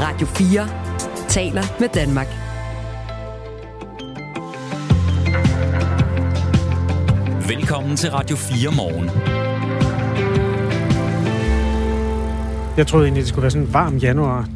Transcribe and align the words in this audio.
Radio 0.00 0.26
4 0.26 0.68
taler 1.28 1.62
med 1.80 1.88
Danmark. 1.88 2.26
Velkommen 7.48 7.96
til 7.96 8.10
Radio 8.10 8.36
4 8.36 8.70
morgen. 8.76 9.10
Jeg 12.76 12.86
troede 12.86 13.06
egentlig, 13.06 13.20
det 13.20 13.28
skulle 13.28 13.42
være 13.42 13.50
sådan 13.50 13.66
en 13.66 13.74
varm 13.74 13.96
januar. 13.96 14.48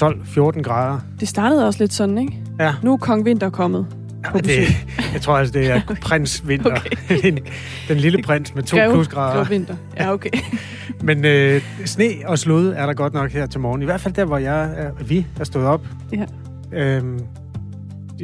12-14 0.00 0.62
grader. 0.62 0.98
Det 1.20 1.28
startede 1.28 1.66
også 1.66 1.78
lidt 1.82 1.92
sådan, 1.92 2.18
ikke? 2.18 2.38
Ja. 2.60 2.74
Nu 2.82 2.92
er 2.92 2.96
Kong 2.96 3.24
Vinter 3.24 3.50
kommet 3.50 3.86
på 4.32 4.38
det. 4.38 4.81
Jeg 5.12 5.20
tror 5.20 5.36
altså, 5.36 5.52
det 5.52 5.70
er 5.70 5.80
prins 6.02 6.48
vinter. 6.48 6.76
Okay. 7.10 7.32
Den 7.88 7.96
lille 7.96 8.22
prins 8.22 8.54
med 8.54 8.62
to 8.62 8.76
Greve- 8.76 8.92
plusgrader. 8.92 9.34
Greve 9.34 9.48
Vinter. 9.48 9.76
Ja, 9.96 10.12
okay. 10.12 10.30
Men 11.02 11.24
øh, 11.24 11.62
sne 11.84 12.04
og 12.26 12.38
slud 12.38 12.68
er 12.68 12.86
der 12.86 12.92
godt 12.94 13.14
nok 13.14 13.30
her 13.32 13.46
til 13.46 13.60
morgen. 13.60 13.82
I 13.82 13.84
hvert 13.84 14.00
fald 14.00 14.14
der, 14.14 14.24
hvor 14.24 14.38
jeg 14.38 14.62
er, 14.76 14.90
vi 15.04 15.26
er 15.40 15.44
stået 15.44 15.66
op. 15.66 15.86
Ja. 16.12 16.24
Øhm, 16.72 17.20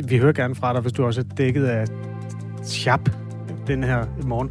vi 0.04 0.18
hører 0.18 0.32
gerne 0.32 0.54
fra 0.54 0.72
dig, 0.72 0.80
hvis 0.80 0.92
du 0.92 1.04
også 1.04 1.20
er 1.20 1.34
dækket 1.36 1.64
af 1.64 1.84
chap 2.66 3.10
den 3.66 3.84
her 3.84 4.04
morgen. 4.22 4.50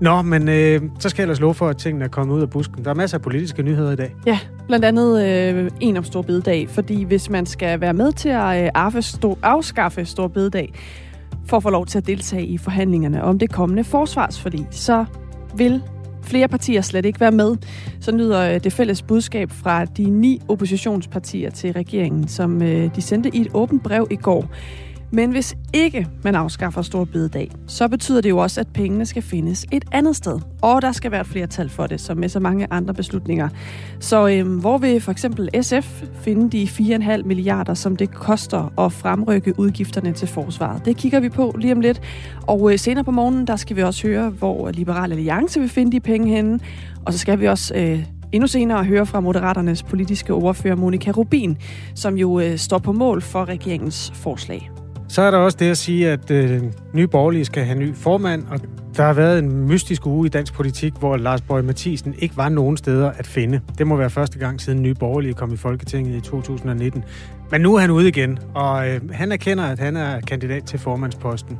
Nå, 0.00 0.22
men 0.22 0.48
øh, 0.48 0.80
så 0.98 1.08
skal 1.08 1.22
jeg 1.22 1.24
ellers 1.24 1.40
love 1.40 1.54
for, 1.54 1.68
at 1.68 1.76
tingene 1.76 2.04
er 2.04 2.08
kommet 2.08 2.34
ud 2.34 2.42
af 2.42 2.50
busken. 2.50 2.84
Der 2.84 2.90
er 2.90 2.94
masser 2.94 3.18
af 3.18 3.22
politiske 3.22 3.62
nyheder 3.62 3.92
i 3.92 3.96
dag. 3.96 4.14
Ja, 4.26 4.38
blandt 4.66 4.84
andet 4.84 5.24
øh, 5.26 5.70
en 5.80 5.96
om 5.96 6.04
Stor 6.04 6.22
Bededag, 6.22 6.68
fordi 6.68 7.02
hvis 7.02 7.30
man 7.30 7.46
skal 7.46 7.80
være 7.80 7.92
med 7.94 8.12
til 8.12 8.28
at 8.28 8.64
øh, 8.64 8.70
afskaffe 9.42 10.04
Stor 10.04 10.28
Bededag, 10.28 10.72
for 11.46 11.56
at 11.56 11.62
få 11.62 11.70
lov 11.70 11.86
til 11.86 11.98
at 11.98 12.06
deltage 12.06 12.46
i 12.46 12.58
forhandlingerne 12.58 13.24
om 13.24 13.38
det 13.38 13.52
kommende 13.52 13.84
forsvarsforlig, 13.84 14.66
så 14.70 15.04
vil 15.56 15.82
flere 16.22 16.48
partier 16.48 16.80
slet 16.80 17.04
ikke 17.04 17.20
være 17.20 17.32
med. 17.32 17.56
Så 18.00 18.12
lyder 18.12 18.54
øh, 18.54 18.64
det 18.64 18.72
fælles 18.72 19.02
budskab 19.02 19.50
fra 19.50 19.84
de 19.84 20.04
ni 20.04 20.40
oppositionspartier 20.48 21.50
til 21.50 21.72
regeringen, 21.72 22.28
som 22.28 22.62
øh, 22.62 22.96
de 22.96 23.02
sendte 23.02 23.36
i 23.36 23.40
et 23.40 23.48
åbent 23.54 23.82
brev 23.82 24.06
i 24.10 24.16
går. 24.16 24.50
Men 25.10 25.30
hvis 25.30 25.56
ikke 25.72 26.08
man 26.24 26.34
afskaffer 26.34 26.82
Stor 26.82 27.04
Bededag, 27.04 27.50
så 27.66 27.88
betyder 27.88 28.20
det 28.20 28.30
jo 28.30 28.38
også, 28.38 28.60
at 28.60 28.68
pengene 28.68 29.06
skal 29.06 29.22
findes 29.22 29.66
et 29.72 29.84
andet 29.92 30.16
sted. 30.16 30.40
Og 30.62 30.82
der 30.82 30.92
skal 30.92 31.10
være 31.10 31.20
et 31.20 31.26
flertal 31.26 31.68
for 31.68 31.86
det, 31.86 32.00
som 32.00 32.16
med 32.16 32.28
så 32.28 32.40
mange 32.40 32.66
andre 32.70 32.94
beslutninger. 32.94 33.48
Så 34.00 34.28
øhm, 34.28 34.58
hvor 34.58 34.78
vil 34.78 35.00
for 35.00 35.12
eksempel 35.12 35.48
SF 35.62 36.02
finde 36.14 36.50
de 36.50 36.64
4,5 36.64 37.22
milliarder, 37.22 37.74
som 37.74 37.96
det 37.96 38.10
koster 38.14 38.80
at 38.80 38.92
fremrykke 38.92 39.58
udgifterne 39.58 40.12
til 40.12 40.28
forsvaret? 40.28 40.84
Det 40.84 40.96
kigger 40.96 41.20
vi 41.20 41.28
på 41.28 41.54
lige 41.58 41.72
om 41.72 41.80
lidt. 41.80 42.00
Og 42.46 42.72
øh, 42.72 42.78
senere 42.78 43.04
på 43.04 43.10
morgenen, 43.10 43.46
der 43.46 43.56
skal 43.56 43.76
vi 43.76 43.82
også 43.82 44.06
høre, 44.06 44.30
hvor 44.30 44.70
Liberal 44.70 45.12
Alliance 45.12 45.60
vil 45.60 45.68
finde 45.68 45.92
de 45.92 46.00
penge 46.00 46.28
henne. 46.28 46.60
Og 47.06 47.12
så 47.12 47.18
skal 47.18 47.40
vi 47.40 47.48
også 47.48 47.74
øh, 47.74 48.04
endnu 48.32 48.46
senere 48.46 48.84
høre 48.84 49.06
fra 49.06 49.20
Moderaternes 49.20 49.82
politiske 49.82 50.32
ordfører 50.32 50.76
Monika 50.76 51.10
Rubin, 51.10 51.58
som 51.94 52.18
jo 52.18 52.40
øh, 52.40 52.58
står 52.58 52.78
på 52.78 52.92
mål 52.92 53.22
for 53.22 53.44
regeringens 53.44 54.12
forslag. 54.14 54.70
Så 55.14 55.22
er 55.22 55.30
der 55.30 55.38
også 55.38 55.58
det 55.60 55.70
at 55.70 55.78
sige, 55.78 56.10
at 56.10 56.30
øh, 56.30 56.62
nye 56.92 57.06
borgerlige 57.06 57.44
skal 57.44 57.64
have 57.64 57.78
ny 57.78 57.94
formand, 57.94 58.46
og 58.50 58.60
der 58.96 59.02
har 59.02 59.12
været 59.12 59.38
en 59.38 59.66
mystisk 59.66 60.06
uge 60.06 60.26
i 60.26 60.28
dansk 60.28 60.54
politik, 60.54 60.92
hvor 60.98 61.16
Lars 61.16 61.40
Borg 61.40 61.64
Mathisen 61.64 62.14
ikke 62.18 62.36
var 62.36 62.48
nogen 62.48 62.76
steder 62.76 63.10
at 63.10 63.26
finde. 63.26 63.60
Det 63.78 63.86
må 63.86 63.96
være 63.96 64.10
første 64.10 64.38
gang 64.38 64.60
siden 64.60 64.82
nye 64.82 64.94
borgerlige 64.94 65.34
kom 65.34 65.52
i 65.52 65.56
Folketinget 65.56 66.16
i 66.16 66.20
2019. 66.20 67.04
Men 67.50 67.60
nu 67.60 67.74
er 67.74 67.80
han 67.80 67.90
ude 67.90 68.08
igen, 68.08 68.38
og 68.54 68.88
øh, 68.88 69.00
han 69.12 69.32
erkender, 69.32 69.64
at 69.64 69.78
han 69.78 69.96
er 69.96 70.20
kandidat 70.20 70.64
til 70.64 70.78
formandsposten. 70.78 71.58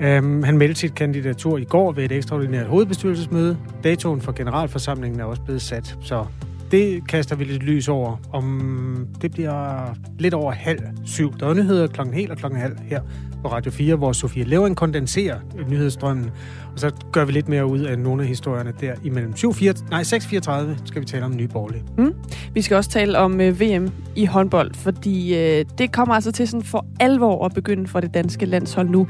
Øhm, 0.00 0.42
han 0.42 0.58
meldte 0.58 0.80
sit 0.80 0.94
kandidatur 0.94 1.58
i 1.58 1.64
går 1.64 1.92
ved 1.92 2.04
et 2.04 2.12
ekstraordinært 2.12 2.66
hovedbestyrelsesmøde. 2.66 3.56
Datoen 3.84 4.20
for 4.20 4.32
generalforsamlingen 4.32 5.20
er 5.20 5.24
også 5.24 5.42
blevet 5.42 5.62
sat, 5.62 5.98
så 6.00 6.24
det 6.70 7.08
kaster 7.08 7.36
vi 7.36 7.44
lidt 7.44 7.62
lys 7.62 7.88
over. 7.88 8.16
Om 8.32 9.08
det 9.22 9.30
bliver 9.30 9.94
lidt 10.18 10.34
over 10.34 10.52
halv 10.52 10.80
syv. 11.04 11.38
Der 11.40 11.46
er 11.48 11.54
nyheder 11.54 11.86
klokken 11.86 12.14
helt 12.14 12.30
og 12.30 12.36
klokken 12.36 12.60
halv 12.60 12.76
her 12.82 13.00
på 13.42 13.48
Radio 13.48 13.70
4, 13.70 13.96
hvor 13.96 14.12
Sofie 14.12 14.44
Levering 14.44 14.76
kondenserer 14.76 15.38
nyhedsstrømmen. 15.68 16.30
Og 16.72 16.78
så 16.80 16.90
gør 17.12 17.24
vi 17.24 17.32
lidt 17.32 17.48
mere 17.48 17.66
ud 17.66 17.80
af 17.80 17.98
nogle 17.98 18.22
af 18.22 18.28
historierne 18.28 18.72
der 18.80 18.94
imellem 19.04 19.36
7, 19.36 19.54
4, 19.54 19.74
nej, 19.90 20.02
6.34 20.02 20.86
skal 20.86 21.00
vi 21.00 21.06
tale 21.06 21.24
om 21.24 21.36
nye 21.36 21.48
borgerlige. 21.48 21.84
Mm. 21.98 22.14
Vi 22.54 22.62
skal 22.62 22.76
også 22.76 22.90
tale 22.90 23.18
om 23.18 23.40
øh, 23.40 23.60
VM 23.60 23.90
i 24.16 24.24
håndbold, 24.24 24.74
fordi 24.74 25.38
øh, 25.38 25.64
det 25.78 25.92
kommer 25.92 26.14
altså 26.14 26.32
til 26.32 26.48
sådan 26.48 26.62
for 26.62 26.86
alvor 27.00 27.44
at 27.44 27.54
begynde 27.54 27.86
for 27.86 28.00
det 28.00 28.14
danske 28.14 28.46
landshold 28.46 28.88
nu. 28.88 29.06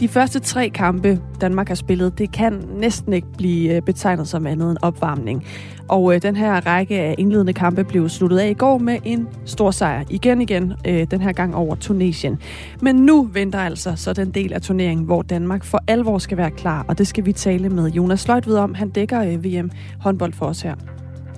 De 0.00 0.08
første 0.08 0.40
tre 0.40 0.68
kampe, 0.68 1.20
Danmark 1.40 1.68
har 1.68 1.74
spillet, 1.74 2.18
det 2.18 2.32
kan 2.32 2.64
næsten 2.76 3.12
ikke 3.12 3.26
blive 3.38 3.76
øh, 3.76 3.82
betegnet 3.82 4.28
som 4.28 4.46
andet 4.46 4.70
end 4.70 4.78
opvarmning. 4.82 5.46
Og 5.88 6.14
øh, 6.14 6.22
den 6.22 6.36
her 6.36 6.66
række 6.66 7.00
af 7.00 7.14
indledende 7.18 7.52
kampe 7.52 7.84
blev 7.84 8.08
sluttet 8.08 8.38
af 8.38 8.50
i 8.50 8.54
går 8.54 8.78
med 8.78 8.98
en 9.04 9.28
stor 9.44 9.70
sejr. 9.70 10.04
Igen 10.10 10.40
igen, 10.40 10.72
øh, 10.86 11.06
den 11.10 11.20
her 11.20 11.32
gang 11.32 11.54
over 11.54 11.74
Tunesien. 11.74 12.38
Men 12.80 12.96
nu 12.96 13.28
venter 13.32 13.58
altså 13.58 13.92
så 13.96 14.12
den 14.12 14.30
del 14.30 14.52
af 14.52 14.62
turneringen, 14.62 15.06
hvor 15.06 15.22
Danmark 15.22 15.64
for 15.64 15.80
alvor 15.88 16.18
skal 16.18 16.36
være 16.36 16.50
klar. 16.50 16.84
Og 16.88 16.98
det 16.98 17.06
skal 17.06 17.26
vi 17.26 17.32
tale 17.32 17.68
med 17.68 17.90
Jonas 17.90 18.20
Sløjtved 18.20 18.56
om. 18.56 18.74
Han 18.74 18.90
dækker 18.90 19.22
øh, 19.22 19.44
VM 19.44 19.70
håndbold 20.00 20.32
for 20.32 20.46
os 20.46 20.62
her. 20.62 20.74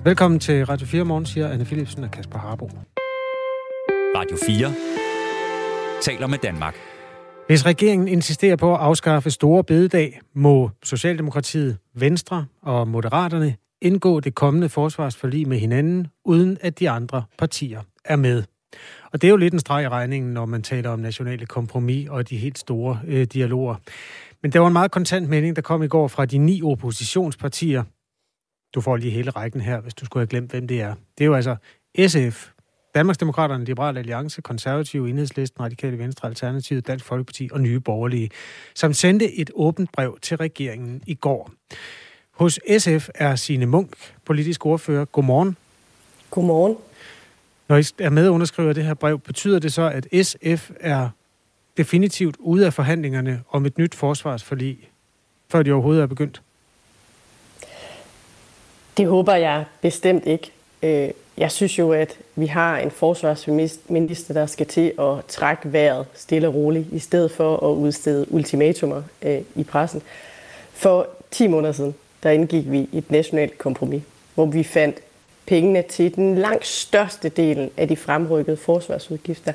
Velkommen 0.03 0.39
til 0.39 0.65
Radio 0.65 0.87
4 0.87 1.03
Morgen, 1.03 1.25
siger 1.25 1.49
Anne 1.49 1.65
Philipsen 1.65 2.03
og 2.03 2.11
Kasper 2.11 2.39
Harbo. 2.39 2.69
Radio 4.15 4.37
4 4.47 4.73
taler 6.01 6.27
med 6.27 6.37
Danmark. 6.37 6.90
Hvis 7.51 7.65
regeringen 7.65 8.07
insisterer 8.07 8.55
på 8.55 8.73
at 8.73 8.81
afskaffe 8.81 9.31
store 9.31 9.63
bededag, 9.63 10.19
må 10.33 10.69
Socialdemokratiet, 10.83 11.77
Venstre 11.93 12.45
og 12.61 12.87
Moderaterne 12.87 13.55
indgå 13.81 14.19
det 14.19 14.35
kommende 14.35 14.69
forsvarsforlig 14.69 15.47
med 15.47 15.57
hinanden, 15.57 16.07
uden 16.25 16.57
at 16.61 16.79
de 16.79 16.89
andre 16.89 17.23
partier 17.37 17.81
er 18.05 18.15
med. 18.15 18.43
Og 19.13 19.21
det 19.21 19.27
er 19.27 19.29
jo 19.29 19.37
lidt 19.37 19.53
en 19.53 19.59
streg 19.59 19.83
i 19.83 19.87
regningen, 19.87 20.33
når 20.33 20.45
man 20.45 20.61
taler 20.61 20.89
om 20.89 20.99
nationale 20.99 21.45
kompromis 21.45 22.09
og 22.09 22.29
de 22.29 22.37
helt 22.37 22.57
store 22.57 22.99
øh, 23.07 23.27
dialoger. 23.33 23.75
Men 24.41 24.51
der 24.51 24.59
var 24.59 24.67
en 24.67 24.73
meget 24.73 24.91
kontant 24.91 25.29
melding, 25.29 25.55
der 25.55 25.61
kom 25.61 25.83
i 25.83 25.87
går 25.87 26.07
fra 26.07 26.25
de 26.25 26.37
ni 26.37 26.61
oppositionspartier. 26.63 27.83
Du 28.75 28.81
får 28.81 28.97
lige 28.97 29.11
hele 29.11 29.31
rækken 29.31 29.61
her, 29.61 29.81
hvis 29.81 29.93
du 29.93 30.05
skulle 30.05 30.21
have 30.21 30.27
glemt, 30.27 30.51
hvem 30.51 30.67
det 30.67 30.81
er. 30.81 30.95
Det 31.17 31.23
er 31.23 31.25
jo 31.25 31.33
altså 31.33 31.55
SF, 32.07 32.51
Danmarksdemokraterne, 32.95 33.65
Liberale 33.65 33.99
Alliance, 33.99 34.41
Konservative, 34.41 35.09
Enhedslisten, 35.09 35.61
Radikale 35.61 35.99
Venstre, 35.99 36.27
Alternativet, 36.27 36.87
Dansk 36.87 37.05
Folkeparti 37.05 37.49
og 37.51 37.61
Nye 37.61 37.79
Borgerlige, 37.79 38.29
som 38.75 38.93
sendte 38.93 39.33
et 39.33 39.51
åbent 39.53 39.91
brev 39.91 40.17
til 40.21 40.37
regeringen 40.37 41.01
i 41.07 41.13
går. 41.13 41.51
Hos 42.31 42.59
SF 42.77 43.09
er 43.15 43.35
Signe 43.35 43.65
Munk, 43.65 44.13
politisk 44.25 44.65
ordfører. 44.65 45.05
Godmorgen. 45.05 45.57
Godmorgen. 46.31 46.77
Når 47.67 47.77
I 47.77 47.83
er 47.99 48.09
med 48.09 48.27
og 48.27 48.33
underskriver 48.33 48.73
det 48.73 48.85
her 48.85 48.93
brev, 48.93 49.19
betyder 49.19 49.59
det 49.59 49.73
så, 49.73 49.81
at 49.81 50.25
SF 50.25 50.71
er 50.79 51.09
definitivt 51.77 52.35
ude 52.39 52.65
af 52.65 52.73
forhandlingerne 52.73 53.43
om 53.49 53.65
et 53.65 53.77
nyt 53.77 53.95
forsvarsforlig, 53.95 54.89
før 55.49 55.63
de 55.63 55.71
overhovedet 55.71 56.03
er 56.03 56.07
begyndt? 56.07 56.41
Det 58.97 59.07
håber 59.07 59.35
jeg 59.35 59.65
bestemt 59.81 60.23
ikke. 60.25 60.51
Jeg 61.41 61.51
synes 61.51 61.79
jo, 61.79 61.91
at 61.91 62.17
vi 62.35 62.45
har 62.45 62.77
en 62.77 62.91
forsvarsminister, 62.91 64.33
der 64.33 64.45
skal 64.45 64.65
til 64.65 64.93
at 64.99 65.25
trække 65.27 65.73
vejret 65.73 66.05
stille 66.13 66.47
og 66.47 66.55
roligt, 66.55 66.87
i 66.91 66.99
stedet 66.99 67.31
for 67.31 67.71
at 67.71 67.75
udstede 67.75 68.33
ultimatumer 68.33 69.01
øh, 69.21 69.41
i 69.55 69.63
pressen. 69.63 70.01
For 70.73 71.07
10 71.31 71.47
måneder 71.47 71.73
siden, 71.73 71.95
der 72.23 72.29
indgik 72.29 72.71
vi 72.71 72.89
et 72.93 73.11
nationalt 73.11 73.57
kompromis, 73.57 74.01
hvor 74.35 74.45
vi 74.45 74.63
fandt 74.63 74.95
pengene 75.45 75.81
til 75.81 76.15
den 76.15 76.35
langt 76.35 76.67
største 76.67 77.29
del 77.29 77.69
af 77.77 77.87
de 77.87 77.95
fremrykkede 77.95 78.57
forsvarsudgifter. 78.57 79.53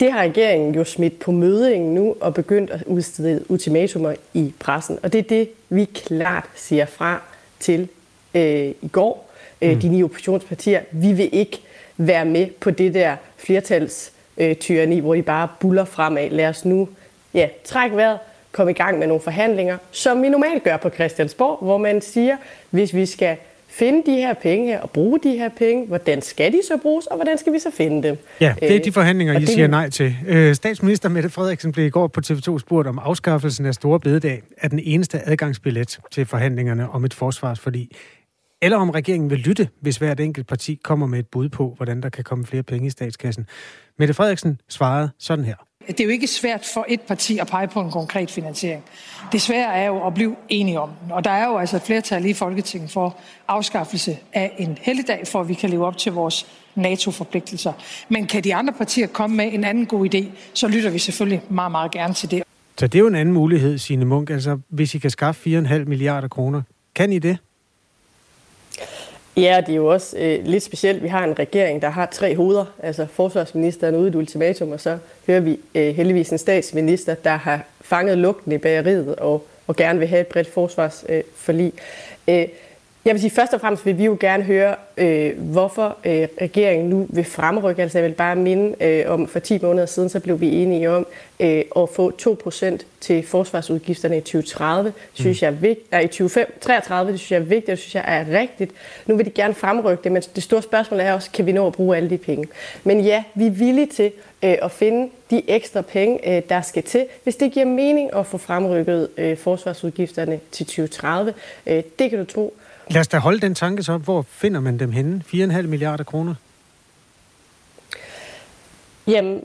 Det 0.00 0.12
har 0.12 0.20
regeringen 0.20 0.74
jo 0.74 0.84
smidt 0.84 1.18
på 1.18 1.32
mødingen 1.32 1.94
nu 1.94 2.16
og 2.20 2.34
begyndt 2.34 2.70
at 2.70 2.82
udstede 2.86 3.44
ultimatumer 3.48 4.14
i 4.34 4.54
pressen. 4.58 4.98
Og 5.02 5.12
det 5.12 5.18
er 5.18 5.28
det, 5.28 5.50
vi 5.68 5.84
klart 5.84 6.48
siger 6.54 6.86
fra 6.86 7.22
til 7.60 7.88
øh, 8.34 8.74
i 8.82 8.88
går, 8.92 9.27
øh, 9.62 9.82
de 9.82 9.88
ni 9.88 10.02
oppositionspartier. 10.02 10.80
Vi 10.92 11.12
vil 11.12 11.28
ikke 11.32 11.58
være 11.96 12.24
med 12.24 12.46
på 12.60 12.70
det 12.70 12.94
der 12.94 13.16
flertals 13.36 14.12
øh, 14.36 15.00
hvor 15.00 15.14
de 15.14 15.22
bare 15.22 15.48
buller 15.60 15.84
fremad. 15.84 16.30
Lad 16.30 16.48
os 16.48 16.64
nu 16.64 16.88
ja, 17.34 17.48
trække 17.64 17.96
vejret, 17.96 18.18
komme 18.52 18.70
i 18.70 18.74
gang 18.74 18.98
med 18.98 19.06
nogle 19.06 19.22
forhandlinger, 19.22 19.78
som 19.90 20.22
vi 20.22 20.28
normalt 20.28 20.62
gør 20.64 20.76
på 20.76 20.90
Christiansborg, 20.90 21.58
hvor 21.64 21.78
man 21.78 22.00
siger, 22.00 22.36
hvis 22.70 22.94
vi 22.94 23.06
skal 23.06 23.36
finde 23.68 24.02
de 24.12 24.16
her 24.16 24.34
penge 24.34 24.66
her 24.66 24.80
og 24.80 24.90
bruge 24.90 25.18
de 25.22 25.30
her 25.30 25.48
penge, 25.48 25.86
hvordan 25.86 26.22
skal 26.22 26.52
de 26.52 26.60
så 26.68 26.76
bruges, 26.82 27.06
og 27.06 27.16
hvordan 27.16 27.38
skal 27.38 27.52
vi 27.52 27.58
så 27.58 27.70
finde 27.76 28.08
dem? 28.08 28.16
Ja, 28.40 28.54
det 28.60 28.76
er 28.76 28.80
de 28.80 28.92
forhandlinger, 28.92 29.34
og 29.34 29.40
I 29.40 29.44
det- 29.44 29.52
siger 29.54 29.66
nej 29.66 29.90
til. 29.90 30.16
Øh, 30.26 30.54
Statsminister 30.54 31.08
Mette 31.08 31.30
Frederiksen 31.30 31.72
blev 31.72 31.86
i 31.86 31.90
går 31.90 32.06
på 32.06 32.20
TV2 32.26 32.58
spurgt 32.58 32.88
om 32.88 32.98
afskaffelsen 32.98 33.66
af 33.66 33.74
store 33.74 34.00
bededag 34.00 34.42
er 34.58 34.68
den 34.68 34.78
eneste 34.84 35.20
adgangsbillet 35.28 35.98
til 36.10 36.26
forhandlingerne 36.26 36.90
om 36.90 37.04
et 37.04 37.14
forsvarsforlig. 37.14 37.88
Eller 38.62 38.76
om 38.76 38.90
regeringen 38.90 39.30
vil 39.30 39.38
lytte, 39.38 39.68
hvis 39.80 39.96
hvert 39.96 40.20
enkelt 40.20 40.46
parti 40.46 40.80
kommer 40.84 41.06
med 41.06 41.18
et 41.18 41.26
bud 41.26 41.48
på, 41.48 41.74
hvordan 41.76 42.02
der 42.02 42.08
kan 42.08 42.24
komme 42.24 42.46
flere 42.46 42.62
penge 42.62 42.86
i 42.86 42.90
statskassen. 42.90 43.46
Mette 43.98 44.14
Frederiksen 44.14 44.60
svarede 44.68 45.10
sådan 45.18 45.44
her. 45.44 45.54
det 45.86 46.00
er 46.00 46.04
jo 46.04 46.10
ikke 46.10 46.26
svært 46.26 46.70
for 46.74 46.84
et 46.88 47.00
parti 47.00 47.38
at 47.38 47.46
pege 47.46 47.68
på 47.68 47.80
en 47.80 47.90
konkret 47.90 48.30
finansiering. 48.30 48.84
Det 49.32 49.42
svære 49.42 49.74
er 49.74 49.86
jo 49.86 50.06
at 50.06 50.14
blive 50.14 50.36
enige 50.48 50.80
om 50.80 50.90
den. 51.02 51.12
Og 51.12 51.24
der 51.24 51.30
er 51.30 51.46
jo 51.46 51.58
altså 51.58 51.76
et 51.76 51.82
flertal 51.82 52.24
i 52.24 52.32
Folketinget 52.32 52.90
for 52.90 53.16
afskaffelse 53.48 54.18
af 54.32 54.54
en 54.58 54.78
helligdag, 54.80 55.26
for 55.26 55.40
at 55.40 55.48
vi 55.48 55.54
kan 55.54 55.70
leve 55.70 55.86
op 55.86 55.96
til 55.96 56.12
vores 56.12 56.46
NATO-forpligtelser. 56.74 57.72
Men 58.08 58.26
kan 58.26 58.44
de 58.44 58.54
andre 58.54 58.72
partier 58.72 59.06
komme 59.06 59.36
med 59.36 59.52
en 59.52 59.64
anden 59.64 59.86
god 59.86 60.14
idé, 60.14 60.24
så 60.54 60.68
lytter 60.68 60.90
vi 60.90 60.98
selvfølgelig 60.98 61.42
meget, 61.48 61.70
meget 61.70 61.90
gerne 61.90 62.14
til 62.14 62.30
det. 62.30 62.42
Så 62.78 62.86
det 62.86 62.94
er 62.94 63.00
jo 63.00 63.06
en 63.06 63.14
anden 63.14 63.34
mulighed, 63.34 63.78
Signe 63.78 64.04
Munk. 64.04 64.30
Altså, 64.30 64.58
hvis 64.68 64.94
I 64.94 64.98
kan 64.98 65.10
skaffe 65.10 65.58
4,5 65.58 65.84
milliarder 65.84 66.28
kroner, 66.28 66.62
kan 66.94 67.12
I 67.12 67.18
det? 67.18 67.38
Ja, 69.38 69.60
det 69.66 69.72
er 69.72 69.76
jo 69.76 69.86
også 69.86 70.16
øh, 70.18 70.44
lidt 70.44 70.62
specielt. 70.62 71.02
Vi 71.02 71.08
har 71.08 71.24
en 71.24 71.38
regering, 71.38 71.82
der 71.82 71.88
har 71.88 72.06
tre 72.06 72.36
hoveder. 72.36 72.64
Altså 72.82 73.06
forsvarsministeren 73.06 73.94
ude 73.94 74.06
i 74.06 74.08
et 74.08 74.14
ultimatum, 74.14 74.72
og 74.72 74.80
så 74.80 74.98
hører 75.26 75.40
vi 75.40 75.60
øh, 75.74 75.94
heldigvis 75.94 76.30
en 76.30 76.38
statsminister, 76.38 77.14
der 77.14 77.36
har 77.36 77.64
fanget 77.80 78.18
lugten 78.18 78.52
i 78.52 78.58
bageriet 78.58 79.16
og, 79.16 79.46
og 79.66 79.76
gerne 79.76 79.98
vil 79.98 80.08
have 80.08 80.20
et 80.20 80.26
bredt 80.26 80.52
forsvarsforlig. 80.52 81.72
Øh, 82.28 82.46
jeg 83.04 83.14
vil 83.14 83.20
sige, 83.20 83.30
først 83.30 83.54
og 83.54 83.60
fremmest 83.60 83.86
vil 83.86 83.98
vi 83.98 84.04
jo 84.04 84.16
gerne 84.20 84.44
høre, 84.44 84.74
øh, 84.96 85.38
hvorfor 85.38 85.96
øh, 86.04 86.28
regeringen 86.40 86.90
nu 86.90 87.06
vil 87.08 87.24
fremrykke. 87.24 87.82
Altså 87.82 87.98
jeg 87.98 88.08
vil 88.08 88.14
bare 88.14 88.36
minde 88.36 88.84
øh, 88.84 89.04
om, 89.12 89.28
for 89.28 89.38
10 89.38 89.58
måneder 89.62 89.86
siden, 89.86 90.08
så 90.08 90.20
blev 90.20 90.40
vi 90.40 90.48
enige 90.48 90.90
om 90.90 91.06
øh, 91.40 91.62
at 91.76 91.88
få 91.88 92.12
2% 92.22 92.78
til 93.00 93.26
forsvarsudgifterne 93.26 94.16
i 94.16 94.20
2030. 94.20 94.84
Det 94.84 94.94
synes 95.12 95.42
mm. 95.42 95.44
jeg 95.44 95.52
er 95.52 95.60
vigtigt. 95.60 95.88
Er 95.90 96.00
i 96.00 96.06
2033, 96.06 97.12
det 97.12 97.20
synes 97.20 97.32
jeg 97.32 97.38
er 97.38 97.40
vigtigt, 97.40 97.66
det 97.66 97.78
synes 97.78 97.94
jeg 97.94 98.04
er 98.06 98.40
rigtigt. 98.40 98.72
Nu 99.06 99.16
vil 99.16 99.26
de 99.26 99.30
gerne 99.30 99.54
fremrykke 99.54 100.04
det, 100.04 100.12
men 100.12 100.22
det 100.22 100.42
store 100.42 100.62
spørgsmål 100.62 101.00
er 101.00 101.12
også, 101.12 101.30
kan 101.30 101.46
vi 101.46 101.52
nå 101.52 101.66
at 101.66 101.72
bruge 101.72 101.96
alle 101.96 102.10
de 102.10 102.18
penge? 102.18 102.48
Men 102.84 103.00
ja, 103.00 103.24
vi 103.34 103.46
er 103.46 103.50
villige 103.50 103.86
til 103.86 104.12
øh, 104.44 104.56
at 104.62 104.70
finde 104.70 105.10
de 105.30 105.50
ekstra 105.50 105.80
penge, 105.80 106.36
øh, 106.36 106.42
der 106.48 106.60
skal 106.60 106.82
til, 106.82 107.06
hvis 107.22 107.36
det 107.36 107.52
giver 107.52 107.66
mening 107.66 108.16
at 108.16 108.26
få 108.26 108.38
fremrykket 108.38 109.08
øh, 109.16 109.36
forsvarsudgifterne 109.36 110.40
til 110.52 110.66
2030. 110.66 111.34
Øh, 111.66 111.82
det 111.98 112.10
kan 112.10 112.18
du 112.18 112.24
tro. 112.24 112.54
Lad 112.90 113.00
os 113.00 113.08
da 113.08 113.18
holde 113.18 113.40
den 113.40 113.54
tanke 113.54 113.82
så. 113.82 113.96
Hvor 113.96 114.22
finder 114.28 114.60
man 114.60 114.78
dem 114.78 114.92
henne? 114.92 115.22
4,5 115.34 115.62
milliarder 115.62 116.04
kroner? 116.04 116.34
Jamen, 119.06 119.44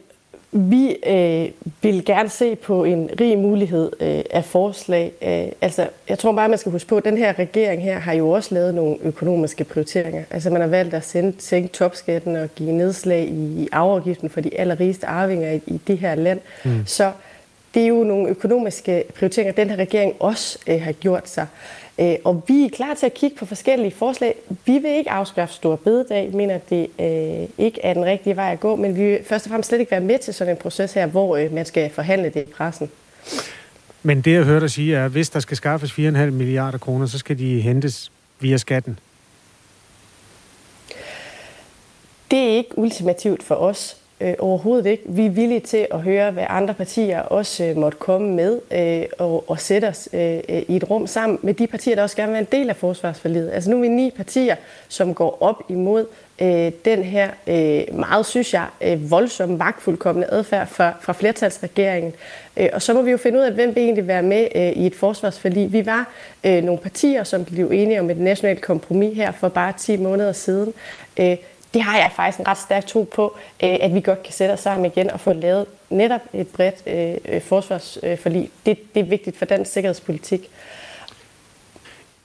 vi 0.51 0.95
øh, 1.07 1.49
vil 1.81 2.05
gerne 2.05 2.29
se 2.29 2.55
på 2.55 2.83
en 2.83 3.09
rig 3.21 3.37
mulighed 3.37 3.91
øh, 3.99 4.23
af 4.31 4.45
forslag. 4.45 5.11
Øh, 5.21 5.51
altså, 5.61 5.89
jeg 6.09 6.19
tror 6.19 6.31
bare, 6.31 6.49
man 6.49 6.57
skal 6.57 6.71
huske 6.71 6.89
på, 6.89 6.97
at 6.97 7.05
den 7.05 7.17
her 7.17 7.39
regering 7.39 7.83
her 7.83 7.99
har 7.99 8.13
jo 8.13 8.29
også 8.29 8.55
lavet 8.55 8.75
nogle 8.75 8.97
økonomiske 9.01 9.63
prioriteringer. 9.63 10.23
Altså, 10.29 10.49
man 10.49 10.61
har 10.61 10.67
valgt 10.67 10.93
at 10.93 11.05
sende, 11.05 11.33
sænke 11.39 11.67
topskatten 11.67 12.35
og 12.35 12.49
give 12.55 12.71
nedslag 12.71 13.27
i, 13.27 13.63
i 13.63 13.67
afgiften 13.71 14.29
for 14.29 14.41
de 14.41 14.59
allerrigeste 14.59 15.07
arvinger 15.07 15.51
i, 15.51 15.61
i 15.67 15.81
det 15.87 15.97
her 15.97 16.15
land. 16.15 16.39
Mm. 16.65 16.85
Så 16.85 17.11
det 17.73 17.83
er 17.83 17.87
jo 17.87 18.03
nogle 18.03 18.29
økonomiske 18.29 19.03
prioriteringer, 19.15 19.53
den 19.53 19.69
her 19.69 19.75
regering 19.75 20.15
også 20.19 20.59
øh, 20.67 20.81
har 20.81 20.91
gjort 20.91 21.29
sig. 21.29 21.47
Øh, 21.99 22.15
og 22.23 22.43
vi 22.47 22.65
er 22.65 22.69
klar 22.69 22.93
til 22.93 23.05
at 23.05 23.13
kigge 23.13 23.37
på 23.37 23.45
forskellige 23.45 23.91
forslag. 23.91 24.35
Vi 24.65 24.77
vil 24.77 24.91
ikke 24.91 25.11
afskaffe 25.11 25.55
stor 25.55 25.75
bededag, 25.75 26.31
mener, 26.33 26.55
at 26.55 26.69
det 26.69 26.87
øh, 26.99 27.49
ikke 27.57 27.81
er 27.83 27.93
den 27.93 28.05
rigtige 28.05 28.35
vej 28.35 28.51
at 28.51 28.59
gå, 28.59 28.75
men 28.75 28.95
vi 28.95 29.03
vil 29.03 29.19
først 29.25 29.45
og 29.45 29.49
fremmest 29.49 29.69
slet 29.69 29.79
ikke 29.79 29.91
være 29.91 30.01
med 30.01 30.19
til 30.19 30.33
sådan 30.33 30.53
en 30.53 30.57
proces 30.57 30.93
her, 30.93 31.05
hvor 31.05 31.37
øh, 31.37 31.53
man 31.53 31.65
skal 31.65 31.89
forhandle 31.89 32.29
det 32.29 32.41
i 32.41 32.51
pressen. 32.51 32.91
Men 34.03 34.21
det, 34.21 34.33
jeg 34.33 34.43
hørte 34.43 34.61
dig 34.61 34.71
sige, 34.71 34.95
er, 34.95 35.05
at 35.05 35.11
hvis 35.11 35.29
der 35.29 35.39
skal 35.39 35.57
skaffes 35.57 35.91
4,5 35.91 35.99
milliarder 35.99 36.77
kroner, 36.77 37.05
så 37.05 37.17
skal 37.17 37.39
de 37.39 37.61
hentes 37.61 38.11
via 38.39 38.57
skatten. 38.57 38.99
Det 42.31 42.39
er 42.39 42.57
ikke 42.57 42.77
ultimativt 42.77 43.43
for 43.43 43.55
os. 43.55 43.97
Øh, 44.23 44.33
overhovedet 44.39 44.85
ikke. 44.85 45.03
Vi 45.05 45.25
er 45.25 45.29
villige 45.29 45.59
til 45.59 45.87
at 45.91 46.01
høre, 46.01 46.31
hvad 46.31 46.45
andre 46.49 46.73
partier 46.73 47.19
også 47.19 47.63
øh, 47.63 47.77
måtte 47.77 47.97
komme 47.97 48.33
med 48.33 48.59
øh, 48.71 49.05
og, 49.17 49.49
og 49.49 49.59
sætte 49.59 49.85
os 49.85 50.09
øh, 50.13 50.39
øh, 50.49 50.61
i 50.67 50.75
et 50.75 50.89
rum 50.89 51.07
sammen 51.07 51.39
med 51.41 51.53
de 51.53 51.67
partier, 51.67 51.95
der 51.95 52.03
også 52.03 52.15
gerne 52.15 52.27
vil 52.27 52.33
være 52.33 52.47
en 52.51 52.59
del 52.61 52.69
af 52.69 52.75
forsvarsforliget. 52.75 53.51
Altså 53.51 53.69
nu 53.69 53.77
er 53.77 53.81
vi 53.81 53.87
ni 53.87 54.11
partier, 54.15 54.55
som 54.87 55.13
går 55.13 55.37
op 55.41 55.63
imod 55.69 56.05
øh, 56.41 56.71
den 56.85 57.03
her 57.03 57.29
øh, 57.47 57.99
meget, 57.99 58.25
synes 58.25 58.53
jeg, 58.53 58.65
øh, 58.81 59.11
voldsomme, 59.11 59.57
magtfuldkommende 59.57 60.27
adfærd 60.31 60.67
fra, 60.67 60.93
fra 61.01 61.13
flertalsregeringen. 61.13 62.13
Øh, 62.57 62.69
og 62.73 62.81
så 62.81 62.93
må 62.93 63.01
vi 63.01 63.11
jo 63.11 63.17
finde 63.17 63.39
ud 63.39 63.43
af, 63.43 63.51
hvem 63.51 63.75
vil 63.75 63.83
egentlig 63.83 64.07
være 64.07 64.23
med 64.23 64.47
øh, 64.55 64.61
i 64.61 64.85
et 64.85 64.95
forsvarsforlig. 64.95 65.73
Vi 65.73 65.85
var 65.85 66.09
øh, 66.43 66.63
nogle 66.63 66.81
partier, 66.81 67.23
som 67.23 67.45
blev 67.45 67.71
enige 67.71 67.99
om 67.99 68.09
et 68.09 68.17
nationalt 68.17 68.61
kompromis 68.61 69.15
her 69.15 69.31
for 69.31 69.49
bare 69.49 69.73
10 69.77 69.97
måneder 69.97 70.31
siden. 70.31 70.73
Øh, 71.19 71.37
det 71.73 71.81
har 71.81 71.97
jeg 71.97 72.11
faktisk 72.15 72.39
en 72.39 72.47
ret 72.47 72.57
stærk 72.57 72.85
tro 72.85 73.03
på, 73.15 73.37
øh, 73.63 73.77
at 73.81 73.93
vi 73.93 74.01
godt 74.01 74.23
kan 74.23 74.33
sætte 74.33 74.53
os 74.53 74.59
sammen 74.59 74.85
igen 74.85 75.11
og 75.11 75.19
få 75.19 75.33
lavet 75.33 75.65
netop 75.89 76.21
et 76.33 76.47
bredt 76.47 76.83
øh, 76.87 77.41
forsvarsforlig. 77.41 78.49
Det, 78.65 78.93
det 78.95 78.99
er 78.99 79.09
vigtigt 79.09 79.37
for 79.37 79.45
dansk 79.45 79.71
sikkerhedspolitik. 79.71 80.49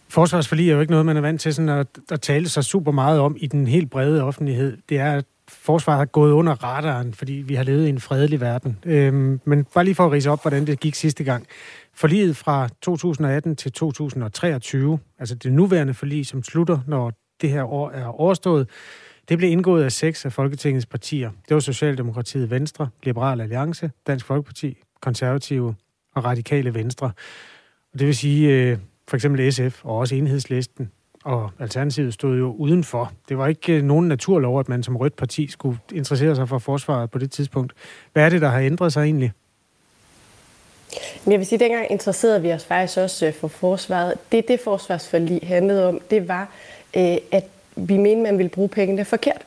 Forsvarsforlig 0.08 0.70
er 0.70 0.74
jo 0.74 0.80
ikke 0.80 0.90
noget, 0.90 1.06
man 1.06 1.16
er 1.16 1.20
vant 1.20 1.40
til 1.40 1.54
sådan 1.54 1.68
at, 1.68 1.86
at 2.10 2.20
tale 2.20 2.48
sig 2.48 2.64
super 2.64 2.92
meget 2.92 3.20
om 3.20 3.36
i 3.38 3.46
den 3.46 3.66
helt 3.66 3.90
brede 3.90 4.22
offentlighed. 4.22 4.76
Det 4.88 4.98
er, 4.98 5.12
at 5.12 5.24
forsvaret 5.48 5.98
har 5.98 6.04
gået 6.04 6.32
under 6.32 6.64
radaren, 6.64 7.14
fordi 7.14 7.32
vi 7.32 7.54
har 7.54 7.64
levet 7.64 7.86
i 7.86 7.88
en 7.88 8.00
fredelig 8.00 8.40
verden. 8.40 8.78
Øhm, 8.84 9.40
men 9.44 9.64
bare 9.74 9.84
lige 9.84 9.94
for 9.94 10.06
at 10.06 10.12
rise 10.12 10.30
op, 10.30 10.42
hvordan 10.42 10.66
det 10.66 10.80
gik 10.80 10.94
sidste 10.94 11.24
gang. 11.24 11.46
Forliget 11.94 12.36
fra 12.36 12.68
2018 12.82 13.56
til 13.56 13.72
2023, 13.72 14.98
altså 15.18 15.34
det 15.34 15.52
nuværende 15.52 15.94
forlig, 15.94 16.26
som 16.26 16.42
slutter, 16.42 16.78
når 16.86 17.12
det 17.40 17.50
her 17.50 17.64
år 17.64 17.90
er 17.90 18.20
overstået, 18.20 18.68
det 19.28 19.38
blev 19.38 19.50
indgået 19.50 19.84
af 19.84 19.92
seks 19.92 20.24
af 20.24 20.32
Folketingets 20.32 20.86
partier. 20.86 21.30
Det 21.48 21.54
var 21.54 21.60
Socialdemokratiet 21.60 22.50
Venstre, 22.50 22.88
Liberal 23.02 23.40
Alliance, 23.40 23.90
Dansk 24.06 24.26
Folkeparti, 24.26 24.76
Konservative 25.00 25.74
og 26.14 26.24
Radikale 26.24 26.74
Venstre. 26.74 27.12
Og 27.92 27.98
det 27.98 28.06
vil 28.06 28.16
sige, 28.16 28.48
øh, 28.48 28.78
for 29.08 29.16
eksempel 29.16 29.52
SF 29.52 29.84
og 29.84 29.96
også 29.96 30.14
Enhedslisten 30.14 30.90
og 31.24 31.50
Alternativet 31.58 32.14
stod 32.14 32.38
jo 32.38 32.52
udenfor. 32.52 33.12
Det 33.28 33.38
var 33.38 33.46
ikke 33.46 33.72
øh, 33.72 33.82
nogen 33.82 34.08
naturlov, 34.08 34.60
at 34.60 34.68
man 34.68 34.82
som 34.82 34.96
rødt 34.96 35.16
parti 35.16 35.48
skulle 35.50 35.78
interessere 35.92 36.36
sig 36.36 36.48
for 36.48 36.58
forsvaret 36.58 37.10
på 37.10 37.18
det 37.18 37.30
tidspunkt. 37.30 37.72
Hvad 38.12 38.24
er 38.24 38.28
det, 38.28 38.40
der 38.40 38.48
har 38.48 38.60
ændret 38.60 38.92
sig 38.92 39.04
egentlig? 39.04 39.32
Jeg 41.26 41.38
vil 41.38 41.46
sige, 41.46 41.56
at 41.56 41.60
dengang 41.60 41.86
interesserede 41.90 42.42
vi 42.42 42.52
os 42.52 42.64
faktisk 42.64 42.98
også 42.98 43.26
øh, 43.26 43.34
for 43.34 43.48
forsvaret. 43.48 44.14
Det, 44.32 44.48
det 44.48 44.60
forsvarsforlig 44.60 45.40
handlede 45.42 45.88
om, 45.88 46.00
det 46.10 46.28
var, 46.28 46.48
øh, 46.96 47.16
at 47.32 47.44
vi 47.78 47.96
mente, 47.96 48.22
man 48.22 48.38
ville 48.38 48.50
bruge 48.50 48.68
pengene 48.68 49.04
forkert. 49.04 49.42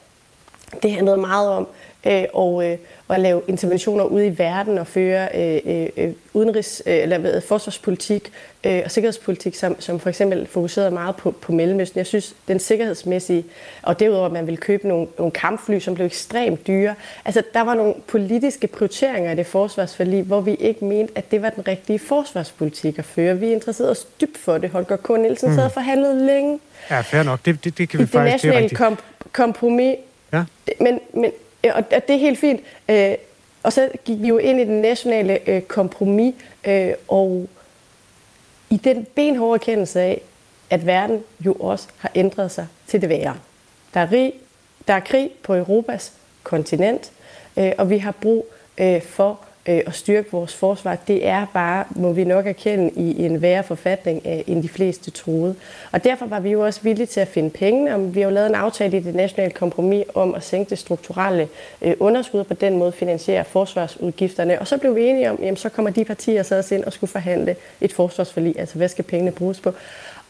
Det 0.83 0.92
handlede 0.92 1.18
meget 1.18 1.50
om 1.50 1.68
øh, 2.06 2.24
og, 2.33 2.69
øh, 2.69 2.77
at 3.09 3.19
lave 3.19 3.42
interventioner 3.48 4.03
ude 4.03 4.27
i 4.27 4.38
verden 4.38 4.77
og 4.77 4.88
føre 4.88 5.27
øh, 5.36 5.88
øh, 5.98 6.13
udenrigs, 6.33 6.83
øh, 6.86 6.98
eller 6.98 7.39
forsvarspolitik 7.39 8.31
øh, 8.63 8.81
og 8.86 8.92
sikkerhedspolitik, 8.92 9.56
som, 9.56 9.81
som 9.81 10.00
for 10.00 10.09
eksempel 10.09 10.48
fokuserede 10.48 10.92
meget 10.92 11.15
på, 11.15 11.31
på 11.31 11.51
Mellemøsten. 11.51 11.98
Jeg 11.98 12.07
synes, 12.07 12.36
den 12.48 12.59
sikkerhedsmæssige, 12.59 13.45
og 13.81 14.00
derudover, 14.00 14.25
at 14.25 14.31
man 14.31 14.45
ville 14.45 14.57
købe 14.57 14.88
nogle, 14.88 15.07
nogle 15.18 15.31
kampfly, 15.31 15.80
som 15.80 15.95
blev 15.95 16.06
ekstremt 16.06 16.67
dyre. 16.67 16.96
Altså, 17.25 17.43
der 17.53 17.62
var 17.62 17.74
nogle 17.74 17.93
politiske 18.08 18.67
prioriteringer 18.67 19.31
i 19.31 19.36
det 19.36 19.46
forsvarsforlig, 19.46 20.24
hvor 20.24 20.41
vi 20.41 20.55
ikke 20.55 20.86
mente, 20.86 21.13
at 21.15 21.31
det 21.31 21.41
var 21.41 21.50
den 21.50 21.67
rigtige 21.67 22.00
forsvarspolitik 22.00 23.00
at 23.00 23.05
føre. 23.05 23.38
Vi 23.38 23.51
interesserede 23.51 23.91
os 23.91 24.08
dybt 24.22 24.38
for 24.38 24.58
det. 24.58 24.70
Holger 24.70 24.98
K. 24.98 25.10
Nielsen 25.10 25.50
mm. 25.50 25.55
sad 25.55 25.65
og 25.65 25.72
forhandlede 25.72 26.25
længe. 26.25 26.60
Ja, 26.91 27.01
fair 27.01 27.24
nok. 27.24 27.39
Det, 27.46 27.63
det, 27.63 27.77
det 27.77 27.89
kan 27.89 28.00
vi 28.00 28.03
I 28.03 28.08
faktisk... 28.08 28.43
Det 28.43 28.51
nationale 28.51 28.70
kom, 28.70 28.98
kompromis. 29.31 29.96
Ja. 30.34 30.43
Men, 30.79 31.00
men 31.13 31.31
Øh, 31.63 31.72
og 31.75 31.91
det 31.91 32.15
er 32.15 32.20
helt 32.20 32.39
fint. 32.39 32.62
Øh, 32.89 33.15
og 33.63 33.74
så 33.74 33.89
gik 34.06 34.22
vi 34.22 34.27
jo 34.27 34.38
ind 34.38 34.60
i 34.60 34.63
den 34.63 34.82
nationale 34.82 35.50
øh, 35.50 35.62
kompromis, 35.62 36.36
øh, 36.68 36.94
og 37.08 37.48
i 38.70 38.77
den 38.77 39.08
benhårde 39.15 39.53
erkendelse 39.53 40.01
af, 40.01 40.22
at 40.70 40.86
verden 40.86 41.24
jo 41.39 41.53
også 41.53 41.88
har 41.98 42.12
ændret 42.15 42.51
sig 42.51 42.68
til 42.88 43.01
det 43.01 43.10
værre. 43.10 43.38
Der 43.94 44.00
er, 44.00 44.12
rig, 44.12 44.34
der 44.88 44.94
er 44.94 45.00
krig 45.00 45.32
på 45.44 45.56
Europas 45.56 46.13
kontinent, 46.44 47.12
øh, 47.58 47.72
og 47.77 47.89
vi 47.89 47.98
har 47.98 48.12
brug 48.12 48.48
øh, 48.77 49.01
for 49.01 49.39
øh, 49.65 49.82
at 49.88 49.96
styrke 49.96 50.32
vores 50.32 50.56
forsvar, 50.56 50.98
det 51.08 51.27
er 51.27 51.46
bare, 51.53 51.86
må 51.89 52.12
vi 52.12 52.24
nok 52.24 52.48
erkende, 52.48 52.91
i 52.96 53.25
en 53.25 53.41
værre 53.41 53.63
forfatning, 53.63 54.22
øh, 54.25 54.39
end 54.48 54.63
de 54.63 54.70
fleste 54.70 55.12
troede. 55.12 55.56
Og 55.91 56.03
derfor 56.03 56.25
var 56.25 56.39
vi 56.39 56.51
jo 56.51 56.65
også 56.65 56.80
villige 56.84 57.06
til 57.08 57.20
at 57.20 57.27
finde 57.27 57.50
penge, 57.50 57.96
og 57.96 58.15
vi 58.15 58.22
har 58.22 58.27
jo 58.27 58.34
lavet 58.34 58.50
en 58.50 58.56
aftale 58.56 58.98
i 58.98 59.00
det 59.00 59.15
nationale 59.15 59.51
kompromis 59.51 60.06
om 60.15 60.36
at 60.36 60.44
sænke 60.44 60.70
det 60.70 60.80
strukturelle 60.80 61.48
øh, 61.82 61.94
underskud, 62.00 62.39
og 62.39 62.48
på 62.48 62.53
den 62.53 62.77
måde 62.77 62.91
finansiere 62.91 63.46
forsvarsudgifterne. 63.46 64.60
Og 64.60 64.68
så 64.68 64.77
blev 64.77 64.96
vi 64.96 65.03
enige 65.03 65.32
om, 65.32 65.39
jamen 65.41 65.58
så 65.58 65.70
kommer 65.70 65.91
de 65.91 66.06
partier 66.06 66.44
så 66.44 66.58
også 66.58 66.75
ind 66.75 66.84
og 66.84 66.94
skulle 66.94 67.12
forhandle 67.12 67.56
et 67.82 67.94
forsvarsforlig, 67.94 68.60
altså 68.60 68.77
hvad 68.77 68.89
skal 68.89 69.03
pengene 69.03 69.32
bruges 69.32 69.60
på. 69.60 69.74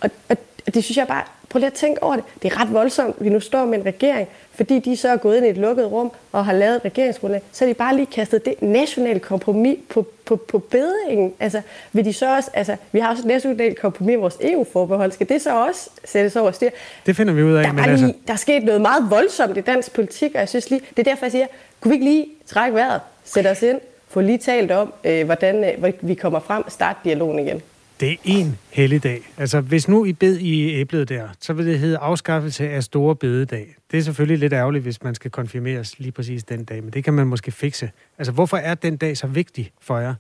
Og, 0.02 0.10
og 0.30 0.38
det 0.66 0.84
synes 0.84 0.98
jeg 0.98 1.08
bare, 1.08 1.24
prøv 1.50 1.60
lige 1.60 1.68
at 1.68 1.74
tænke 1.74 2.04
over 2.04 2.16
det. 2.16 2.24
Det 2.44 2.52
er 2.52 2.62
ret 2.62 2.74
voldsomt, 2.74 3.16
vi 3.20 3.30
nu 3.30 3.40
står 3.40 3.66
med 3.66 3.80
en 3.80 3.86
regering, 3.86 4.28
fordi 4.56 4.80
de 4.80 4.98
så 4.98 5.10
er 5.10 5.18
gået 5.18 5.38
ind 5.38 5.46
i 5.46 5.50
et 5.50 5.58
lukket 5.58 5.92
rum 5.92 6.12
og 6.32 6.46
har 6.46 6.54
lavet 6.54 6.76
et 6.76 6.86
regeringsgrundlag, 6.86 7.42
så 7.52 7.66
er 7.66 7.70
de 7.70 7.74
bare 7.74 7.96
lige 7.96 8.06
kastet 8.06 8.46
det 8.46 8.62
nationale 8.62 9.20
kompromis 9.20 9.78
på, 9.90 10.08
på, 10.26 10.36
på 10.36 10.60
bedringen. 10.60 11.34
Altså, 11.40 11.62
vil 11.92 12.06
de 12.06 12.14
så 12.14 12.36
også, 12.36 12.50
altså, 12.54 12.76
vi 12.92 13.00
har 13.00 13.10
også 13.10 13.22
et 13.22 13.28
nationalt 13.28 13.80
kompromis 13.80 14.18
vores 14.18 14.38
EU-forbehold. 14.42 15.12
Skal 15.12 15.30
det 15.30 15.42
så 15.42 15.66
også 15.66 15.90
sættes 16.06 16.36
over 16.36 16.52
styr? 16.52 16.70
Det 17.06 17.16
finder 17.16 17.34
vi 17.34 17.44
ud 17.44 17.54
af. 17.54 17.64
Der, 17.64 17.72
men 17.72 17.86
altså... 17.86 18.06
lige, 18.06 18.18
der 18.28 18.34
er 18.34 18.38
sket 18.38 18.64
noget 18.64 18.82
meget 18.82 19.10
voldsomt 19.10 19.58
i 19.58 19.62
dansk 19.62 19.94
politik, 19.94 20.32
og 20.34 20.40
jeg 20.40 20.50
synes 20.50 20.70
lige, 20.70 20.82
det 20.90 21.00
er 21.00 21.12
derfor, 21.12 21.26
jeg 21.26 21.32
siger, 21.32 21.48
kunne 21.82 21.90
vi 21.90 21.96
ikke 21.96 22.06
lige 22.06 22.28
trække 22.48 22.76
vejret, 22.76 23.02
sætte 23.24 23.48
os 23.48 23.62
ind, 23.62 23.80
få 24.08 24.22
lige 24.22 24.38
talt 24.38 24.72
om, 24.72 24.94
øh, 25.04 25.26
hvordan 25.26 25.64
øh, 25.64 25.94
vi 26.02 26.14
kommer 26.14 26.40
frem 26.40 26.64
og 26.66 26.72
starte 26.72 27.00
dialogen 27.04 27.40
igen. 27.40 27.62
Det 28.02 28.12
er 28.12 28.16
en 28.26 28.58
helligdag. 28.70 29.22
Altså, 29.38 29.60
hvis 29.60 29.88
nu 29.88 30.06
I 30.06 30.14
bed 30.14 30.38
i 30.38 30.76
æblet 30.76 31.10
der, 31.10 31.28
så 31.40 31.54
vil 31.54 31.66
det 31.66 31.80
hedde 31.80 31.98
afskaffelse 31.98 32.70
af 32.70 32.84
store 32.84 33.16
bededag. 33.16 33.76
Det 33.92 34.00
er 34.00 34.02
selvfølgelig 34.02 34.40
lidt 34.40 34.54
ærgerligt, 34.54 34.84
hvis 34.84 35.04
man 35.04 35.16
skal 35.16 35.32
konfirmeres 35.32 36.00
lige 36.00 36.12
præcis 36.12 36.44
den 36.44 36.64
dag, 36.64 36.84
men 36.84 36.94
det 36.94 37.04
kan 37.04 37.14
man 37.14 37.28
måske 37.28 37.52
fikse. 37.52 37.92
Altså, 38.18 38.32
hvorfor 38.32 38.58
er 38.58 38.76
den 38.76 38.98
dag 38.98 39.18
så 39.18 39.28
vigtig 39.28 39.72
for 39.82 39.98
jer? 39.98 40.14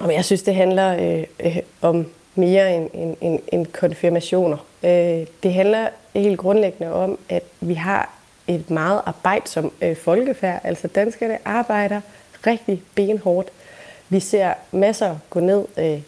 Jeg 0.00 0.24
synes, 0.24 0.42
det 0.42 0.54
handler 0.54 1.16
øh, 1.18 1.24
øh, 1.46 1.56
om 1.80 2.06
mere 2.34 2.76
end, 2.76 2.90
end, 2.94 3.16
end, 3.20 3.40
end 3.52 3.66
konfirmationer. 3.66 4.66
Øh, 4.84 5.26
det 5.42 5.54
handler 5.54 5.88
helt 6.14 6.38
grundlæggende 6.38 6.92
om, 6.92 7.18
at 7.28 7.42
vi 7.60 7.74
har 7.74 8.10
et 8.46 8.70
meget 8.70 9.00
arbejdsom 9.06 9.72
øh, 9.82 9.96
folkefærd. 9.96 10.60
Altså 10.64 10.88
danskerne 10.88 11.38
arbejder 11.44 12.00
rigtig 12.46 12.82
benhårdt. 12.94 13.48
Vi 14.08 14.20
ser 14.20 14.54
masser 14.72 15.16
gå 15.30 15.40
ned 15.40 15.64
øh, 15.76 16.00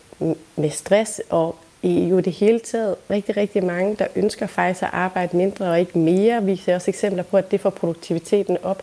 med 0.57 0.71
stress, 0.71 1.21
og 1.31 1.57
i 1.83 2.05
jo 2.05 2.21
det 2.21 2.33
hele 2.33 2.61
taget 2.61 2.97
rigtig, 3.11 3.37
rigtig 3.37 3.65
mange, 3.65 3.97
der 3.97 4.07
ønsker 4.17 4.47
faktisk 4.47 4.83
at 4.83 4.91
arbejde 4.93 5.37
mindre 5.37 5.71
og 5.71 5.81
ikke 5.81 5.99
mere. 5.99 6.45
Vi 6.45 6.57
ser 6.57 6.75
også 6.75 6.91
eksempler 6.91 7.23
på, 7.23 7.37
at 7.37 7.51
det 7.51 7.61
får 7.61 7.71
produktiviteten 7.71 8.59
op. 8.63 8.83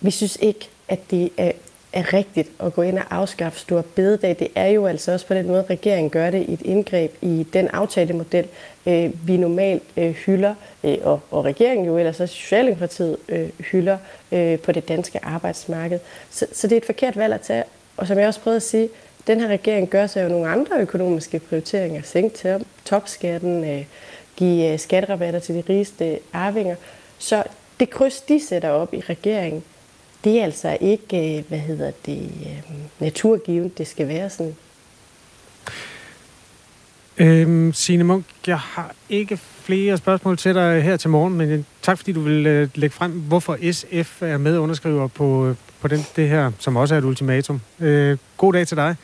Vi 0.00 0.10
synes 0.10 0.38
ikke, 0.40 0.68
at 0.88 1.10
det 1.10 1.30
er 1.36 1.52
er 1.96 2.12
rigtigt 2.12 2.50
at 2.60 2.74
gå 2.74 2.82
ind 2.82 2.98
og 2.98 3.04
afskaffe 3.10 3.58
stor 3.58 3.84
bededag. 3.94 4.36
Det 4.38 4.48
er 4.54 4.66
jo 4.66 4.86
altså 4.86 5.12
også 5.12 5.26
på 5.26 5.34
den 5.34 5.46
måde, 5.46 5.64
regeringen 5.70 6.10
gør 6.10 6.30
det 6.30 6.42
i 6.48 6.52
et 6.52 6.62
indgreb 6.62 7.14
i 7.20 7.46
den 7.52 7.68
aftalemodel, 7.68 8.46
øh, 8.86 9.28
vi 9.28 9.36
normalt 9.36 9.82
øh, 9.96 10.10
hylder, 10.10 10.54
øh, 10.84 10.96
og, 11.02 11.20
og 11.30 11.44
regeringen 11.44 11.86
jo 11.86 11.98
ellers 11.98 12.20
også 12.20 12.34
Socialdemokratiet 12.34 13.16
øh, 13.28 13.48
hylder 13.58 13.98
øh, 14.32 14.58
på 14.58 14.72
det 14.72 14.88
danske 14.88 15.24
arbejdsmarked. 15.24 15.98
Så, 16.30 16.46
så 16.52 16.66
det 16.66 16.72
er 16.72 16.80
et 16.80 16.84
forkert 16.84 17.16
valg 17.16 17.34
at 17.34 17.40
tage. 17.40 17.64
Og 17.96 18.06
som 18.06 18.18
jeg 18.18 18.26
også 18.26 18.40
prøvede 18.40 18.56
at 18.56 18.62
sige, 18.62 18.88
den 19.26 19.40
her 19.40 19.48
regering 19.48 19.88
gør 19.88 20.06
sig 20.06 20.24
jo 20.24 20.28
nogle 20.28 20.48
andre 20.48 20.80
økonomiske 20.80 21.38
prioriteringer. 21.38 22.02
Sænke 22.02 22.64
topskatten, 22.84 23.64
øh, 23.64 23.84
give 24.36 24.78
skatterabatter 24.78 25.40
til 25.40 25.54
de 25.54 25.62
rigeste 25.68 26.18
arvinger. 26.32 26.76
Så 27.18 27.42
det 27.80 27.90
kryds, 27.90 28.20
de 28.20 28.46
sætter 28.46 28.70
op 28.70 28.94
i 28.94 29.00
regeringen, 29.00 29.64
det 30.24 30.40
er 30.40 30.44
altså 30.44 30.78
ikke, 30.80 31.38
øh, 31.38 31.44
hvad 31.48 31.58
hedder 31.58 31.90
det, 32.06 32.18
øh, 32.18 32.74
naturgivet. 33.00 33.78
Det 33.78 33.86
skal 33.86 34.08
være 34.08 34.30
sådan. 34.30 34.56
Øhm, 37.18 37.72
Signe 37.72 38.04
Munk, 38.04 38.24
jeg 38.46 38.58
har 38.58 38.94
ikke 39.08 39.36
flere 39.36 39.96
spørgsmål 39.96 40.36
til 40.36 40.54
dig 40.54 40.82
her 40.82 40.96
til 40.96 41.10
morgen, 41.10 41.34
men 41.34 41.50
øh, 41.50 41.64
tak 41.82 41.98
fordi 41.98 42.12
du 42.12 42.20
vil 42.20 42.46
øh, 42.46 42.68
lægge 42.74 42.94
frem, 42.94 43.12
hvorfor 43.12 43.72
SF 43.72 44.22
er 44.22 44.38
medunderskriver 44.38 45.06
på, 45.06 45.54
på 45.80 45.88
den, 45.88 46.06
det 46.16 46.28
her, 46.28 46.52
som 46.58 46.76
også 46.76 46.94
er 46.94 46.98
et 46.98 47.04
ultimatum. 47.04 47.60
Øh, 47.80 48.18
god 48.36 48.52
dag 48.52 48.66
til 48.66 48.76
dig. 48.76 48.96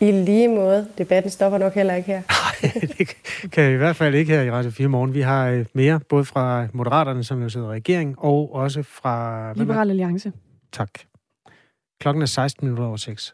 I 0.00 0.10
lige 0.10 0.48
måde. 0.48 0.86
Debatten 0.98 1.30
stopper 1.30 1.58
nok 1.58 1.74
heller 1.74 1.94
ikke 1.94 2.06
her. 2.06 2.22
Nej, 2.62 2.86
det 2.98 3.16
kan 3.52 3.72
i 3.72 3.76
hvert 3.76 3.96
fald 3.96 4.14
ikke 4.14 4.32
her 4.32 4.42
i 4.42 4.50
Radio 4.50 4.70
4 4.70 4.88
morgen. 4.88 5.14
Vi 5.14 5.20
har 5.20 5.48
øh, 5.48 5.66
mere, 5.72 6.00
både 6.08 6.24
fra 6.24 6.66
Moderaterne, 6.72 7.24
som 7.24 7.42
jo 7.42 7.48
sidder 7.48 7.72
i 7.72 7.76
regering, 7.76 8.14
og 8.18 8.54
også 8.54 8.82
fra... 8.82 9.52
Liberal 9.52 9.90
Alliance. 9.90 10.32
Tak. 10.72 10.90
Klokken 12.00 12.22
er 12.22 12.26
16 12.26 12.66
minutter 12.66 12.84
over 12.86 12.96
6. 12.96 13.32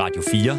Radio 0.00 0.22
4 0.30 0.58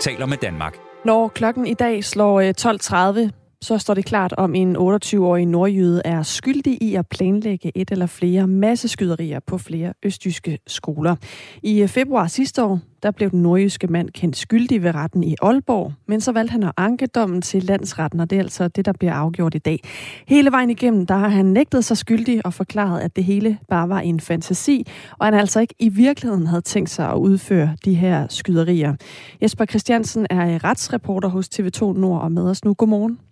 taler 0.00 0.26
med 0.26 0.36
Danmark. 0.36 0.76
Når 1.04 1.28
klokken 1.28 1.66
i 1.66 1.74
dag 1.74 2.04
slår 2.04 2.42
12.30, 2.42 3.20
øh, 3.20 3.30
så 3.62 3.78
står 3.78 3.94
det 3.94 4.04
klart, 4.04 4.34
om 4.38 4.54
en 4.54 4.76
28-årig 4.76 5.46
nordjyde 5.46 6.02
er 6.04 6.22
skyldig 6.22 6.82
i 6.82 6.94
at 6.94 7.06
planlægge 7.06 7.72
et 7.74 7.90
eller 7.90 8.06
flere 8.06 8.46
masseskyderier 8.46 9.40
på 9.46 9.58
flere 9.58 9.92
østjyske 10.02 10.58
skoler. 10.66 11.16
I 11.62 11.86
februar 11.86 12.26
sidste 12.26 12.64
år, 12.64 12.80
der 13.02 13.10
blev 13.10 13.30
den 13.30 13.42
nordjyske 13.42 13.86
mand 13.86 14.10
kendt 14.10 14.36
skyldig 14.36 14.82
ved 14.82 14.94
retten 14.94 15.24
i 15.24 15.34
Aalborg, 15.42 15.92
men 16.06 16.20
så 16.20 16.32
valgte 16.32 16.52
han 16.52 16.62
at 16.62 16.72
anke 16.76 17.06
dommen 17.06 17.42
til 17.42 17.64
landsretten, 17.64 18.20
og 18.20 18.30
det 18.30 18.36
er 18.36 18.42
altså 18.42 18.68
det, 18.68 18.84
der 18.84 18.92
bliver 18.92 19.12
afgjort 19.12 19.54
i 19.54 19.58
dag. 19.58 19.80
Hele 20.28 20.50
vejen 20.50 20.70
igennem, 20.70 21.06
der 21.06 21.14
har 21.14 21.28
han 21.28 21.46
nægtet 21.46 21.84
sig 21.84 21.96
skyldig 21.96 22.46
og 22.46 22.54
forklaret, 22.54 23.00
at 23.00 23.16
det 23.16 23.24
hele 23.24 23.58
bare 23.68 23.88
var 23.88 24.00
en 24.00 24.20
fantasi, 24.20 24.86
og 25.18 25.26
han 25.26 25.34
altså 25.34 25.60
ikke 25.60 25.74
i 25.78 25.88
virkeligheden 25.88 26.46
havde 26.46 26.62
tænkt 26.62 26.90
sig 26.90 27.10
at 27.10 27.16
udføre 27.16 27.76
de 27.84 27.94
her 27.94 28.26
skyderier. 28.28 28.94
Jesper 29.42 29.64
Christiansen 29.64 30.26
er 30.30 30.64
retsreporter 30.64 31.28
hos 31.28 31.48
TV2 31.54 31.80
Nord 31.98 32.22
og 32.22 32.32
med 32.32 32.50
os 32.50 32.64
nu. 32.64 32.74
Godmorgen. 32.74 33.27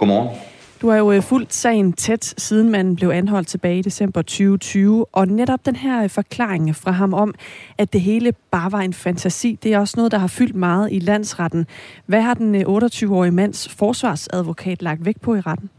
Godmorgen. 0.00 0.28
Du 0.82 0.88
har 0.88 0.96
jo 0.96 1.12
øh, 1.12 1.22
fulgt 1.22 1.54
sagen 1.54 1.92
tæt, 1.92 2.34
siden 2.38 2.70
man 2.70 2.96
blev 2.96 3.08
anholdt 3.08 3.48
tilbage 3.48 3.78
i 3.78 3.82
december 3.82 4.22
2020, 4.22 5.06
og 5.12 5.28
netop 5.28 5.66
den 5.66 5.76
her 5.76 6.02
øh, 6.02 6.10
forklaring 6.10 6.76
fra 6.76 6.90
ham 6.90 7.14
om, 7.14 7.34
at 7.78 7.92
det 7.92 8.00
hele 8.00 8.32
bare 8.50 8.72
var 8.72 8.78
en 8.80 8.92
fantasi, 8.92 9.58
det 9.62 9.72
er 9.74 9.78
også 9.78 9.94
noget, 9.96 10.12
der 10.12 10.18
har 10.18 10.26
fyldt 10.26 10.54
meget 10.54 10.92
i 10.92 10.98
landsretten. 10.98 11.66
Hvad 12.06 12.20
har 12.20 12.34
den 12.34 12.54
28-årige 12.54 13.28
øh, 13.28 13.34
mands 13.34 13.68
forsvarsadvokat 13.68 14.82
lagt 14.82 15.04
vægt 15.04 15.20
på 15.20 15.34
i 15.34 15.40
retten? 15.40 15.70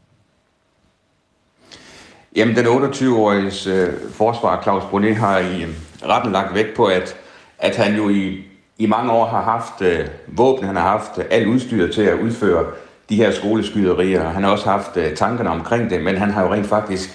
Jamen, 2.36 2.56
den 2.56 2.66
28-åriges 2.66 3.68
øh, 3.68 3.94
forsvar, 4.12 4.62
Claus 4.63 4.84
Brunet, 4.90 5.16
har 5.16 5.40
i 5.40 5.66
retten 6.06 6.32
lagt 6.32 6.56
vægt 6.56 6.75
på, 6.75 6.86
at, 6.86 7.16
at 7.60 7.75
han 7.75 7.96
jo 7.96 8.10
i, 8.10 8.44
i 8.78 8.86
mange 8.86 9.12
år 9.12 9.25
har 9.25 9.42
haft 9.42 9.82
øh, 9.82 10.08
våben, 10.28 10.66
han 10.66 10.75
har 10.75 10.88
haft 10.88 11.18
øh, 11.18 11.25
alt 11.30 11.48
udstyr 11.48 11.92
til 11.92 12.01
at 12.01 12.20
udføre 12.20 12.66
de 13.10 13.15
her 13.15 13.31
skoleskyderier. 13.31 14.29
Han 14.29 14.43
har 14.43 14.51
også 14.51 14.70
haft 14.70 14.98
øh, 14.98 15.15
tankerne 15.15 15.50
omkring 15.50 15.89
det, 15.89 16.03
men 16.03 16.17
han 16.17 16.31
har 16.31 16.43
jo 16.43 16.53
rent 16.53 16.67
faktisk 16.67 17.10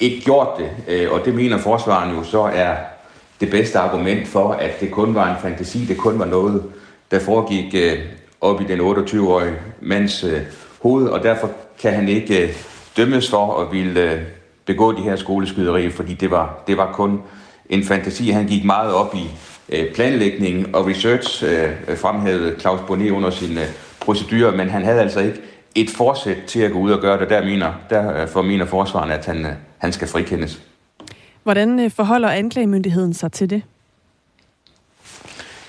ikke 0.00 0.24
gjort 0.24 0.48
det. 0.58 0.70
Øh, 0.88 1.12
og 1.12 1.24
det 1.24 1.34
mener 1.34 1.58
forsvaren 1.58 2.16
jo 2.16 2.22
så 2.24 2.42
er 2.42 2.76
det 3.40 3.50
bedste 3.50 3.78
argument 3.78 4.28
for, 4.28 4.52
at 4.52 4.80
det 4.80 4.90
kun 4.90 5.14
var 5.14 5.30
en 5.30 5.36
fantasi, 5.42 5.84
det 5.84 5.96
kun 5.96 6.18
var 6.18 6.24
noget, 6.24 6.62
der 7.10 7.18
foregik 7.18 7.74
øh, 7.74 7.98
op 8.40 8.60
i 8.60 8.64
den 8.64 8.80
28-årige 8.80 9.54
mands 9.80 10.24
øh, 10.24 10.40
hoved, 10.82 11.08
og 11.08 11.22
derfor 11.22 11.50
kan 11.80 11.92
han 11.92 12.08
ikke 12.08 12.42
øh, 12.42 12.48
dømmes 12.96 13.30
for 13.30 13.60
at 13.60 13.72
ville 13.72 14.12
øh, 14.12 14.20
begå 14.66 14.92
de 14.92 15.02
her 15.02 15.16
skoleskyderier, 15.16 15.90
fordi 15.90 16.14
det 16.14 16.30
var, 16.30 16.62
det 16.66 16.76
var 16.76 16.92
kun 16.92 17.20
en 17.70 17.84
fantasi. 17.84 18.30
Han 18.30 18.46
gik 18.46 18.64
meget 18.64 18.92
op 18.92 19.14
i 19.14 19.30
øh, 19.68 19.94
planlægning 19.94 20.76
og 20.76 20.86
research, 20.86 21.44
øh, 21.44 21.98
fremhævede 21.98 22.60
Claus 22.60 22.80
Bonnet 22.86 23.10
under 23.10 23.30
sin 23.30 23.58
øh, 23.58 23.64
procedure, 24.06 24.56
men 24.56 24.70
han 24.70 24.84
havde 24.84 25.00
altså 25.00 25.20
ikke 25.20 25.40
et 25.74 25.90
forsæt 25.90 26.36
til 26.46 26.60
at 26.60 26.72
gå 26.72 26.78
ud 26.78 26.90
og 26.90 27.00
gøre 27.00 27.20
det. 27.20 27.30
Der, 27.30 27.44
mener, 27.44 27.72
der 27.90 28.26
for 28.26 28.42
mener 28.42 28.66
forsvaren, 28.66 29.10
at 29.10 29.26
han, 29.26 29.46
han 29.78 29.92
skal 29.92 30.08
frikendes. 30.08 30.60
Hvordan 31.42 31.80
øh, 31.80 31.90
forholder 31.90 32.28
anklagemyndigheden 32.28 33.14
sig 33.14 33.32
til 33.32 33.50
det? 33.50 33.62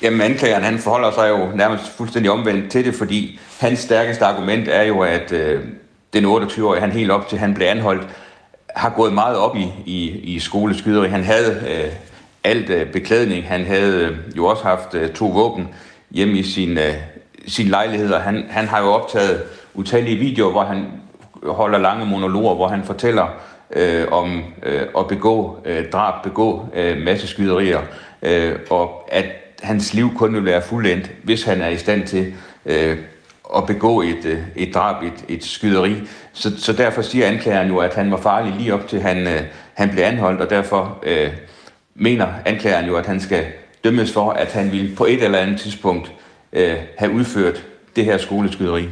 Jamen 0.02 0.22
anklageren 0.22 0.64
han 0.64 0.80
forholder 0.80 1.12
sig 1.12 1.30
jo 1.30 1.56
nærmest 1.56 1.88
fuldstændig 1.98 2.32
omvendt 2.32 2.72
til 2.72 2.86
det, 2.86 2.96
fordi 2.96 3.40
hans 3.60 3.80
stærkeste 3.80 4.26
argument 4.26 4.68
er 4.68 4.84
jo, 4.84 5.00
at 5.00 5.32
øh, 5.32 5.64
den 6.14 6.26
28-årige, 6.26 6.82
han 6.82 6.92
helt 6.92 7.12
op 7.12 7.28
til 7.28 7.38
han 7.38 7.54
blev 7.54 7.68
anholdt, 7.68 8.08
har 8.76 8.90
gået 8.90 9.14
meget 9.14 9.38
op 9.38 9.56
i, 9.56 9.68
i, 9.86 10.10
i 10.10 10.40
skoleskyderi. 10.40 11.10
Han 11.10 11.24
havde 11.24 11.64
øh, 11.70 11.94
alt 12.44 12.70
øh, 12.70 12.92
beklædning, 12.92 13.48
han 13.48 13.66
havde 13.66 14.04
øh, 14.04 14.38
jo 14.38 14.46
også 14.46 14.64
haft 14.64 14.94
øh, 14.94 15.14
to 15.14 15.28
våben 15.28 15.68
hjemme 16.12 16.34
i 16.34 16.44
sin, 16.44 16.78
øh, 16.78 16.94
sin 17.48 17.68
lejlighed, 17.68 18.12
og 18.12 18.22
han, 18.22 18.46
han 18.50 18.68
har 18.68 18.82
jo 18.82 18.88
optaget 18.88 19.44
utallige 19.74 20.18
videoer, 20.18 20.52
hvor 20.52 20.64
han 20.64 20.86
holder 21.44 21.78
lange 21.78 22.06
monologer, 22.06 22.56
hvor 22.56 22.68
han 22.68 22.84
fortæller 22.84 23.28
øh, 23.72 24.06
om 24.12 24.44
øh, 24.64 24.82
at 24.98 25.08
begå 25.08 25.60
øh, 25.66 25.90
drab, 25.90 26.24
begå 26.24 26.66
øh, 26.74 26.98
masse 26.98 27.28
skyderier, 27.28 27.82
øh, 28.22 28.56
og 28.70 29.10
at 29.12 29.26
hans 29.64 29.94
liv 29.94 30.16
kun 30.18 30.34
vil 30.34 30.46
være 30.46 30.62
fuldendt, 30.62 31.12
hvis 31.24 31.44
han 31.44 31.62
er 31.62 31.68
i 31.68 31.78
stand 31.78 32.08
til 32.08 32.34
øh, 32.66 32.98
at 33.58 33.66
begå 33.66 34.02
et, 34.02 34.26
øh, 34.26 34.40
et 34.56 34.74
drab, 34.74 35.04
et, 35.04 35.26
et 35.28 35.44
skyderi. 35.44 35.96
Så, 36.34 36.58
så 36.58 36.74
derfor 36.74 37.02
siger 37.02 37.28
anklageren 37.28 37.68
jo, 37.68 37.78
at 37.78 37.94
han 37.96 38.12
var 38.12 38.18
farlig 38.18 38.54
lige 38.58 38.74
op 38.74 38.88
til 38.88 39.02
han, 39.02 39.28
øh, 39.28 39.42
han 39.74 39.90
blev 39.90 40.04
anholdt, 40.04 40.42
og 40.42 40.50
derfor 40.50 41.00
øh, 41.04 41.30
mener 41.96 42.28
anklageren 42.46 42.86
jo, 42.86 42.96
at 42.96 43.06
han 43.06 43.20
skal 43.20 43.46
dømmes 43.84 44.14
for, 44.14 44.30
at 44.32 44.52
han 44.54 44.72
vil 44.72 44.94
på 44.98 45.06
et 45.06 45.24
eller 45.24 45.40
andet 45.40 45.60
tidspunkt 45.60 46.08
øh, 46.08 46.27
Øh, 46.54 46.78
have 46.98 47.12
udført 47.12 47.68
det 47.96 48.06
her 48.06 48.18
skoleskyderi. 48.18 48.90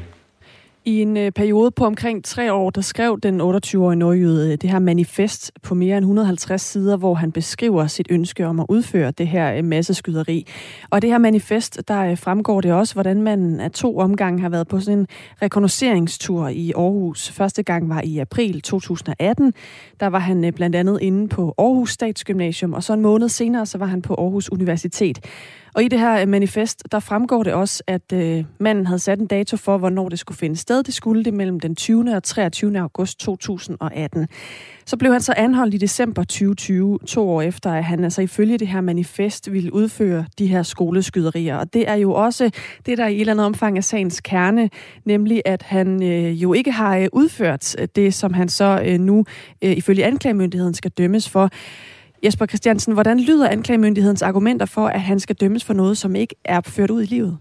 I 0.87 1.01
en 1.01 1.17
øh, 1.17 1.31
periode 1.31 1.71
på 1.71 1.85
omkring 1.85 2.25
tre 2.25 2.53
år, 2.53 2.69
der 2.69 2.81
skrev 2.81 3.19
den 3.23 3.41
28-årige 3.41 3.95
nordjyde 3.95 4.51
øh, 4.51 4.57
det 4.61 4.69
her 4.69 4.79
manifest 4.79 5.51
på 5.63 5.75
mere 5.75 5.97
end 5.97 6.03
150 6.03 6.61
sider, 6.61 6.97
hvor 6.97 7.13
han 7.13 7.31
beskriver 7.31 7.87
sit 7.87 8.07
ønske 8.09 8.47
om 8.47 8.59
at 8.59 8.65
udføre 8.69 9.11
det 9.11 9.27
her 9.27 9.53
øh, 9.53 9.63
masseskyderi. 9.63 10.47
Og 10.89 11.01
det 11.01 11.09
her 11.09 11.17
manifest, 11.17 11.81
der 11.87 12.01
øh, 12.01 12.17
fremgår 12.17 12.61
det 12.61 12.73
også, 12.73 12.93
hvordan 12.93 13.21
man 13.21 13.59
af 13.59 13.71
to 13.71 13.97
omgange 13.97 14.41
har 14.41 14.49
været 14.49 14.67
på 14.67 14.79
sådan 14.79 14.99
en 14.99 15.07
rekognosceringstur 15.41 16.47
i 16.47 16.71
Aarhus. 16.71 17.29
Første 17.29 17.63
gang 17.63 17.89
var 17.89 18.01
i 18.01 18.17
april 18.17 18.61
2018. 18.61 19.53
Der 19.99 20.07
var 20.07 20.19
han 20.19 20.53
blandt 20.55 20.75
andet 20.75 20.99
inde 21.01 21.27
på 21.27 21.53
Aarhus 21.57 21.91
Statsgymnasium, 21.91 22.73
og 22.73 22.83
så 22.83 22.93
en 22.93 23.01
måned 23.01 23.29
senere, 23.29 23.65
så 23.65 23.77
var 23.77 23.85
han 23.85 24.01
på 24.01 24.13
Aarhus 24.13 24.51
Universitet. 24.51 25.19
Og 25.75 25.83
i 25.83 25.87
det 25.87 25.99
her 25.99 26.21
øh, 26.21 26.27
manifest, 26.27 26.83
der 26.91 26.99
fremgår 26.99 27.43
det 27.43 27.53
også, 27.53 27.83
at 27.87 28.13
øh, 28.13 28.43
manden 28.59 28.87
havde 28.87 28.99
sat 28.99 29.19
en 29.19 29.27
dato 29.27 29.57
for, 29.57 29.77
hvornår 29.77 30.09
det 30.09 30.19
skulle 30.19 30.37
finde 30.37 30.55
sted. 30.55 30.83
Det 30.83 30.93
skulle 30.93 31.23
det 31.23 31.33
mellem 31.33 31.59
den 31.59 31.75
20. 31.75 32.15
og 32.15 32.23
23. 32.23 32.79
august 32.79 33.19
2018. 33.19 34.27
Så 34.85 34.97
blev 34.97 35.11
han 35.11 35.21
så 35.21 35.33
anholdt 35.37 35.73
i 35.73 35.77
december 35.77 36.23
2020, 36.23 36.99
to 37.07 37.29
år 37.29 37.41
efter, 37.41 37.71
at 37.71 37.83
han 37.83 38.03
altså 38.03 38.21
ifølge 38.21 38.57
det 38.57 38.67
her 38.67 38.81
manifest 38.81 39.51
ville 39.51 39.73
udføre 39.73 40.25
de 40.39 40.47
her 40.47 40.63
skoleskyderier. 40.63 41.57
Og 41.57 41.73
det 41.73 41.89
er 41.89 41.95
jo 41.95 42.13
også 42.13 42.51
det, 42.85 42.97
der 42.97 43.07
i 43.07 43.15
et 43.15 43.19
eller 43.19 43.33
andet 43.33 43.45
omfang 43.45 43.77
er 43.77 43.81
sagens 43.81 44.21
kerne, 44.21 44.69
nemlig 45.05 45.41
at 45.45 45.61
han 45.61 46.03
øh, 46.03 46.43
jo 46.43 46.53
ikke 46.53 46.71
har 46.71 46.97
øh, 46.97 47.07
udført 47.13 47.75
øh, 47.79 47.87
det, 47.95 48.13
som 48.13 48.33
han 48.33 48.49
så 48.49 48.81
øh, 48.85 48.99
nu 48.99 49.25
øh, 49.61 49.71
ifølge 49.71 50.05
anklagemyndigheden 50.05 50.73
skal 50.73 50.91
dømmes 50.91 51.29
for. 51.29 51.49
Jesper 52.25 52.45
Christiansen, 52.45 52.93
hvordan 52.93 53.19
lyder 53.19 53.49
anklagemyndighedens 53.49 54.21
argumenter 54.21 54.65
for, 54.65 54.87
at 54.87 55.01
han 55.01 55.19
skal 55.19 55.35
dømmes 55.35 55.63
for 55.63 55.73
noget, 55.73 55.97
som 55.97 56.15
ikke 56.15 56.35
er 56.45 56.61
ført 56.61 56.91
ud 56.91 57.03
i 57.03 57.05
livet? 57.05 57.37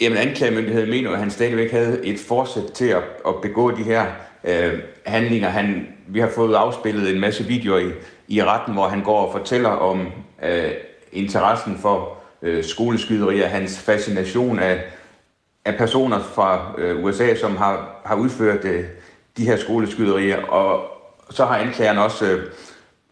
Jamen, 0.00 0.18
anklagemyndigheden 0.18 0.90
mener, 0.90 1.10
at 1.10 1.18
han 1.18 1.30
stadigvæk 1.30 1.70
havde 1.70 2.06
et 2.06 2.18
forsæt 2.18 2.64
til 2.64 2.84
at, 2.84 3.02
at 3.26 3.34
begå 3.42 3.70
de 3.70 3.82
her 3.82 4.06
øh, 4.44 4.78
handlinger. 5.06 5.48
Han, 5.48 5.86
vi 6.08 6.20
har 6.20 6.30
fået 6.34 6.54
afspillet 6.54 7.14
en 7.14 7.20
masse 7.20 7.44
videoer 7.44 7.78
i, 7.78 7.90
i 8.28 8.42
retten, 8.42 8.74
hvor 8.74 8.88
han 8.88 9.02
går 9.02 9.26
og 9.26 9.32
fortæller 9.32 9.68
om 9.68 10.06
øh, 10.42 10.70
interessen 11.12 11.78
for 11.78 12.18
øh, 12.42 12.64
skoleskyderier, 12.64 13.46
hans 13.46 13.78
fascination 13.78 14.58
af, 14.58 14.84
af 15.64 15.78
personer 15.78 16.20
fra 16.20 16.74
øh, 16.78 17.04
USA, 17.04 17.34
som 17.34 17.56
har, 17.56 18.00
har 18.04 18.16
udført 18.16 18.64
øh, 18.64 18.84
de 19.36 19.44
her 19.44 19.56
skoleskyderier. 19.56 20.42
Og 20.42 20.97
så 21.30 21.44
har 21.44 21.56
anklageren 21.56 21.98
også 21.98 22.24
øh, 22.24 22.42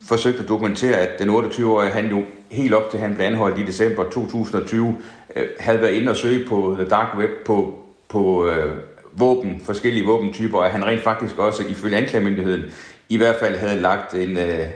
forsøgt 0.09 0.41
at 0.41 0.49
dokumentere, 0.49 0.97
at 0.97 1.19
den 1.19 1.31
28-årige, 1.31 1.91
han 1.91 2.09
jo 2.09 2.23
helt 2.51 2.75
op 2.75 2.91
til 2.91 3.01
han 3.01 3.15
blev 3.15 3.27
anholdt 3.27 3.59
i 3.59 3.67
december 3.67 4.05
2020, 4.05 4.97
øh, 5.37 5.47
havde 5.61 5.81
været 5.81 5.93
inde 5.93 6.11
og 6.11 6.17
søge 6.17 6.49
på 6.49 6.75
The 6.79 6.89
Dark 6.89 7.19
Web 7.19 7.31
på, 7.47 7.79
på 8.09 8.49
øh, 8.49 8.77
våben, 9.13 9.63
forskellige 9.65 10.07
våbentyper, 10.07 10.59
og 10.59 10.71
han 10.71 10.87
rent 10.87 11.03
faktisk 11.03 11.39
også, 11.39 11.63
ifølge 11.69 11.97
anklagemyndigheden, 11.97 12.63
i 13.09 13.17
hvert 13.17 13.37
fald 13.37 13.57
havde 13.57 13.81
lagt 13.81 14.15
en 14.15 14.37
øh, 14.39 14.67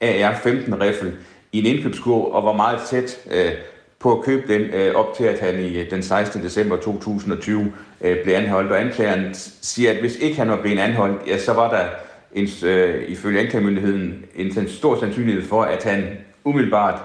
AR-15-riffel 0.00 1.12
i 1.52 1.58
en 1.58 1.66
indkøbskurv 1.66 2.32
og 2.32 2.44
var 2.44 2.52
meget 2.52 2.80
tæt 2.90 3.18
øh, 3.30 3.52
på 3.98 4.18
at 4.18 4.24
købe 4.24 4.54
den, 4.54 4.60
øh, 4.60 4.94
op 4.94 5.16
til 5.16 5.24
at 5.24 5.40
han 5.40 5.60
i 5.60 5.78
øh, 5.78 5.90
den 5.90 6.02
16. 6.02 6.42
december 6.42 6.76
2020 6.76 7.72
øh, 8.00 8.22
blev 8.24 8.34
anholdt. 8.34 8.72
Og 8.72 8.80
anklageren 8.80 9.34
siger, 9.62 9.90
at 9.90 9.96
hvis 9.96 10.16
ikke 10.16 10.36
han 10.36 10.50
var 10.50 10.60
blevet 10.60 10.78
anholdt, 10.78 11.26
ja, 11.26 11.38
så 11.38 11.52
var 11.52 11.70
der 11.70 11.84
en, 12.32 12.48
øh, 12.64 13.08
ifølge 13.08 13.40
anklagemyndigheden 13.40 14.24
en 14.34 14.68
stor 14.68 15.00
sandsynlighed 15.00 15.42
for, 15.42 15.62
at 15.62 15.84
han 15.84 16.04
umiddelbart 16.44 17.00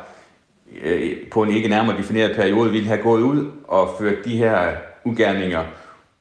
øh, 0.81 1.17
på 1.31 1.43
en 1.43 1.51
ikke 1.51 1.69
nærmere 1.69 1.97
defineret 1.97 2.35
periode 2.35 2.71
ville 2.71 2.87
have 2.87 3.01
gået 3.01 3.21
ud 3.21 3.51
og 3.63 3.95
ført 3.99 4.25
de 4.25 4.37
her 4.37 4.69
ugerninger 5.05 5.63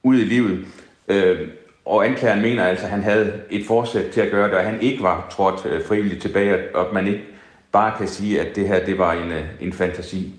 ud 0.02 0.18
i 0.18 0.25
livet. 0.25 0.66
Øh, 1.09 1.49
og 1.85 2.06
anklageren 2.06 2.42
mener 2.42 2.64
altså, 2.64 2.85
at 2.85 2.90
han 2.90 3.02
havde 3.02 3.40
et 3.50 3.66
forsæt 3.66 4.11
til 4.11 4.21
at 4.21 4.30
gøre 4.30 4.49
det, 4.49 4.56
og 4.56 4.64
han 4.64 4.80
ikke 4.80 5.02
var 5.02 5.26
trådt 5.30 5.66
øh, 5.66 5.87
frivilligt 5.87 6.23
tilbage, 6.23 6.59
og 6.75 6.87
at 6.87 6.92
man 6.92 7.06
ikke 7.06 7.25
bare 7.73 7.99
kan 7.99 8.09
sige, 8.09 8.40
at 8.40 8.56
det 8.56 8.68
her 8.68 8.85
det 8.85 8.99
var 8.99 9.12
en, 9.12 9.30
øh, 9.30 9.44
en 9.61 9.73
fantasi. 9.73 10.32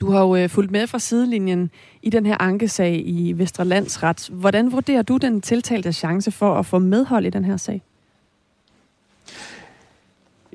Du 0.00 0.10
har 0.10 0.20
jo 0.20 0.36
øh, 0.36 0.48
fulgt 0.48 0.70
med 0.70 0.86
fra 0.86 0.98
sidelinjen 0.98 1.70
i 2.02 2.10
den 2.10 2.26
her 2.26 2.36
ankesag 2.40 3.02
i 3.04 3.32
Vesterlandsret. 3.36 4.28
Hvordan 4.32 4.72
vurderer 4.72 5.02
du 5.02 5.16
den 5.16 5.40
tiltalte 5.40 5.92
chance 5.92 6.30
for 6.30 6.54
at 6.54 6.66
få 6.66 6.78
medhold 6.78 7.26
i 7.26 7.30
den 7.30 7.44
her 7.44 7.56
sag? 7.56 7.82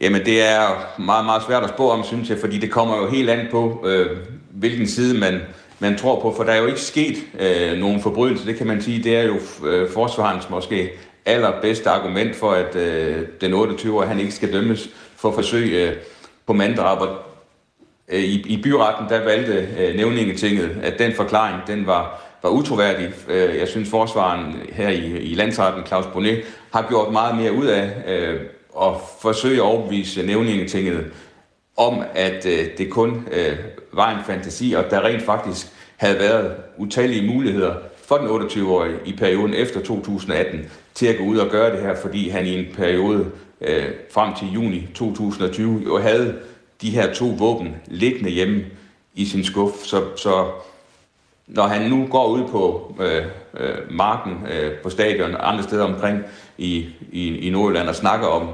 Jamen, 0.01 0.25
det 0.25 0.41
er 0.41 0.99
meget, 1.01 1.25
meget 1.25 1.43
svært 1.43 1.63
at 1.63 1.69
spå 1.69 1.89
om, 1.89 2.03
synes 2.03 2.29
jeg, 2.29 2.37
fordi 2.37 2.57
det 2.57 2.71
kommer 2.71 2.97
jo 2.97 3.09
helt 3.09 3.29
an 3.29 3.47
på, 3.51 3.85
øh, 3.85 4.17
hvilken 4.51 4.87
side 4.87 5.19
man, 5.19 5.41
man 5.79 5.97
tror 5.97 6.21
på, 6.21 6.33
for 6.35 6.43
der 6.43 6.51
er 6.51 6.57
jo 6.57 6.65
ikke 6.65 6.81
sket 6.81 7.15
øh, 7.39 7.79
nogen 7.79 8.01
forbrydelse, 8.01 8.45
det 8.45 8.57
kan 8.57 8.67
man 8.67 8.81
sige, 8.81 9.03
det 9.03 9.17
er 9.17 9.23
jo 9.23 9.67
øh, 9.67 9.91
forsvarens 9.91 10.49
måske 10.49 10.89
allerbedste 11.25 11.89
argument 11.89 12.35
for, 12.35 12.51
at 12.51 12.75
øh, 12.75 13.27
den 13.41 13.53
28-årige, 13.53 14.09
han 14.09 14.19
ikke 14.19 14.31
skal 14.31 14.53
dømmes 14.53 14.89
for 15.15 15.31
forsøg 15.31 15.71
øh, 15.71 15.95
på 16.45 16.53
manddrab. 16.53 17.01
Og, 17.01 17.26
Øh, 18.11 18.19
i, 18.19 18.53
I 18.53 18.61
byretten, 18.61 19.09
der 19.09 19.23
valgte 19.23 19.67
øh, 19.79 19.95
nævningetinget, 19.95 20.77
at 20.83 20.99
den 20.99 21.13
forklaring, 21.13 21.61
den 21.67 21.87
var, 21.87 22.21
var 22.43 22.49
utroværdig. 22.49 23.13
Øh, 23.27 23.55
jeg 23.57 23.67
synes, 23.67 23.89
forsvaren 23.89 24.55
her 24.71 24.89
i, 24.89 25.17
i 25.17 25.35
landsretten, 25.35 25.85
Claus 25.85 26.05
Bonnet, 26.13 26.41
har 26.73 26.85
gjort 26.89 27.11
meget 27.11 27.37
mere 27.37 27.53
ud 27.53 27.65
af 27.65 27.91
øh, 28.07 28.39
at 28.81 28.93
forsøge 29.21 29.55
at 29.55 29.61
overbevise 29.61 30.25
nævningetinget 30.25 31.05
om, 31.77 32.03
at 32.15 32.45
øh, 32.45 32.67
det 32.77 32.89
kun 32.89 33.27
øh, 33.31 33.57
var 33.93 34.17
en 34.17 34.25
fantasi, 34.25 34.73
og 34.73 34.83
der 34.89 35.05
rent 35.05 35.23
faktisk 35.23 35.67
havde 35.97 36.19
været 36.19 36.55
utallige 36.77 37.27
muligheder 37.27 37.75
for 38.05 38.17
den 38.17 38.27
28-årige 38.27 38.95
i 39.05 39.13
perioden 39.13 39.53
efter 39.53 39.81
2018 39.81 40.71
til 40.93 41.05
at 41.05 41.17
gå 41.17 41.23
ud 41.23 41.37
og 41.37 41.49
gøre 41.49 41.71
det 41.71 41.81
her, 41.81 41.95
fordi 41.95 42.29
han 42.29 42.45
i 42.45 42.59
en 42.59 42.65
periode 42.75 43.31
øh, 43.61 43.85
frem 44.11 44.33
til 44.35 44.47
juni 44.53 44.87
2020 44.95 45.83
jo 45.85 45.97
havde 45.97 46.35
de 46.81 46.89
her 46.89 47.13
to 47.13 47.25
våben 47.37 47.75
liggende 47.87 48.29
hjemme 48.29 48.65
i 49.13 49.25
sin 49.25 49.43
skuff. 49.43 49.83
Så, 49.83 50.03
så 50.15 50.51
når 51.47 51.67
han 51.67 51.89
nu 51.89 52.07
går 52.11 52.27
ud 52.27 52.47
på 52.47 52.93
øh, 52.99 53.25
øh, 53.59 53.91
marken 53.91 54.47
øh, 54.51 54.71
på 54.83 54.89
stadion 54.89 55.35
og 55.35 55.49
andre 55.51 55.63
steder 55.63 55.83
omkring 55.83 56.23
i, 56.57 56.85
i, 57.11 57.37
i 57.37 57.49
Nordjylland 57.49 57.89
og 57.89 57.95
snakker 57.95 58.27
om 58.27 58.49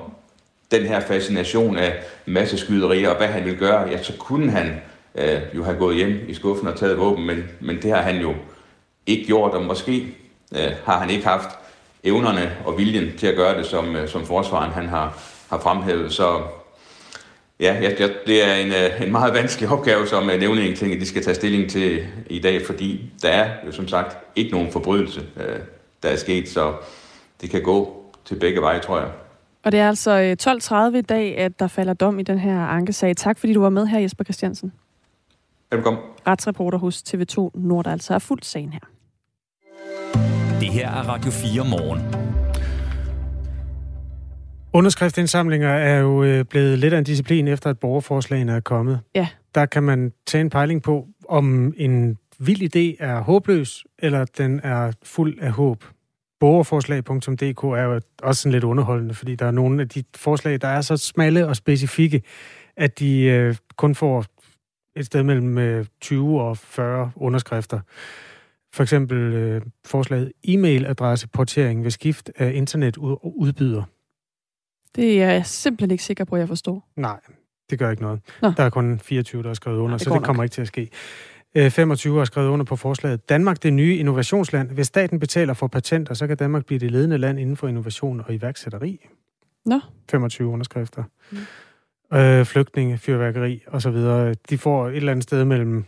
den 0.71 0.85
her 0.85 0.99
fascination 0.99 1.77
af 1.77 2.03
masseskyderier 2.25 3.09
og 3.09 3.17
hvad 3.17 3.27
han 3.27 3.45
vil 3.45 3.57
gøre, 3.57 3.89
ja, 3.89 4.03
så 4.03 4.13
kunne 4.17 4.51
han 4.51 4.81
øh, 5.15 5.41
jo 5.55 5.63
have 5.63 5.77
gået 5.77 5.95
hjem 5.95 6.19
i 6.27 6.33
skuffen 6.33 6.67
og 6.67 6.75
taget 6.75 6.99
våben, 6.99 7.25
men, 7.25 7.43
men 7.59 7.81
det 7.81 7.91
har 7.91 8.01
han 8.01 8.21
jo 8.21 8.33
ikke 9.05 9.25
gjort, 9.25 9.51
og 9.51 9.63
måske 9.63 10.07
øh, 10.55 10.71
har 10.85 10.99
han 10.99 11.09
ikke 11.09 11.27
haft 11.27 11.49
evnerne 12.03 12.57
og 12.65 12.77
viljen 12.77 13.17
til 13.17 13.27
at 13.27 13.35
gøre 13.35 13.57
det, 13.57 13.65
som, 13.65 13.95
øh, 13.95 14.09
som 14.09 14.25
forsvaren 14.25 14.71
han 14.71 14.89
har, 14.89 15.19
har 15.49 15.59
fremhævet. 15.59 16.13
Så 16.13 16.41
ja, 17.59 17.79
ja, 17.81 18.07
det 18.27 18.47
er 18.49 18.55
en, 18.55 18.71
øh, 18.71 19.01
en 19.07 19.11
meget 19.11 19.33
vanskelig 19.33 19.69
opgave, 19.69 20.07
som 20.07 20.29
øh, 20.29 20.39
nævningetinget 20.39 21.01
de 21.01 21.05
skal 21.05 21.23
tage 21.23 21.35
stilling 21.35 21.69
til 21.69 22.05
i 22.29 22.39
dag, 22.39 22.65
fordi 22.65 23.11
der 23.21 23.29
er 23.29 23.49
jo 23.65 23.71
som 23.71 23.87
sagt 23.87 24.17
ikke 24.35 24.51
nogen 24.51 24.71
forbrydelse, 24.71 25.21
øh, 25.37 25.59
der 26.03 26.09
er 26.09 26.15
sket, 26.15 26.49
så 26.49 26.73
det 27.41 27.49
kan 27.49 27.63
gå 27.63 28.05
til 28.25 28.35
begge 28.35 28.61
veje, 28.61 28.79
tror 28.79 28.99
jeg. 28.99 29.09
Og 29.63 29.71
det 29.71 29.79
er 29.79 29.87
altså 29.87 30.35
12.30 30.93 30.97
i 30.97 31.01
dag, 31.01 31.37
at 31.37 31.59
der 31.59 31.67
falder 31.67 31.93
dom 31.93 32.19
i 32.19 32.23
den 32.23 32.39
her 32.39 32.59
ankesag. 32.59 33.15
Tak 33.15 33.39
fordi 33.39 33.53
du 33.53 33.61
var 33.61 33.69
med 33.69 33.87
her, 33.87 33.99
Jesper 33.99 34.23
Christiansen. 34.23 34.73
Velkommen. 35.71 36.01
Retsreporter 36.27 36.77
hos 36.77 36.97
TV2 36.97 37.49
Nord, 37.53 37.85
der 37.85 37.91
altså 37.91 38.13
er 38.13 38.19
fuldt 38.19 38.45
sagen 38.45 38.73
her. 38.73 38.79
Det 40.59 40.69
her 40.69 40.89
er 40.89 41.09
Radio 41.09 41.31
4 41.31 41.65
morgen. 41.65 42.32
Underskriftsindsamlinger 44.75 45.69
er 45.69 45.99
jo 45.99 46.23
øh, 46.23 46.45
blevet 46.45 46.79
lidt 46.79 46.93
af 46.93 46.97
en 46.97 47.03
disciplin, 47.03 47.47
efter 47.47 47.69
at 47.69 47.79
borgerforslagene 47.79 48.51
er 48.51 48.59
kommet. 48.59 48.99
Ja. 49.15 49.27
Der 49.55 49.65
kan 49.65 49.83
man 49.83 50.13
tage 50.25 50.41
en 50.41 50.49
pejling 50.49 50.83
på, 50.83 51.07
om 51.29 51.73
en 51.77 52.17
vild 52.39 52.75
idé 52.75 53.05
er 53.05 53.21
håbløs, 53.21 53.85
eller 53.99 54.25
den 54.37 54.59
er 54.63 54.91
fuld 55.03 55.39
af 55.41 55.51
håb. 55.51 55.83
Borgerforslag.dk 56.39 57.63
er 57.63 57.83
jo 57.83 58.01
også 58.23 58.41
sådan 58.41 58.51
lidt 58.51 58.63
underholdende, 58.63 59.13
fordi 59.13 59.35
der 59.35 59.45
er 59.45 59.51
nogle 59.51 59.81
af 59.81 59.89
de 59.89 60.03
forslag, 60.15 60.61
der 60.61 60.67
er 60.67 60.81
så 60.81 60.97
smalle 60.97 61.47
og 61.47 61.55
specifikke, 61.55 62.21
at 62.77 62.99
de 62.99 63.21
øh, 63.21 63.55
kun 63.77 63.95
får 63.95 64.25
et 64.95 65.05
sted 65.05 65.23
mellem 65.23 65.85
20 66.01 66.27
øh, 66.27 66.33
og 66.33 66.57
40 66.57 67.11
underskrifter. 67.15 67.79
For 68.73 68.83
eksempel 68.83 69.17
øh, 69.17 69.61
forslaget 69.85 70.31
e-mailadresse 70.47 71.27
portering 71.33 71.83
ved 71.83 71.91
skift 71.91 72.31
af 72.37 72.51
internetudbyder. 72.53 73.83
Det 74.95 75.23
er 75.23 75.31
jeg 75.31 75.45
simpelthen 75.45 75.91
ikke 75.91 76.03
sikker 76.03 76.23
på, 76.23 76.35
at 76.35 76.39
jeg 76.39 76.47
forstår. 76.47 76.89
Nej, 76.95 77.19
det 77.69 77.79
gør 77.79 77.89
ikke 77.89 78.01
noget. 78.01 78.19
Nå. 78.41 78.51
Der 78.57 78.63
er 78.63 78.69
kun 78.69 78.99
24, 78.99 79.43
der 79.43 79.49
er 79.49 79.53
skrevet 79.53 79.77
under, 79.77 79.89
Nå, 79.89 79.93
det 79.97 80.01
så 80.01 80.13
det 80.13 80.23
kommer 80.23 80.43
nok. 80.43 80.45
ikke 80.45 80.53
til 80.53 80.61
at 80.61 80.67
ske. 80.67 80.89
Øh, 81.55 81.71
25 81.71 82.17
har 82.17 82.25
skrevet 82.25 82.47
under 82.49 82.65
på 82.65 82.75
forslaget. 82.75 83.29
Danmark 83.29 83.63
det 83.63 83.73
nye 83.73 83.97
innovationsland. 83.97 84.71
Hvis 84.71 84.87
staten 84.87 85.19
betaler 85.19 85.53
for 85.53 85.67
patenter, 85.67 86.13
så 86.13 86.27
kan 86.27 86.37
Danmark 86.37 86.65
blive 86.65 86.79
det 86.79 86.91
ledende 86.91 87.17
land 87.17 87.39
inden 87.39 87.57
for 87.57 87.67
innovation 87.67 88.23
og 88.27 88.33
iværksætteri. 88.33 88.99
Nå. 89.65 89.79
25 90.11 90.47
underskrifter. 90.47 91.03
Mm. 91.31 92.17
Øh, 92.17 92.45
flygtninge, 92.45 92.97
fyrværkeri 92.97 93.63
og 93.67 93.81
så 93.81 93.89
videre. 93.91 94.33
De 94.49 94.57
får 94.57 94.87
et 94.87 94.95
eller 94.95 95.11
andet 95.11 95.23
sted 95.23 95.45
mellem 95.45 95.85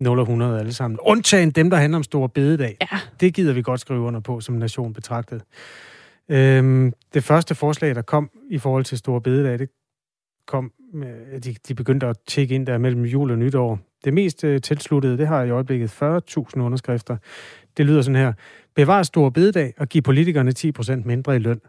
0 0.00 0.18
og 0.18 0.22
100 0.22 0.58
alle 0.58 0.72
sammen. 0.72 0.98
Undtagen 1.02 1.50
dem, 1.50 1.70
der 1.70 1.76
handler 1.76 1.96
om 1.96 2.02
store 2.02 2.28
bededag. 2.28 2.76
Ja. 2.80 2.98
Det 3.20 3.34
gider 3.34 3.52
vi 3.52 3.62
godt 3.62 3.80
skrive 3.80 4.00
under 4.00 4.20
på 4.20 4.40
som 4.40 4.54
nation 4.54 4.92
betragtet. 4.92 5.42
Øhm, 6.28 6.92
det 7.14 7.24
første 7.24 7.54
forslag, 7.54 7.94
der 7.94 8.02
kom 8.02 8.30
i 8.50 8.58
forhold 8.58 8.84
til 8.84 8.98
store 8.98 9.20
bededag, 9.20 9.58
det 9.58 9.68
kom, 10.46 10.72
øh, 10.94 11.42
de, 11.44 11.54
de 11.68 11.74
begyndte 11.74 12.06
at 12.06 12.16
tjekke 12.26 12.54
ind 12.54 12.66
der 12.66 12.78
mellem 12.78 13.04
jul 13.04 13.30
og 13.30 13.38
nytår. 13.38 13.78
Det 14.04 14.14
mest 14.14 14.44
øh, 14.44 14.60
tilsluttede, 14.60 15.18
det 15.18 15.28
har 15.28 15.44
i 15.44 15.50
øjeblikket 15.50 16.02
40.000 16.02 16.60
underskrifter. 16.60 17.16
Det 17.76 17.86
lyder 17.86 18.02
sådan 18.02 18.16
her. 18.16 18.32
Bevar 18.74 19.02
store 19.02 19.32
bededag 19.32 19.74
og 19.78 19.88
giv 19.88 20.02
politikerne 20.02 20.52
10% 20.58 20.94
mindre 21.04 21.36
i 21.36 21.38
løn. 21.38 21.60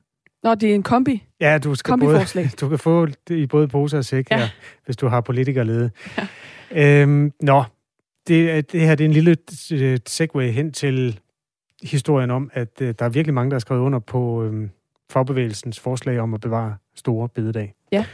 Nå, 0.44 0.56
det 0.56 0.72
er 0.72 0.76
en 0.76 0.84
kombi. 0.84 1.24
Ja, 1.40 1.58
du, 1.58 1.76
skal 1.76 2.00
både, 2.00 2.26
du 2.62 2.70
kan 2.70 2.80
få 2.80 3.06
det 3.06 3.38
i 3.38 3.48
både 3.48 3.68
pose 3.68 3.98
og 3.98 4.06
sæk 4.06 4.32
ja. 4.32 4.38
her, 4.38 4.48
hvis 4.86 4.98
du 4.98 5.08
har 5.08 5.22
politikerlede. 5.22 5.92
Ja. 6.72 7.02
Øhm, 7.02 7.32
nå, 7.42 7.64
det, 8.28 8.72
det 8.72 8.82
her 8.82 8.96
det 8.96 9.04
er 9.04 9.08
en 9.08 9.14
lille 9.14 9.38
øh, 9.72 10.00
segway 10.08 10.52
hen 10.52 10.72
til 10.72 11.20
historien 11.84 12.32
om, 12.32 12.50
at 12.54 12.82
øh, 12.82 12.94
der 13.00 13.06
er 13.06 13.10
virkelig 13.10 13.34
mange, 13.34 13.50
der 13.50 13.56
har 13.56 13.60
skrevet 13.60 13.82
under 13.82 14.00
på 14.00 14.44
øh, 14.44 14.70
fagbevægelsens 15.10 15.80
forslag 15.80 16.20
om 16.20 16.34
at 16.34 16.42
bevare 16.42 16.76
store 16.96 17.30
bededag. 17.30 17.74
Ja. 17.92 18.06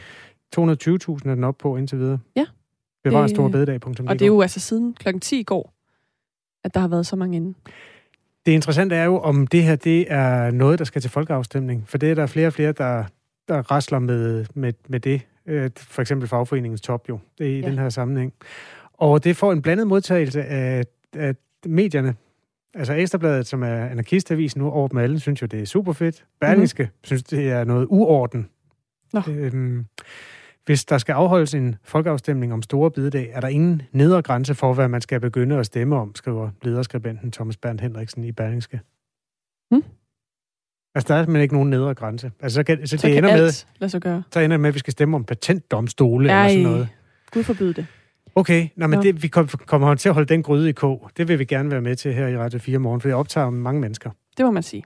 220.000 0.56 0.60
er 0.60 1.36
den 1.36 1.44
op 1.44 1.58
på 1.58 1.78
indtil 1.78 2.00
videre. 2.00 2.20
Ja. 2.36 2.46
Bevare 3.04 3.30
store 3.30 3.50
bededag. 3.50 3.80
Og 3.86 4.14
det 4.14 4.22
er 4.22 4.28
jo 4.28 4.42
altså 4.42 4.60
siden 4.60 4.94
klokken 4.94 5.22
10 5.22 5.40
i 5.40 5.44
går, 5.44 5.74
at 6.64 6.74
der 6.74 6.80
har 6.80 6.88
været 6.88 7.06
så 7.06 7.16
mange 7.16 7.36
inde. 7.36 7.54
Det 8.46 8.52
interessante 8.52 8.96
er 8.96 9.04
jo, 9.04 9.20
om 9.20 9.48
det 9.48 9.64
her 9.64 9.76
det 9.76 10.12
er 10.12 10.52
noget, 10.52 10.80
der 10.80 10.86
skal 10.86 11.02
til 11.02 11.12
folkeafstemning. 11.12 11.90
For 11.90 11.98
det 11.98 12.12
er 12.12 12.16
der 12.16 12.26
flere 12.26 12.48
og 12.48 12.54
flere, 12.54 12.72
der, 12.72 13.04
der 13.48 13.72
rasler 13.72 14.00
med, 14.00 14.46
med, 14.54 14.74
med 14.88 15.00
det. 15.00 15.22
Øh, 15.46 15.70
for 15.78 16.02
eksempel 16.02 16.28
fagforeningens 16.28 16.82
top 16.82 17.10
jo, 17.10 17.20
det 17.38 17.48
er 17.48 17.52
i 17.52 17.60
ja. 17.60 17.70
den 17.70 17.78
her 17.78 17.90
sammenhæng. 17.90 18.34
Og 18.94 19.24
det 19.24 19.38
får 19.38 19.52
en 19.52 19.62
blandet 19.62 19.88
modtagelse 19.88 20.44
af, 20.44 20.84
af 21.14 21.36
medierne. 21.66 22.16
Altså 22.74 22.94
Ekstrabladet, 22.94 23.48
som 23.48 23.64
er 23.64 23.86
anarkistavisen 23.86 24.62
nu 24.62 24.70
over 24.70 24.88
dem 24.88 24.98
alle, 24.98 25.20
synes 25.20 25.42
jo, 25.42 25.48
det 25.48 25.62
er 25.62 25.66
super 25.66 25.94
fedt. 25.94 26.26
Berlingske 26.42 26.84
mm-hmm. 26.84 27.04
synes, 27.04 27.24
det 27.24 27.52
er 27.52 27.64
noget 27.64 27.88
uorden. 27.90 28.50
Nå. 29.14 29.22
Øhm, 29.30 29.86
hvis 30.66 30.86
der 30.86 30.98
skal 30.98 31.14
afholdes 31.14 31.54
en 31.54 31.76
folkeafstemning 31.84 32.54
om 32.54 32.62
store 32.62 32.92
bidedag, 32.92 33.30
er 33.34 33.40
der 33.40 33.48
ingen 33.48 33.82
nedre 33.92 34.22
grænse 34.22 34.56
for, 34.56 34.74
hvad 34.74 34.88
man 34.88 35.02
skal 35.02 35.20
begynde 35.20 35.58
at 35.58 35.66
stemme 35.66 35.96
om, 35.96 36.16
skriver 36.16 36.50
lederskribenten 36.62 37.32
Thomas 37.32 37.58
Bernd 37.58 37.80
Henriksen 37.80 38.24
i 38.24 38.32
Berlingske. 38.32 38.80
Hmm? 39.72 39.84
Altså, 40.96 41.08
der 41.08 41.20
er 41.20 41.24
simpelthen 41.24 41.42
ikke 41.42 41.56
nogen 41.56 41.70
nedre 41.70 41.94
grænse. 41.94 42.32
Altså, 42.40 42.56
så, 42.56 42.64
kan, 42.64 42.88
så, 42.88 42.98
så 42.98 43.08
det 43.08 43.18
ender 43.18 43.38
med, 43.38 43.66
lade 43.80 43.90
sig 43.90 44.02
gøre. 44.02 44.24
Så 44.32 44.40
ender 44.40 44.58
med, 44.58 44.68
at 44.68 44.74
vi 44.74 44.80
skal 44.80 44.92
stemme 44.92 45.16
om 45.16 45.24
patentdomstole 45.24 46.30
Ej, 46.30 46.48
eller 46.48 46.50
sådan 46.50 46.72
noget. 46.72 46.90
Gud 47.32 47.44
forbyde 47.44 47.74
det. 47.74 47.86
Okay, 48.36 48.68
Nå, 48.76 48.88
men 48.88 49.02
det, 49.02 49.24
vi 49.24 49.28
kommer 49.66 49.96
til 49.96 50.10
at 50.10 50.16
holde 50.16 50.34
den 50.34 50.44
gryde 50.44 50.70
i 50.70 50.72
kog. 50.72 51.10
Det 51.18 51.28
vil 51.28 51.40
vi 51.40 51.46
gerne 51.46 51.72
være 51.72 51.82
med 51.82 51.96
til 51.96 52.14
her 52.14 52.28
i 52.28 52.38
Radio 52.38 52.60
4 52.60 52.80
morgen, 52.80 53.02
for 53.02 53.08
jeg 53.08 53.18
optager 53.18 53.50
mange 53.50 53.82
mennesker. 53.82 54.10
Det 54.38 54.46
må 54.46 54.52
man 54.52 54.64
sige. 54.64 54.84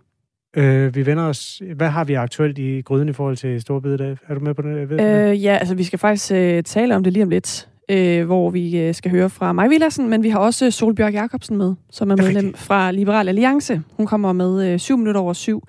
Øh, 0.57 0.95
vi 0.95 1.05
vender 1.05 1.23
os... 1.23 1.61
Hvad 1.75 1.89
har 1.89 2.03
vi 2.03 2.13
aktuelt 2.13 2.57
i 2.57 2.81
gryden 2.81 3.09
i 3.09 3.13
forhold 3.13 3.37
til 3.37 3.61
Storbededag? 3.61 4.17
Er 4.27 4.33
du 4.33 4.39
med 4.39 4.53
på 4.53 4.61
det? 4.61 4.91
Øh, 4.91 5.43
ja, 5.43 5.57
altså 5.57 5.75
vi 5.75 5.83
skal 5.83 5.99
faktisk 5.99 6.31
øh, 6.31 6.63
tale 6.63 6.95
om 6.95 7.03
det 7.03 7.13
lige 7.13 7.23
om 7.23 7.29
lidt, 7.29 7.69
øh, 7.89 8.25
hvor 8.25 8.49
vi 8.49 8.79
øh, 8.79 8.95
skal 8.95 9.11
høre 9.11 9.29
fra 9.29 9.53
Maj 9.53 9.67
Villersen, 9.67 10.09
men 10.09 10.23
vi 10.23 10.29
har 10.29 10.39
også 10.39 10.71
Solbjørg 10.71 11.13
Jacobsen 11.13 11.57
med, 11.57 11.75
som 11.91 12.11
er 12.11 12.15
medlem 12.15 12.53
fra 12.53 12.91
Liberal 12.91 13.27
Alliance. 13.27 13.81
Hun 13.97 14.05
kommer 14.05 14.33
med 14.33 14.67
øh, 14.67 14.79
syv 14.79 14.97
minutter 14.97 15.21
over 15.21 15.33
syv 15.33 15.63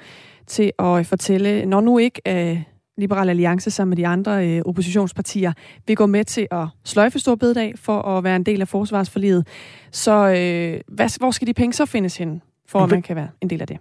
til 0.47 0.73
at 0.79 1.07
fortælle, 1.07 1.67
når 1.67 1.81
nu 1.81 1.99
ikke... 1.99 2.21
Øh, 2.29 2.63
Liberal 2.99 3.29
Alliance 3.29 3.71
sammen 3.71 3.91
med 3.91 3.97
de 3.97 4.07
andre 4.07 4.49
øh, 4.49 4.63
oppositionspartier 4.65 5.53
vil 5.87 5.97
gå 5.97 6.07
med 6.07 6.25
til 6.25 6.47
at 6.51 6.67
sløjfe 6.85 7.19
stor 7.19 7.35
bededag 7.35 7.73
for 7.77 8.03
at 8.03 8.25
være 8.25 8.37
en 8.37 8.43
del 8.43 8.61
af 8.61 8.69
forsvarsforliget. 8.69 9.47
Så 9.91 10.13
øh, 10.13 10.81
hvad, 10.89 11.19
hvor 11.19 11.31
skal 11.31 11.47
de 11.47 11.55
penge 11.55 11.73
så 11.73 11.87
findes 11.87 12.17
hen, 12.17 12.43
for 12.69 12.81
at 12.81 12.91
man 12.91 13.03
kan 13.03 13.17
være 13.17 13.29
en 13.41 13.51
del 13.51 13.61
af 13.61 13.67
det? 13.67 13.77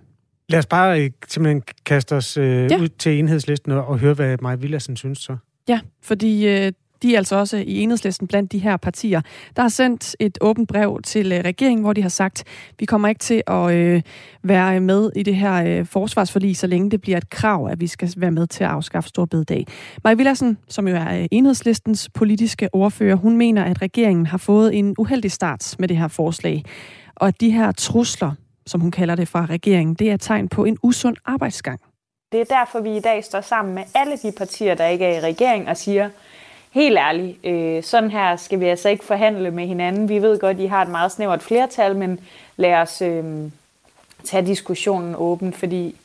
Lad 0.50 0.60
os 0.60 0.66
bare 0.66 1.04
øh, 1.04 1.12
simpelthen 1.28 1.64
kaste 1.86 2.16
os 2.16 2.38
øh, 2.38 2.72
ja. 2.72 2.80
ud 2.80 2.88
til 2.88 3.20
enhedslisten 3.20 3.72
og, 3.72 3.86
og 3.86 4.00
høre, 4.00 4.14
hvad 4.14 4.38
Maja 4.42 4.56
Villersen 4.56 4.98
synes 4.98 5.20
så. 5.20 5.38
Ja, 5.68 5.80
fordi 6.02 6.48
øh, 6.48 6.72
de 7.02 7.14
er 7.14 7.18
altså 7.18 7.36
også 7.36 7.58
i 7.58 7.80
enhedslisten 7.80 8.28
blandt 8.28 8.52
de 8.52 8.60
her 8.60 8.78
partier, 8.78 9.22
der 9.56 9.62
har 9.62 9.70
sendt 9.70 10.16
et 10.20 10.38
åbent 10.42 10.68
brev 10.68 11.02
til 11.04 11.32
øh, 11.32 11.40
regeringen, 11.40 11.84
hvor 11.84 11.94
de 11.94 12.02
har 12.02 12.10
sagt, 12.10 12.44
vi 12.80 12.86
kommer 12.86 13.08
ikke 13.08 13.20
til 13.20 13.44
at 13.48 13.72
øh, 13.72 14.02
være 14.44 14.80
med 14.80 15.12
i 15.16 15.24
det 15.24 15.36
her 15.36 15.80
øh, 15.80 15.86
forsvarsforlig, 15.86 16.58
så 16.58 16.68
længe 16.68 16.92
det 16.92 17.02
bliver 17.02 17.18
et 17.18 17.30
krav, 17.30 17.68
at 17.72 17.80
vi 17.80 17.88
skal 17.88 18.14
være 18.18 18.32
med 18.32 18.48
til 18.48 18.64
at 18.64 18.70
afskaffe 18.70 19.10
Storbededag. 19.10 19.66
Maja 20.04 20.16
Villersen, 20.16 20.58
som 20.68 20.88
jo 20.88 20.96
er 20.96 21.20
øh, 21.20 21.28
enhedslistens 21.32 22.10
politiske 22.14 22.70
ordfører, 22.74 23.16
hun 23.16 23.38
mener, 23.38 23.64
at 23.64 23.82
regeringen 23.82 24.26
har 24.26 24.38
fået 24.38 24.76
en 24.76 24.96
uheldig 24.98 25.32
start 25.32 25.76
med 25.80 25.88
det 25.88 25.98
her 25.98 26.08
forslag, 26.08 26.64
og 27.16 27.28
at 27.28 27.42
de 27.42 27.52
her 27.52 27.72
trusler, 27.72 28.32
som 28.66 28.82
hun 28.82 28.92
kalder 28.92 29.16
det 29.16 29.28
fra 29.28 29.46
regeringen, 29.46 29.96
det 29.96 30.12
er 30.12 30.18
tegn 30.18 30.48
på 30.50 30.66
en 30.66 30.78
usund 30.84 31.16
arbejdsgang. 31.26 31.80
Det 32.32 32.42
er 32.42 32.46
derfor, 32.60 32.80
vi 32.80 32.98
i 32.98 33.00
dag 33.00 33.24
står 33.24 33.42
sammen 33.42 33.76
med 33.76 33.84
alle 33.96 34.18
de 34.18 34.32
partier, 34.38 34.76
der 34.76 34.88
ikke 34.88 35.06
er 35.06 35.18
i 35.18 35.22
regering, 35.22 35.70
og 35.70 35.78
siger, 35.78 36.10
helt 36.72 36.98
ærligt, 36.98 37.46
øh, 37.46 37.84
sådan 37.84 38.12
her 38.12 38.36
skal 38.36 38.60
vi 38.60 38.66
altså 38.66 38.90
ikke 38.90 39.06
forhandle 39.06 39.52
med 39.52 39.68
hinanden. 39.68 40.10
Vi 40.10 40.22
ved 40.22 40.40
godt, 40.40 40.60
I 40.60 40.66
har 40.66 40.82
et 40.82 40.90
meget 40.90 41.12
snævert 41.12 41.44
flertal, 41.44 41.96
men 41.96 42.20
lad 42.58 42.74
os 42.74 43.02
øh, 43.02 43.24
tage 44.24 44.46
diskussionen 44.46 45.16
åben, 45.18 45.54
fordi 45.54 45.96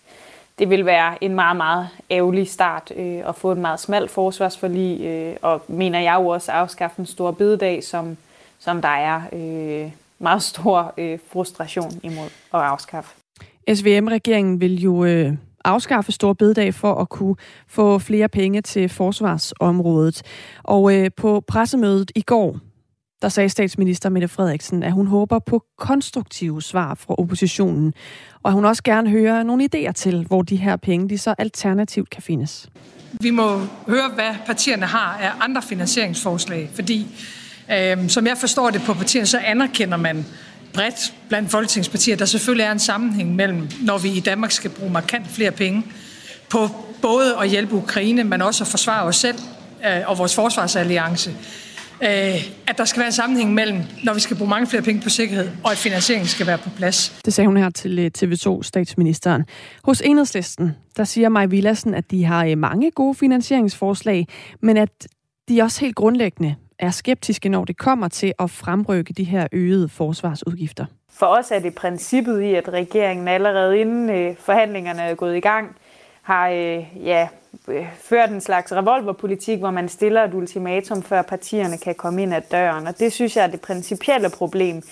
det 0.58 0.70
vil 0.70 0.86
være 0.86 1.24
en 1.24 1.34
meget, 1.34 1.56
meget 1.56 1.88
ærgerlig 2.10 2.48
start 2.48 2.92
øh, 2.96 3.28
at 3.28 3.34
få 3.34 3.52
et 3.52 3.58
meget 3.58 3.80
smalt 3.80 4.10
forsvarsforlig, 4.10 5.00
øh, 5.00 5.36
og 5.42 5.62
mener 5.68 6.00
jeg 6.00 6.18
jo 6.20 6.26
også 6.26 6.52
afskaffe 6.52 7.00
en 7.00 7.06
stor 7.06 7.30
bidedag, 7.30 7.84
som, 7.84 8.16
som 8.58 8.82
der 8.82 8.88
er 8.88 9.20
øh, 9.32 9.90
meget 10.18 10.42
stor 10.42 10.94
øh, 10.98 11.18
frustration 11.32 12.00
imod 12.02 12.26
at 12.54 12.60
afskaffe. 12.60 13.14
SVM-regeringen 13.74 14.60
vil 14.60 14.80
jo 14.80 15.04
øh, 15.04 15.32
afskaffe 15.64 16.12
stor 16.12 16.32
bededag 16.32 16.74
for 16.74 16.94
at 16.94 17.08
kunne 17.08 17.36
få 17.68 17.98
flere 17.98 18.28
penge 18.28 18.62
til 18.62 18.88
forsvarsområdet. 18.88 20.22
Og 20.62 20.94
øh, 20.96 21.10
på 21.16 21.44
pressemødet 21.48 22.12
i 22.14 22.22
går, 22.22 22.58
der 23.22 23.28
sagde 23.28 23.48
statsminister 23.48 24.08
Mette 24.08 24.28
Frederiksen, 24.28 24.82
at 24.82 24.92
hun 24.92 25.06
håber 25.06 25.38
på 25.38 25.62
konstruktive 25.78 26.62
svar 26.62 26.94
fra 26.94 27.14
oppositionen, 27.18 27.92
og 28.42 28.48
at 28.48 28.54
hun 28.54 28.64
også 28.64 28.82
gerne 28.82 29.10
hører 29.10 29.42
nogle 29.42 29.68
idéer 29.74 29.92
til, 29.92 30.24
hvor 30.26 30.42
de 30.42 30.56
her 30.56 30.76
penge 30.76 31.08
de 31.08 31.18
så 31.18 31.34
alternativt 31.38 32.10
kan 32.10 32.22
findes. 32.22 32.68
Vi 33.20 33.30
må 33.30 33.58
høre, 33.86 34.10
hvad 34.14 34.34
partierne 34.46 34.86
har 34.86 35.18
af 35.20 35.30
andre 35.40 35.62
finansieringsforslag, 35.62 36.70
fordi 36.74 37.06
øh, 37.72 38.08
som 38.08 38.26
jeg 38.26 38.36
forstår 38.38 38.70
det 38.70 38.82
på 38.86 38.94
partierne, 38.94 39.26
så 39.26 39.38
anerkender 39.38 39.96
man 39.96 40.26
bredt 40.74 41.14
blandt 41.28 41.50
folketingspartier, 41.50 42.16
der 42.16 42.24
selvfølgelig 42.24 42.64
er 42.64 42.72
en 42.72 42.78
sammenhæng 42.78 43.36
mellem, 43.36 43.68
når 43.80 43.98
vi 43.98 44.10
i 44.10 44.20
Danmark 44.20 44.50
skal 44.50 44.70
bruge 44.70 44.92
markant 44.92 45.28
flere 45.28 45.50
penge 45.50 45.84
på 46.48 46.68
både 47.02 47.36
at 47.42 47.48
hjælpe 47.48 47.74
Ukraine, 47.74 48.24
men 48.24 48.42
også 48.42 48.64
at 48.64 48.68
forsvare 48.68 49.02
os 49.02 49.16
selv 49.16 49.38
øh, 49.86 50.02
og 50.06 50.18
vores 50.18 50.34
forsvarsalliance, 50.34 51.30
øh, 52.02 52.08
at 52.66 52.78
der 52.78 52.84
skal 52.84 53.00
være 53.00 53.08
en 53.08 53.12
sammenhæng 53.12 53.54
mellem, 53.54 53.82
når 54.04 54.14
vi 54.14 54.20
skal 54.20 54.36
bruge 54.36 54.50
mange 54.50 54.66
flere 54.66 54.82
penge 54.82 55.02
på 55.02 55.08
sikkerhed, 55.08 55.50
og 55.64 55.70
at 55.70 55.78
finansieringen 55.78 56.28
skal 56.28 56.46
være 56.46 56.58
på 56.58 56.70
plads. 56.76 57.20
Det 57.24 57.34
sagde 57.34 57.48
hun 57.48 57.56
her 57.56 57.70
til 57.70 57.98
øh, 57.98 58.10
TV2-statsministeren. 58.18 59.44
Hos 59.84 60.00
Enhedslisten, 60.00 60.70
der 60.96 61.04
siger 61.04 61.28
Maj 61.28 61.46
Villassen, 61.46 61.94
at 61.94 62.10
de 62.10 62.24
har 62.24 62.44
øh, 62.46 62.58
mange 62.58 62.90
gode 62.90 63.14
finansieringsforslag, 63.14 64.26
men 64.62 64.76
at 64.76 65.08
de 65.48 65.62
også 65.62 65.80
helt 65.80 65.96
grundlæggende 65.96 66.54
er 66.82 66.90
skeptiske, 66.90 67.48
når 67.48 67.64
det 67.64 67.76
kommer 67.76 68.08
til 68.08 68.32
at 68.38 68.50
fremrykke 68.50 69.12
de 69.12 69.24
her 69.24 69.46
øgede 69.52 69.88
forsvarsudgifter. 69.88 70.86
For 71.10 71.26
os 71.26 71.50
er 71.50 71.58
det 71.58 71.74
princippet 71.74 72.40
i, 72.40 72.54
at 72.54 72.68
regeringen 72.68 73.28
allerede 73.28 73.80
inden 73.80 74.10
øh, 74.10 74.36
forhandlingerne 74.36 75.02
er 75.02 75.14
gået 75.14 75.36
i 75.36 75.40
gang, 75.40 75.76
har 76.22 76.48
øh, 76.48 76.84
ja, 77.04 77.28
øh, 77.68 77.86
ført 78.00 78.30
en 78.30 78.40
slags 78.40 78.72
revolverpolitik, 78.72 79.58
hvor 79.58 79.70
man 79.70 79.88
stiller 79.88 80.24
et 80.24 80.34
ultimatum, 80.34 81.02
før 81.02 81.22
partierne 81.22 81.78
kan 81.78 81.94
komme 81.94 82.22
ind 82.22 82.34
ad 82.34 82.42
døren. 82.50 82.86
Og 82.86 82.98
det 82.98 83.12
synes 83.12 83.36
jeg 83.36 83.44
er 83.44 83.50
det 83.50 83.60
principielle 83.60 84.30
problem. 84.30 84.82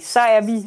så 0.00 0.20
er 0.20 0.46
vi 0.46 0.64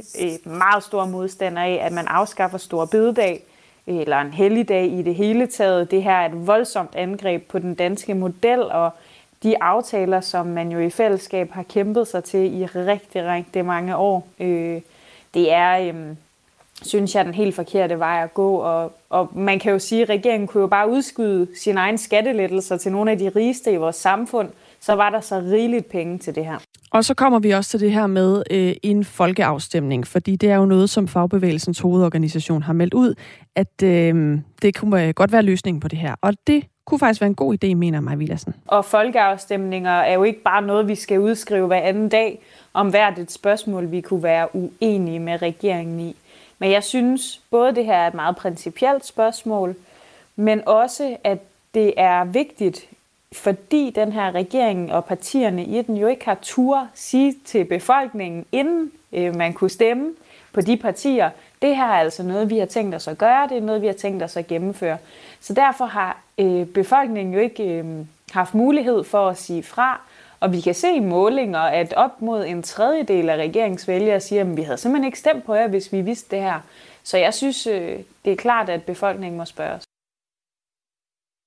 meget 0.49 0.83
store 0.83 1.07
modstandere 1.07 1.65
af, 1.65 1.85
at 1.85 1.91
man 1.91 2.07
afskaffer 2.07 2.57
store 2.57 2.87
bededag, 2.87 3.43
eller 3.87 4.17
en 4.17 4.33
helligdag 4.33 4.85
i 4.85 5.01
det 5.01 5.15
hele 5.15 5.47
taget. 5.47 5.91
Det 5.91 6.03
her 6.03 6.11
er 6.11 6.25
et 6.25 6.47
voldsomt 6.47 6.95
angreb 6.95 7.47
på 7.47 7.59
den 7.59 7.75
danske 7.75 8.13
model, 8.13 8.61
og 8.61 8.91
de 9.43 9.63
aftaler, 9.63 10.21
som 10.21 10.45
man 10.45 10.71
jo 10.71 10.79
i 10.79 10.89
fællesskab 10.89 11.51
har 11.51 11.63
kæmpet 11.63 12.07
sig 12.07 12.23
til 12.23 12.61
i 12.61 12.65
rigtig, 12.65 13.25
rigtig 13.25 13.65
mange 13.65 13.95
år. 13.95 14.27
Øh, 14.39 14.81
det 15.33 15.53
er, 15.53 15.79
øh, 15.79 16.15
synes 16.81 17.15
jeg, 17.15 17.25
den 17.25 17.33
helt 17.33 17.55
forkerte 17.55 17.99
vej 17.99 18.23
at 18.23 18.33
gå. 18.33 18.55
Og, 18.55 18.93
og 19.09 19.29
man 19.35 19.59
kan 19.59 19.71
jo 19.71 19.79
sige, 19.79 20.01
at 20.01 20.09
regeringen 20.09 20.47
kunne 20.47 20.61
jo 20.61 20.67
bare 20.67 20.89
udskyde 20.89 21.47
sin 21.55 21.77
egen 21.77 21.97
skattelettelser 21.97 22.77
til 22.77 22.91
nogle 22.91 23.11
af 23.11 23.17
de 23.17 23.29
rigeste 23.29 23.71
i 23.71 23.75
vores 23.75 23.95
samfund. 23.95 24.49
Så 24.81 24.93
var 24.93 25.09
der 25.09 25.21
så 25.21 25.39
rigeligt 25.39 25.89
penge 25.89 26.17
til 26.17 26.35
det 26.35 26.45
her. 26.45 26.57
Og 26.91 27.05
så 27.05 27.13
kommer 27.13 27.39
vi 27.39 27.51
også 27.51 27.69
til 27.69 27.79
det 27.79 27.91
her 27.91 28.07
med 28.07 28.43
øh, 28.51 28.75
en 28.83 29.05
folkeafstemning, 29.05 30.07
fordi 30.07 30.35
det 30.35 30.51
er 30.51 30.55
jo 30.55 30.65
noget, 30.65 30.89
som 30.89 31.07
Fagbevægelsens 31.07 31.79
hovedorganisation 31.79 32.61
har 32.61 32.73
meldt 32.73 32.93
ud, 32.93 33.15
at 33.55 33.83
øh, 33.83 34.39
det 34.61 34.75
kunne 34.75 35.07
øh, 35.07 35.13
godt 35.13 35.31
være 35.31 35.43
løsningen 35.43 35.79
på 35.79 35.87
det 35.87 35.99
her. 35.99 36.15
Og 36.21 36.33
det 36.47 36.63
kunne 36.89 36.99
faktisk 36.99 37.21
være 37.21 37.27
en 37.27 37.35
god 37.35 37.57
idé, 37.63 37.73
mener 37.73 38.01
mig 38.01 38.19
Villadsen. 38.19 38.55
Og 38.67 38.85
folkeafstemninger 38.85 39.91
er 39.91 40.13
jo 40.13 40.23
ikke 40.23 40.41
bare 40.41 40.61
noget, 40.61 40.87
vi 40.87 40.95
skal 40.95 41.19
udskrive 41.19 41.67
hver 41.67 41.81
anden 41.81 42.09
dag 42.09 42.39
om 42.73 42.89
hvert 42.89 43.19
et 43.19 43.31
spørgsmål, 43.31 43.91
vi 43.91 44.01
kunne 44.01 44.23
være 44.23 44.55
uenige 44.55 45.19
med 45.19 45.41
regeringen 45.41 45.99
i. 45.99 46.15
Men 46.59 46.71
jeg 46.71 46.83
synes, 46.83 47.41
både 47.51 47.75
det 47.75 47.85
her 47.85 47.93
er 47.93 48.07
et 48.07 48.13
meget 48.13 48.35
principielt 48.35 49.05
spørgsmål, 49.05 49.75
men 50.35 50.61
også, 50.65 51.17
at 51.23 51.39
det 51.73 51.93
er 51.97 52.23
vigtigt, 52.23 52.85
fordi 53.31 53.91
den 53.95 54.11
her 54.11 54.31
regering 54.35 54.93
og 54.93 55.05
partierne 55.05 55.65
i 55.65 55.81
den 55.81 55.97
jo 55.97 56.07
ikke 56.07 56.25
har 56.25 56.37
tur 56.41 56.87
sige 56.93 57.35
til 57.45 57.65
befolkningen, 57.65 58.45
inden 58.51 58.91
øh, 59.13 59.35
man 59.35 59.53
kunne 59.53 59.69
stemme, 59.69 60.13
på 60.53 60.61
de 60.61 60.77
partier, 60.77 61.29
det 61.61 61.75
her 61.75 61.85
er 61.85 61.99
altså 61.99 62.23
noget, 62.23 62.49
vi 62.49 62.57
har 62.57 62.65
tænkt 62.65 62.95
os 62.95 63.07
at 63.07 63.17
gøre, 63.17 63.47
det 63.47 63.57
er 63.57 63.61
noget, 63.61 63.81
vi 63.81 63.87
har 63.87 63.93
tænkt 63.93 64.23
os 64.23 64.37
at 64.37 64.47
gennemføre. 64.47 64.97
Så 65.39 65.53
derfor 65.53 65.85
har 65.85 66.21
øh, 66.37 66.65
befolkningen 66.65 67.33
jo 67.33 67.39
ikke 67.39 67.63
øh, 67.63 68.05
haft 68.31 68.53
mulighed 68.53 69.03
for 69.03 69.29
at 69.29 69.37
sige 69.37 69.63
fra, 69.63 70.01
og 70.39 70.53
vi 70.53 70.61
kan 70.61 70.73
se 70.73 70.95
i 70.95 70.99
målinger, 70.99 71.59
at 71.59 71.93
op 71.93 72.21
mod 72.21 72.45
en 72.45 72.63
tredjedel 72.63 73.29
af 73.29 73.37
regeringsvælgere 73.37 74.19
siger, 74.19 74.41
at 74.41 74.57
vi 74.57 74.61
havde 74.61 74.77
simpelthen 74.77 75.05
ikke 75.05 75.19
stemt 75.19 75.45
på 75.45 75.53
jer, 75.53 75.67
hvis 75.67 75.93
vi 75.93 76.01
vidste 76.01 76.35
det 76.35 76.43
her. 76.43 76.59
Så 77.03 77.17
jeg 77.17 77.33
synes, 77.33 77.67
øh, 77.67 77.99
det 78.25 78.33
er 78.33 78.37
klart, 78.37 78.69
at 78.69 78.83
befolkningen 78.83 79.37
må 79.37 79.45
spørge 79.45 79.73
os. 79.73 79.83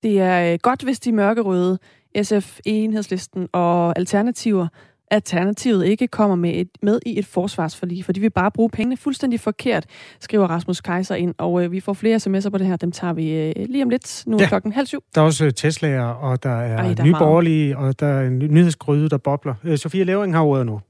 Det 0.02 0.20
er 0.20 0.52
øh, 0.52 0.58
godt, 0.62 0.82
hvis 0.82 1.00
de 1.00 1.12
mørkerøde, 1.12 1.78
SF, 2.22 2.58
Enhedslisten 2.64 3.48
og 3.52 3.98
Alternativer, 3.98 4.68
Alternativet 5.12 5.86
ikke 5.86 6.08
kommer 6.08 6.36
med, 6.36 6.50
et, 6.54 6.68
med 6.82 7.00
i 7.06 7.18
et 7.18 7.26
forsvarsforlig, 7.26 8.04
for 8.04 8.12
de 8.12 8.20
vil 8.20 8.30
bare 8.30 8.50
bruge 8.50 8.70
pengene 8.70 8.96
fuldstændig 8.96 9.40
forkert, 9.40 9.86
skriver 10.20 10.46
Rasmus 10.46 10.80
Kaiser 10.80 11.14
ind. 11.14 11.34
Og 11.38 11.64
øh, 11.64 11.72
vi 11.72 11.80
får 11.80 11.92
flere 11.92 12.16
sms'er 12.16 12.50
på 12.50 12.58
det 12.58 12.66
her, 12.66 12.76
dem 12.76 12.92
tager 12.92 13.12
vi 13.12 13.30
øh, 13.30 13.52
lige 13.68 13.84
om 13.84 13.90
lidt. 13.90 14.24
Nu 14.26 14.36
er 14.36 14.42
ja. 14.42 14.48
klokken 14.48 14.72
halv 14.72 14.86
syv. 14.86 15.02
Der 15.14 15.20
er 15.20 15.24
også 15.24 15.44
Tesla'er, 15.44 16.24
og 16.24 16.42
der 16.42 16.50
er, 16.50 16.76
Ej, 16.76 16.94
der 16.94 17.02
er 17.02 17.06
nyborgerlige, 17.06 17.78
og 17.78 18.00
der 18.00 18.06
er 18.06 18.26
en 18.26 18.38
nyhedsgryde, 18.38 19.08
der 19.08 19.18
bobler. 19.18 19.54
Øh, 19.64 19.78
Sofie 19.78 20.04
Levering 20.04 20.34
har 20.34 20.42
ordet 20.42 20.66
nu. 20.66 20.80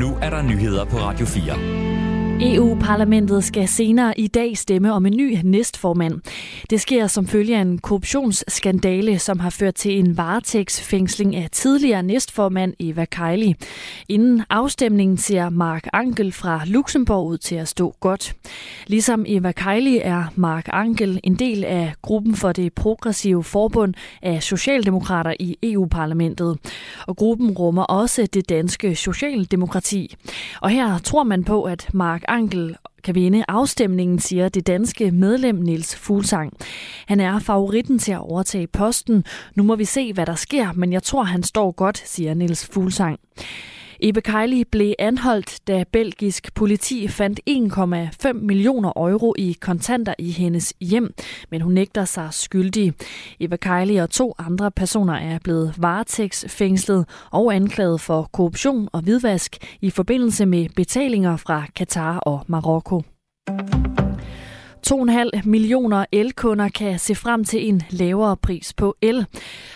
Nu 0.00 0.16
er 0.22 0.30
der 0.30 0.42
nyheder 0.42 0.84
på 0.84 0.96
Radio 0.96 1.26
4. 1.26 1.85
EU-parlamentet 2.40 3.44
skal 3.44 3.68
senere 3.68 4.20
i 4.20 4.26
dag 4.26 4.58
stemme 4.58 4.92
om 4.92 5.06
en 5.06 5.16
ny 5.16 5.36
næstformand. 5.44 6.20
Det 6.70 6.80
sker 6.80 7.06
som 7.06 7.26
følge 7.26 7.56
af 7.56 7.60
en 7.60 7.78
korruptionsskandale, 7.78 9.18
som 9.18 9.38
har 9.38 9.50
ført 9.50 9.74
til 9.74 9.98
en 9.98 10.16
varetægtsfængsling 10.16 11.36
af 11.36 11.48
tidligere 11.52 12.02
næstformand 12.02 12.74
Eva 12.80 13.04
Kaili. 13.04 13.54
Inden 14.08 14.42
afstemningen 14.50 15.16
ser 15.18 15.50
Mark 15.50 15.86
Angel 15.92 16.32
fra 16.32 16.60
Luxembourg 16.66 17.26
ud 17.26 17.38
til 17.38 17.54
at 17.54 17.68
stå 17.68 17.94
godt. 18.00 18.36
Ligesom 18.86 19.24
Eva 19.28 19.52
Kaili 19.52 19.98
er 20.02 20.24
Mark 20.34 20.68
Angel 20.72 21.20
en 21.24 21.34
del 21.34 21.64
af 21.64 21.92
gruppen 22.02 22.34
for 22.34 22.52
det 22.52 22.72
progressive 22.72 23.44
forbund 23.44 23.94
af 24.22 24.42
socialdemokrater 24.42 25.34
i 25.40 25.56
EU-parlamentet. 25.62 26.58
Og 27.06 27.16
gruppen 27.16 27.50
rummer 27.50 27.82
også 27.82 28.26
det 28.34 28.48
danske 28.48 28.94
socialdemokrati. 28.96 30.14
Og 30.60 30.70
her 30.70 30.98
tror 30.98 31.22
man 31.22 31.44
på, 31.44 31.62
at 31.62 31.88
Mark 31.94 32.22
Angel 32.28 32.76
kan 33.04 33.14
vinde 33.14 33.44
afstemningen, 33.48 34.18
siger 34.18 34.48
det 34.48 34.66
danske 34.66 35.10
medlem 35.10 35.54
Niels 35.54 35.96
Fuglsang. 35.96 36.52
Han 37.06 37.20
er 37.20 37.38
favoritten 37.38 37.98
til 37.98 38.12
at 38.12 38.18
overtage 38.18 38.66
posten. 38.66 39.24
Nu 39.54 39.62
må 39.62 39.76
vi 39.76 39.84
se, 39.84 40.12
hvad 40.12 40.26
der 40.26 40.34
sker, 40.34 40.72
men 40.72 40.92
jeg 40.92 41.02
tror, 41.02 41.22
han 41.22 41.42
står 41.42 41.72
godt, 41.72 42.02
siger 42.08 42.34
Niels 42.34 42.66
Fuglsang. 42.66 43.18
Ebe 44.00 44.20
Kejli 44.20 44.64
blev 44.64 44.94
anholdt, 44.98 45.60
da 45.66 45.84
belgisk 45.92 46.54
politi 46.54 47.08
fandt 47.08 47.40
1,5 47.50 48.32
millioner 48.32 48.92
euro 48.96 49.34
i 49.38 49.56
kontanter 49.60 50.14
i 50.18 50.30
hendes 50.30 50.74
hjem, 50.80 51.14
men 51.50 51.60
hun 51.60 51.72
nægter 51.72 52.04
sig 52.04 52.28
skyldig. 52.30 52.92
Ebe 53.40 53.56
Kejli 53.56 53.96
og 53.96 54.10
to 54.10 54.34
andre 54.38 54.70
personer 54.70 55.14
er 55.14 55.38
blevet 55.44 55.74
varetægtsfængslet 55.78 57.08
og 57.30 57.54
anklaget 57.54 58.00
for 58.00 58.28
korruption 58.32 58.88
og 58.92 59.00
hvidvask 59.00 59.56
i 59.80 59.90
forbindelse 59.90 60.46
med 60.46 60.68
betalinger 60.76 61.36
fra 61.36 61.66
Katar 61.76 62.18
og 62.18 62.44
Marokko. 62.46 63.02
2,5 64.86 65.40
millioner 65.44 66.04
elkunder 66.12 66.68
kan 66.68 66.98
se 66.98 67.14
frem 67.14 67.44
til 67.44 67.68
en 67.68 67.82
lavere 67.90 68.36
pris 68.36 68.72
på 68.72 68.96
el. 69.02 69.26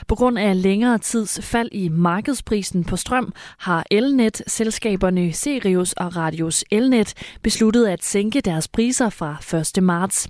På 0.08 0.14
grund 0.14 0.38
af 0.38 0.62
længere 0.62 0.98
tids 0.98 1.40
fald 1.42 1.68
i 1.72 1.88
markedsprisen 1.88 2.84
på 2.84 2.96
strøm 2.96 3.32
har 3.58 3.84
elnet-selskaberne 3.90 5.32
Sirius 5.32 5.92
og 5.92 6.16
Radius 6.16 6.64
Elnet 6.70 7.14
besluttet 7.42 7.86
at 7.86 8.04
sænke 8.04 8.40
deres 8.40 8.68
priser 8.68 9.10
fra 9.10 9.58
1. 9.78 9.82
marts. 9.82 10.28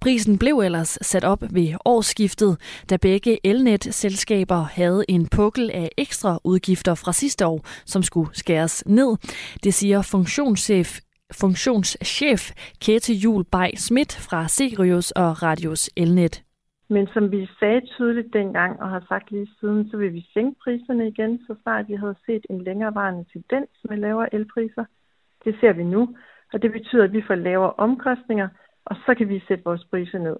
Prisen 0.00 0.38
blev 0.38 0.58
ellers 0.58 0.98
sat 1.02 1.24
op 1.24 1.42
ved 1.50 1.74
årsskiftet, 1.84 2.56
da 2.90 2.96
begge 2.96 3.38
elnet-selskaber 3.46 4.66
havde 4.72 5.04
en 5.08 5.26
pukkel 5.26 5.70
af 5.70 5.88
ekstra 5.98 6.38
udgifter 6.44 6.94
fra 6.94 7.12
sidste 7.12 7.46
år, 7.46 7.66
som 7.86 8.02
skulle 8.02 8.30
skæres 8.32 8.82
ned. 8.86 9.16
Det 9.64 9.74
siger 9.74 10.02
funktionschef 10.02 10.98
funktionschef 11.40 12.42
Kette 12.84 13.14
Jul 13.14 13.44
Bay 13.44 13.70
Schmidt 13.76 14.12
fra 14.28 14.48
Sirius 14.48 15.10
og 15.10 15.42
Radius 15.42 15.90
Elnet. 15.96 16.42
Men 16.88 17.06
som 17.14 17.30
vi 17.30 17.48
sagde 17.58 17.80
tydeligt 17.86 18.32
dengang 18.32 18.82
og 18.82 18.88
har 18.90 19.04
sagt 19.08 19.30
lige 19.30 19.48
siden, 19.60 19.90
så 19.90 19.96
vil 19.96 20.12
vi 20.12 20.26
sænke 20.34 20.56
priserne 20.64 21.08
igen, 21.08 21.38
så 21.46 21.54
snart 21.62 21.88
vi 21.88 21.94
havde 21.94 22.16
set 22.26 22.46
en 22.50 22.64
længerevarende 22.64 23.24
tendens 23.32 23.70
med 23.88 23.96
lavere 23.96 24.34
elpriser. 24.34 24.84
Det 25.44 25.54
ser 25.60 25.72
vi 25.72 25.82
nu, 25.82 26.16
og 26.52 26.62
det 26.62 26.72
betyder, 26.72 27.04
at 27.04 27.12
vi 27.12 27.22
får 27.26 27.34
lavere 27.34 27.72
omkostninger, 27.72 28.48
og 28.84 28.96
så 29.06 29.14
kan 29.18 29.28
vi 29.28 29.42
sætte 29.48 29.64
vores 29.64 29.84
priser 29.90 30.18
ned. 30.18 30.36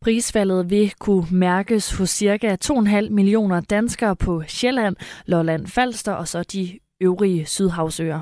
Prisfaldet 0.00 0.70
vil 0.70 0.94
kunne 1.00 1.24
mærkes 1.32 1.98
hos 1.98 2.10
ca. 2.10 2.56
2,5 2.64 3.10
millioner 3.10 3.60
danskere 3.60 4.16
på 4.16 4.42
Sjælland, 4.46 4.96
Lolland 5.26 5.66
Falster 5.66 6.12
og 6.12 6.28
så 6.28 6.42
de 6.42 6.78
øvrige 7.00 7.46
sydhavsøer. 7.46 8.20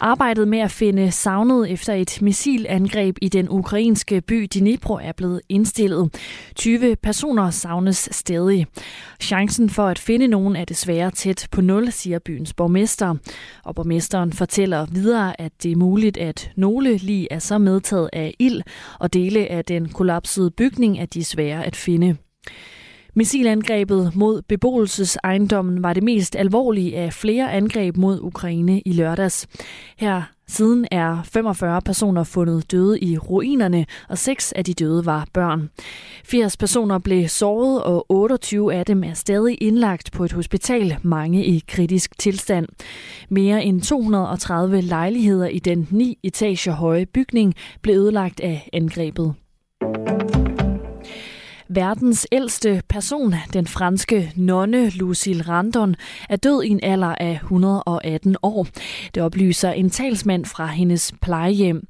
Arbejdet 0.00 0.48
med 0.48 0.58
at 0.58 0.70
finde 0.70 1.10
savnet 1.10 1.70
efter 1.70 1.94
et 1.94 2.18
missilangreb 2.22 3.16
i 3.22 3.28
den 3.28 3.48
ukrainske 3.50 4.20
by 4.20 4.48
Dnipro 4.54 4.94
er 4.94 5.12
blevet 5.12 5.40
indstillet. 5.48 6.14
20 6.56 6.96
personer 6.96 7.50
savnes 7.50 8.08
stadig. 8.12 8.66
Chancen 9.20 9.70
for 9.70 9.86
at 9.86 9.98
finde 9.98 10.26
nogen 10.26 10.56
er 10.56 10.64
desværre 10.64 11.10
tæt 11.10 11.48
på 11.50 11.60
nul, 11.60 11.92
siger 11.92 12.18
byens 12.18 12.54
borgmester. 12.54 13.14
Og 13.64 13.74
borgmesteren 13.74 14.32
fortæller 14.32 14.86
videre, 14.92 15.40
at 15.40 15.52
det 15.62 15.72
er 15.72 15.76
muligt, 15.76 16.16
at 16.16 16.50
nogle 16.56 16.96
lige 16.96 17.28
er 17.30 17.38
så 17.38 17.58
medtaget 17.58 18.10
af 18.12 18.34
ild, 18.38 18.62
og 19.00 19.12
dele 19.12 19.50
af 19.50 19.64
den 19.64 19.88
kollapsede 19.88 20.50
bygning 20.50 20.98
er 20.98 21.06
de 21.06 21.24
svære 21.24 21.64
at 21.64 21.76
finde. 21.76 22.16
Missilangrebet 23.16 24.12
mod 24.16 24.42
beboelsesejendommen 24.42 25.82
var 25.82 25.92
det 25.92 26.02
mest 26.02 26.36
alvorlige 26.36 26.96
af 26.96 27.12
flere 27.12 27.52
angreb 27.52 27.96
mod 27.96 28.20
Ukraine 28.22 28.80
i 28.80 28.92
lørdags. 28.92 29.46
Her 29.96 30.22
siden 30.46 30.86
er 30.90 31.22
45 31.22 31.82
personer 31.82 32.24
fundet 32.24 32.70
døde 32.70 33.00
i 33.00 33.18
ruinerne, 33.18 33.86
og 34.08 34.18
seks 34.18 34.52
af 34.52 34.64
de 34.64 34.74
døde 34.74 35.06
var 35.06 35.26
børn. 35.32 35.70
80 36.24 36.56
personer 36.56 36.98
blev 36.98 37.28
såret, 37.28 37.82
og 37.82 38.06
28 38.08 38.74
af 38.74 38.86
dem 38.86 39.04
er 39.04 39.14
stadig 39.14 39.58
indlagt 39.60 40.12
på 40.12 40.24
et 40.24 40.32
hospital, 40.32 40.96
mange 41.02 41.44
i 41.44 41.64
kritisk 41.68 42.18
tilstand. 42.18 42.66
Mere 43.28 43.64
end 43.64 43.82
230 43.82 44.80
lejligheder 44.80 45.46
i 45.46 45.58
den 45.58 45.88
9 45.90 46.18
etager 46.22 46.72
høje 46.72 47.06
bygning 47.06 47.54
blev 47.82 47.94
ødelagt 47.94 48.40
af 48.40 48.68
angrebet. 48.72 49.34
Verdens 51.74 52.26
ældste 52.32 52.82
person, 52.88 53.34
den 53.52 53.66
franske 53.66 54.32
nonne 54.36 54.90
Lucille 54.90 55.42
Randon, 55.42 55.96
er 56.28 56.36
død 56.36 56.62
i 56.62 56.68
en 56.68 56.80
alder 56.82 57.14
af 57.20 57.32
118 57.32 58.36
år. 58.42 58.66
Det 59.14 59.22
oplyser 59.22 59.70
en 59.70 59.90
talsmand 59.90 60.44
fra 60.44 60.66
hendes 60.66 61.12
plejehjem. 61.22 61.86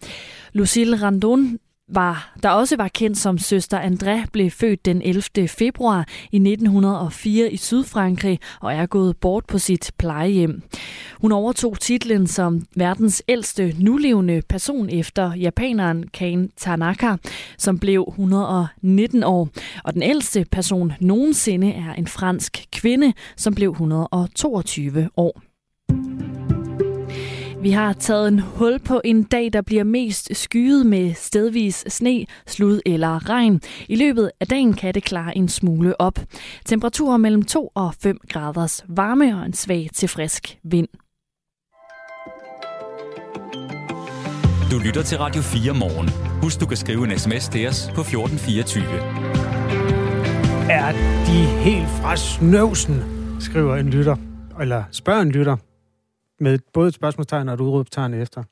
Lucille 0.52 0.96
Randon 0.96 1.58
var, 1.88 2.34
der 2.42 2.50
også 2.50 2.76
var 2.76 2.88
kendt 2.88 3.18
som 3.18 3.38
søster 3.38 3.80
André, 3.80 4.26
blev 4.32 4.50
født 4.50 4.84
den 4.84 5.02
11. 5.02 5.48
februar 5.48 6.08
i 6.32 6.36
1904 6.36 7.52
i 7.52 7.56
Sydfrankrig 7.56 8.40
og 8.60 8.74
er 8.74 8.86
gået 8.86 9.16
bort 9.16 9.46
på 9.46 9.58
sit 9.58 9.92
plejehjem. 9.98 10.62
Hun 11.20 11.32
overtog 11.32 11.80
titlen 11.80 12.26
som 12.26 12.62
verdens 12.76 13.22
ældste 13.28 13.74
nulevende 13.78 14.42
person 14.48 14.90
efter 14.90 15.34
japaneren 15.34 16.08
Kane 16.08 16.48
Tanaka, 16.56 17.16
som 17.58 17.78
blev 17.78 18.04
119 18.08 19.24
år. 19.24 19.48
Og 19.84 19.94
den 19.94 20.02
ældste 20.02 20.46
person 20.50 20.92
nogensinde 21.00 21.72
er 21.72 21.92
en 21.92 22.06
fransk 22.06 22.66
kvinde, 22.72 23.12
som 23.36 23.54
blev 23.54 23.70
122 23.70 25.08
år. 25.16 25.53
Vi 27.64 27.70
har 27.70 27.92
taget 27.92 28.28
en 28.28 28.38
hul 28.38 28.78
på 28.78 29.00
en 29.04 29.22
dag, 29.22 29.52
der 29.52 29.62
bliver 29.62 29.84
mest 29.84 30.36
skyet 30.36 30.86
med 30.86 31.14
stedvis 31.14 31.84
sne, 31.88 32.26
slud 32.46 32.80
eller 32.86 33.30
regn. 33.30 33.60
I 33.88 33.96
løbet 33.96 34.30
af 34.40 34.46
dagen 34.46 34.72
kan 34.72 34.94
det 34.94 35.04
klare 35.04 35.36
en 35.36 35.48
smule 35.48 36.00
op. 36.00 36.18
Temperaturer 36.64 37.16
mellem 37.16 37.42
2 37.42 37.70
og 37.74 37.94
5 37.94 38.18
graders 38.28 38.84
varme 38.88 39.36
og 39.38 39.46
en 39.46 39.52
svag 39.52 39.88
til 39.94 40.08
frisk 40.08 40.58
vind. 40.62 40.88
Du 44.70 44.78
lytter 44.86 45.02
til 45.02 45.18
Radio 45.18 45.42
4 45.42 45.74
morgen. 45.74 46.08
Husk, 46.42 46.60
du 46.60 46.66
kan 46.66 46.76
skrive 46.76 47.04
en 47.04 47.18
sms 47.18 47.48
til 47.48 47.68
os 47.68 47.90
på 47.94 48.00
1424. 48.00 48.84
Er 50.70 50.92
de 51.26 51.62
helt 51.62 51.88
fra 51.88 52.16
snøvsen, 52.16 53.02
skriver 53.40 53.76
en 53.76 53.90
lytter, 53.90 54.16
eller 54.60 54.84
spørger 54.90 55.22
en 55.22 55.30
lytter 55.30 55.56
med 56.40 56.58
både 56.72 56.88
et 56.88 56.94
spørgsmålstegn 56.94 57.48
og 57.48 57.54
et 57.54 57.60
udråbstegn 57.60 58.14
efter. 58.14 58.42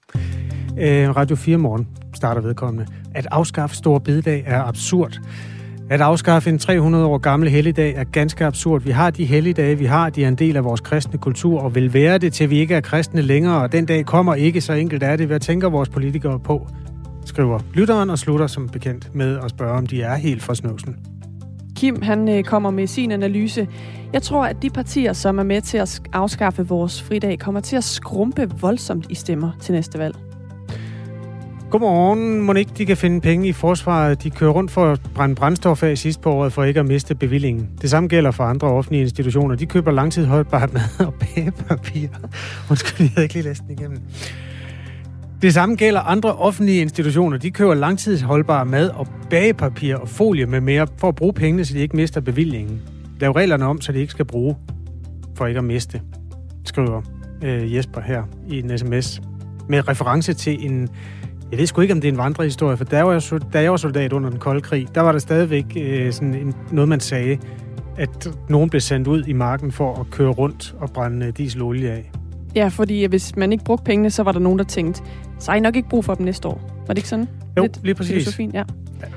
Øh, 0.78 1.16
Radio 1.16 1.36
4 1.36 1.56
morgen 1.56 1.88
starter 2.14 2.40
vedkommende. 2.40 2.86
At 3.14 3.26
afskaffe 3.30 3.76
stor 3.76 3.98
bededag 3.98 4.44
er 4.46 4.62
absurd. 4.62 5.20
At 5.90 6.00
afskaffe 6.00 6.50
en 6.50 6.58
300 6.58 7.06
år 7.06 7.18
gammel 7.18 7.48
helligdag 7.48 7.94
er 7.94 8.04
ganske 8.04 8.44
absurd. 8.44 8.82
Vi 8.82 8.90
har 8.90 9.10
de 9.10 9.24
helligdage, 9.24 9.78
vi 9.78 9.84
har, 9.84 10.10
de 10.10 10.24
er 10.24 10.28
en 10.28 10.34
del 10.34 10.56
af 10.56 10.64
vores 10.64 10.80
kristne 10.80 11.18
kultur, 11.18 11.60
og 11.60 11.74
vil 11.74 11.94
være 11.94 12.18
det, 12.18 12.32
til 12.32 12.50
vi 12.50 12.58
ikke 12.58 12.74
er 12.74 12.80
kristne 12.80 13.22
længere, 13.22 13.62
og 13.62 13.72
den 13.72 13.86
dag 13.86 14.06
kommer 14.06 14.34
ikke, 14.34 14.60
så 14.60 14.72
enkelt 14.72 15.02
er 15.02 15.16
det. 15.16 15.26
Hvad 15.26 15.40
tænker 15.40 15.68
vores 15.68 15.88
politikere 15.88 16.40
på? 16.40 16.68
Skriver 17.24 17.60
lytteren 17.74 18.10
og 18.10 18.18
slutter 18.18 18.46
som 18.46 18.68
bekendt 18.68 19.14
med 19.14 19.38
at 19.38 19.50
spørge, 19.50 19.72
om 19.72 19.86
de 19.86 20.02
er 20.02 20.14
helt 20.14 20.42
for 20.42 20.54
snøvsen. 20.54 20.96
Kim 21.82 22.02
han 22.02 22.28
øh, 22.28 22.44
kommer 22.44 22.70
med 22.70 22.86
sin 22.86 23.10
analyse. 23.10 23.68
Jeg 24.12 24.22
tror, 24.22 24.44
at 24.44 24.62
de 24.62 24.70
partier, 24.70 25.12
som 25.12 25.38
er 25.38 25.42
med 25.42 25.60
til 25.60 25.78
at 25.78 26.02
afskaffe 26.12 26.68
vores 26.68 27.02
fridag, 27.02 27.38
kommer 27.38 27.60
til 27.60 27.76
at 27.76 27.84
skrumpe 27.84 28.50
voldsomt 28.60 29.06
i 29.08 29.14
stemmer 29.14 29.50
til 29.60 29.74
næste 29.74 29.98
valg. 29.98 30.16
Godmorgen. 31.70 32.40
Må 32.40 32.52
ikke 32.52 32.70
de 32.78 32.86
kan 32.86 32.96
finde 32.96 33.20
penge 33.20 33.48
i 33.48 33.52
forsvaret? 33.52 34.22
De 34.22 34.30
kører 34.30 34.50
rundt 34.50 34.70
for 34.70 34.92
at 34.92 35.00
brænde 35.14 35.34
brændstof 35.34 35.82
af 35.82 35.98
sidst 35.98 36.20
på 36.20 36.30
året 36.32 36.52
for 36.52 36.64
ikke 36.64 36.80
at 36.80 36.86
miste 36.86 37.14
bevillingen. 37.14 37.68
Det 37.82 37.90
samme 37.90 38.08
gælder 38.08 38.30
for 38.30 38.44
andre 38.44 38.68
offentlige 38.68 39.02
institutioner. 39.02 39.54
De 39.54 39.66
køber 39.66 39.90
langtidsholdbart 39.90 40.72
mad 40.72 40.82
og 41.06 41.14
bagepapir. 41.14 42.08
Undskyld, 42.70 43.06
jeg 43.06 43.10
havde 43.14 43.24
ikke 43.24 43.34
lige 43.34 43.44
læst 43.44 43.62
den 43.62 43.70
igennem. 43.70 43.98
Det 45.42 45.54
samme 45.54 45.74
gælder 45.74 46.00
andre 46.00 46.34
offentlige 46.34 46.80
institutioner. 46.80 47.38
De 47.38 47.50
køber 47.50 47.74
langtidsholdbare 47.74 48.64
mad 48.64 48.88
og 48.88 49.06
bagepapir 49.30 49.96
og 49.96 50.08
folie 50.08 50.46
med 50.46 50.60
mere 50.60 50.86
for 50.96 51.08
at 51.08 51.14
bruge 51.14 51.32
pengene, 51.32 51.64
så 51.64 51.74
de 51.74 51.80
ikke 51.80 51.96
mister 51.96 52.20
bevillingen. 52.20 52.82
Lav 53.20 53.32
reglerne 53.32 53.64
om, 53.64 53.80
så 53.80 53.92
de 53.92 53.98
ikke 53.98 54.10
skal 54.10 54.24
bruge 54.24 54.56
for 55.34 55.46
ikke 55.46 55.58
at 55.58 55.64
miste, 55.64 56.00
skriver 56.64 57.02
øh, 57.42 57.74
Jesper 57.74 58.00
her 58.00 58.22
i 58.48 58.58
en 58.58 58.78
sms 58.78 59.22
med 59.68 59.88
reference 59.88 60.34
til 60.34 60.66
en 60.66 60.88
jeg 61.50 61.58
ved 61.58 61.66
sgu 61.66 61.80
ikke, 61.80 61.94
om 61.94 62.00
det 62.00 62.08
er 62.08 62.12
en 62.12 62.18
vandrehistorie, 62.18 62.76
for 62.76 62.84
da 62.84 62.96
jeg 62.96 63.06
var, 63.06 63.38
da 63.52 63.62
jeg 63.62 63.70
var 63.70 63.76
soldat 63.76 64.12
under 64.12 64.30
den 64.30 64.38
kolde 64.38 64.60
krig, 64.60 64.86
der 64.94 65.00
var 65.00 65.12
der 65.12 65.18
stadigvæk 65.18 65.64
øh, 65.76 66.12
sådan 66.12 66.34
en, 66.34 66.54
noget, 66.70 66.88
man 66.88 67.00
sagde, 67.00 67.38
at 67.96 68.28
nogen 68.48 68.70
blev 68.70 68.80
sendt 68.80 69.08
ud 69.08 69.24
i 69.24 69.32
marken 69.32 69.72
for 69.72 70.00
at 70.00 70.10
køre 70.10 70.30
rundt 70.30 70.74
og 70.80 70.90
brænde 70.90 71.32
dieselolie 71.32 71.90
af. 71.90 72.12
Ja, 72.56 72.68
fordi 72.68 73.04
hvis 73.04 73.36
man 73.36 73.52
ikke 73.52 73.64
brugte 73.64 73.84
pengene, 73.84 74.10
så 74.10 74.22
var 74.22 74.32
der 74.32 74.40
nogen, 74.40 74.58
der 74.58 74.64
tænkte, 74.64 75.02
så 75.38 75.50
har 75.50 75.56
I 75.56 75.60
nok 75.60 75.76
ikke 75.76 75.88
brug 75.88 76.04
for 76.04 76.14
dem 76.14 76.24
næste 76.24 76.48
år. 76.48 76.84
Var 76.86 76.94
det 76.94 76.98
ikke 76.98 77.08
sådan? 77.08 77.28
Jo, 77.56 77.62
Lidt 77.62 77.84
lige 77.84 77.94
præcis. 77.94 78.34
Fint, 78.34 78.54
ja. 78.54 78.62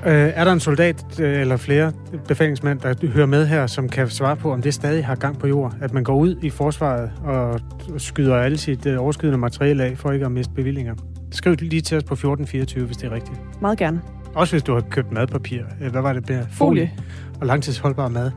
Øh, 0.06 0.32
er 0.34 0.44
der 0.44 0.52
en 0.52 0.60
soldat 0.60 1.20
øh, 1.20 1.40
eller 1.40 1.56
flere 1.56 1.92
befalingsmænd, 2.28 2.80
der 2.80 3.06
hører 3.06 3.26
med 3.26 3.46
her, 3.46 3.66
som 3.66 3.88
kan 3.88 4.08
svare 4.08 4.36
på, 4.36 4.52
om 4.52 4.62
det 4.62 4.74
stadig 4.74 5.06
har 5.06 5.14
gang 5.14 5.38
på 5.38 5.46
jord? 5.46 5.74
At 5.80 5.92
man 5.92 6.04
går 6.04 6.16
ud 6.16 6.36
i 6.42 6.50
forsvaret 6.50 7.10
og 7.24 7.60
skyder 7.98 8.36
alle 8.36 8.58
sit 8.58 8.86
øh, 8.86 9.02
overskydende 9.02 9.38
materiale 9.38 9.84
af, 9.84 9.98
for 9.98 10.12
ikke 10.12 10.26
at 10.26 10.32
miste 10.32 10.52
bevillinger? 10.54 10.94
Skriv 11.30 11.56
lige 11.60 11.82
til 11.82 11.96
os 11.96 12.04
på 12.04 12.14
1424, 12.14 12.86
hvis 12.86 12.96
det 12.96 13.06
er 13.06 13.14
rigtigt. 13.14 13.40
Meget 13.60 13.78
gerne. 13.78 14.00
Også 14.34 14.52
hvis 14.52 14.62
du 14.62 14.74
har 14.74 14.80
købt 14.80 15.12
madpapir. 15.12 15.62
Hvad 15.90 16.02
var 16.02 16.12
det? 16.12 16.26
Folie. 16.26 16.46
Folie. 16.50 16.92
Og 17.40 17.46
langtidsholdbar 17.46 18.08
mad. 18.08 18.30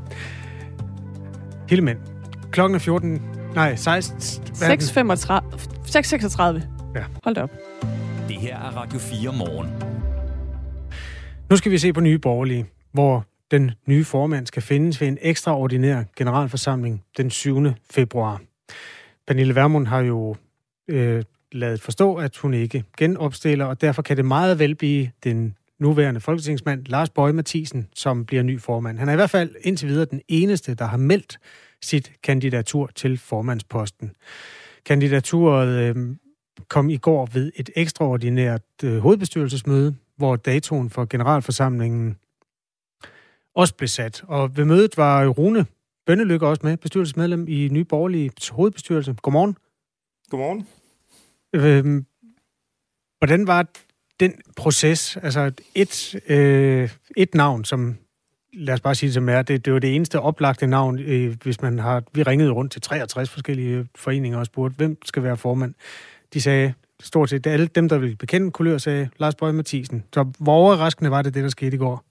Hele 1.70 1.82
mænd. 1.82 1.98
Klokken 2.52 2.76
er 2.76 2.80
14... 2.80 3.22
Nej, 3.56 3.76
16... 3.76 4.18
6.36. 4.20 4.64
6.36. 5.86 6.44
Ja. 6.96 7.04
Hold 7.24 7.36
da 7.36 7.42
op. 7.42 7.52
Det 8.28 8.36
her 8.36 8.58
er 8.58 8.78
Radio 8.78 9.00
4 9.00 9.34
morgen. 9.34 9.70
Nu 11.50 11.58
skal 11.58 11.72
vi 11.72 11.78
se 11.78 11.94
på 11.94 12.00
nye 12.00 12.20
borgerlige, 12.20 12.66
hvor 12.92 13.26
den 13.52 13.72
nye 13.86 14.06
formand 14.06 14.48
skal 14.48 14.62
findes 14.62 15.02
ved 15.02 15.08
en 15.08 15.18
ekstraordinær 15.22 16.04
generalforsamling 16.16 17.04
den 17.18 17.30
7. 17.30 17.66
februar. 17.92 18.42
Pernille 19.28 19.56
Vermund 19.56 19.88
har 19.88 20.00
jo 20.00 20.36
øh, 20.88 21.24
ladet 21.52 21.82
forstå, 21.82 22.16
at 22.16 22.38
hun 22.38 22.54
ikke 22.54 22.84
genopstiller, 22.98 23.66
og 23.66 23.82
derfor 23.82 24.02
kan 24.02 24.18
det 24.18 24.26
meget 24.26 24.60
vel 24.60 24.76
blive 24.76 25.12
den 25.24 25.56
nuværende 25.80 26.20
folketingsmand 26.20 26.86
Lars 26.86 27.10
Bøge 27.10 27.34
Mathisen, 27.34 27.88
som 27.96 28.26
bliver 28.26 28.44
ny 28.44 28.62
formand. 28.62 29.00
Han 29.00 29.10
er 29.10 29.14
i 29.14 29.16
hvert 29.16 29.30
fald 29.30 29.56
indtil 29.62 29.88
videre 29.88 30.06
den 30.06 30.22
eneste, 30.28 30.76
der 30.76 30.86
har 30.86 30.98
meldt 30.98 31.40
sit 31.82 32.12
kandidatur 32.24 32.90
til 32.96 33.18
formandsposten. 33.18 34.16
Kandidaturet 34.86 35.96
øh, 35.98 36.16
kom 36.68 36.90
i 36.90 36.98
går 36.98 37.26
ved 37.26 37.52
et 37.56 37.70
ekstraordinært 37.76 38.62
øh, 38.84 38.98
hovedbestyrelsesmøde, 38.98 39.96
hvor 40.16 40.36
datoen 40.36 40.90
for 40.90 41.06
generalforsamlingen 41.06 42.18
også 43.56 43.76
blev 43.76 43.88
sat. 43.88 44.24
Og 44.28 44.58
ved 44.58 44.66
mødet 44.66 44.98
var 44.98 45.28
Rune 45.28 45.66
Bønnelykke 46.06 46.48
også 46.48 46.62
med, 46.64 46.78
bestyrelsesmedlem 46.78 47.48
i 47.48 47.70
Nye 47.72 47.84
Borgerlige 47.84 48.32
hovedbestyrelse. 48.52 49.16
Godmorgen. 49.22 49.58
Godmorgen. 50.30 50.68
Øh, 51.54 52.04
hvordan 53.18 53.48
var 53.48 53.68
den 54.20 54.34
proces? 54.56 55.18
Altså 55.18 55.52
et, 55.76 56.16
øh, 56.28 56.90
et 57.18 57.36
navn, 57.36 57.66
som 57.66 57.98
lad 58.54 58.74
os 58.74 58.82
bare 58.82 58.96
sige 58.96 59.08
det 59.08 59.14
som 59.14 59.30
er, 59.30 59.42
det, 59.42 59.66
det 59.66 59.74
var 59.74 59.80
det 59.80 59.96
eneste 59.96 60.20
oplagte 60.20 60.68
navn, 60.68 61.00
øh, 61.00 61.36
hvis 61.44 61.62
man 61.62 61.80
har... 61.80 62.04
Vi 62.14 62.24
ringede 62.24 62.52
rundt 62.52 62.72
til 62.72 62.82
63 62.82 63.30
forskellige 63.30 63.88
foreninger 63.96 64.40
og 64.40 64.46
spurgte, 64.46 64.76
hvem 64.78 64.98
skal 65.06 65.24
være 65.24 65.38
formand? 65.38 65.74
De 66.34 66.42
sagde, 66.42 66.74
stort 67.00 67.30
set 67.30 67.48
alle 67.48 67.68
dem, 67.68 67.90
der 67.90 67.98
ville 67.98 68.16
bekende 68.16 68.52
kulør, 68.52 68.78
sagde 68.78 69.10
Lars 69.18 69.36
Bøge 69.36 69.54
Mathisen. 69.54 70.04
Så 70.14 70.26
hvor 70.40 70.54
overraskende 70.54 71.12
var 71.12 71.22
det, 71.22 71.34
det 71.34 71.44
der 71.44 71.50
skete 71.50 71.76
i 71.76 71.80
går? 71.80 72.04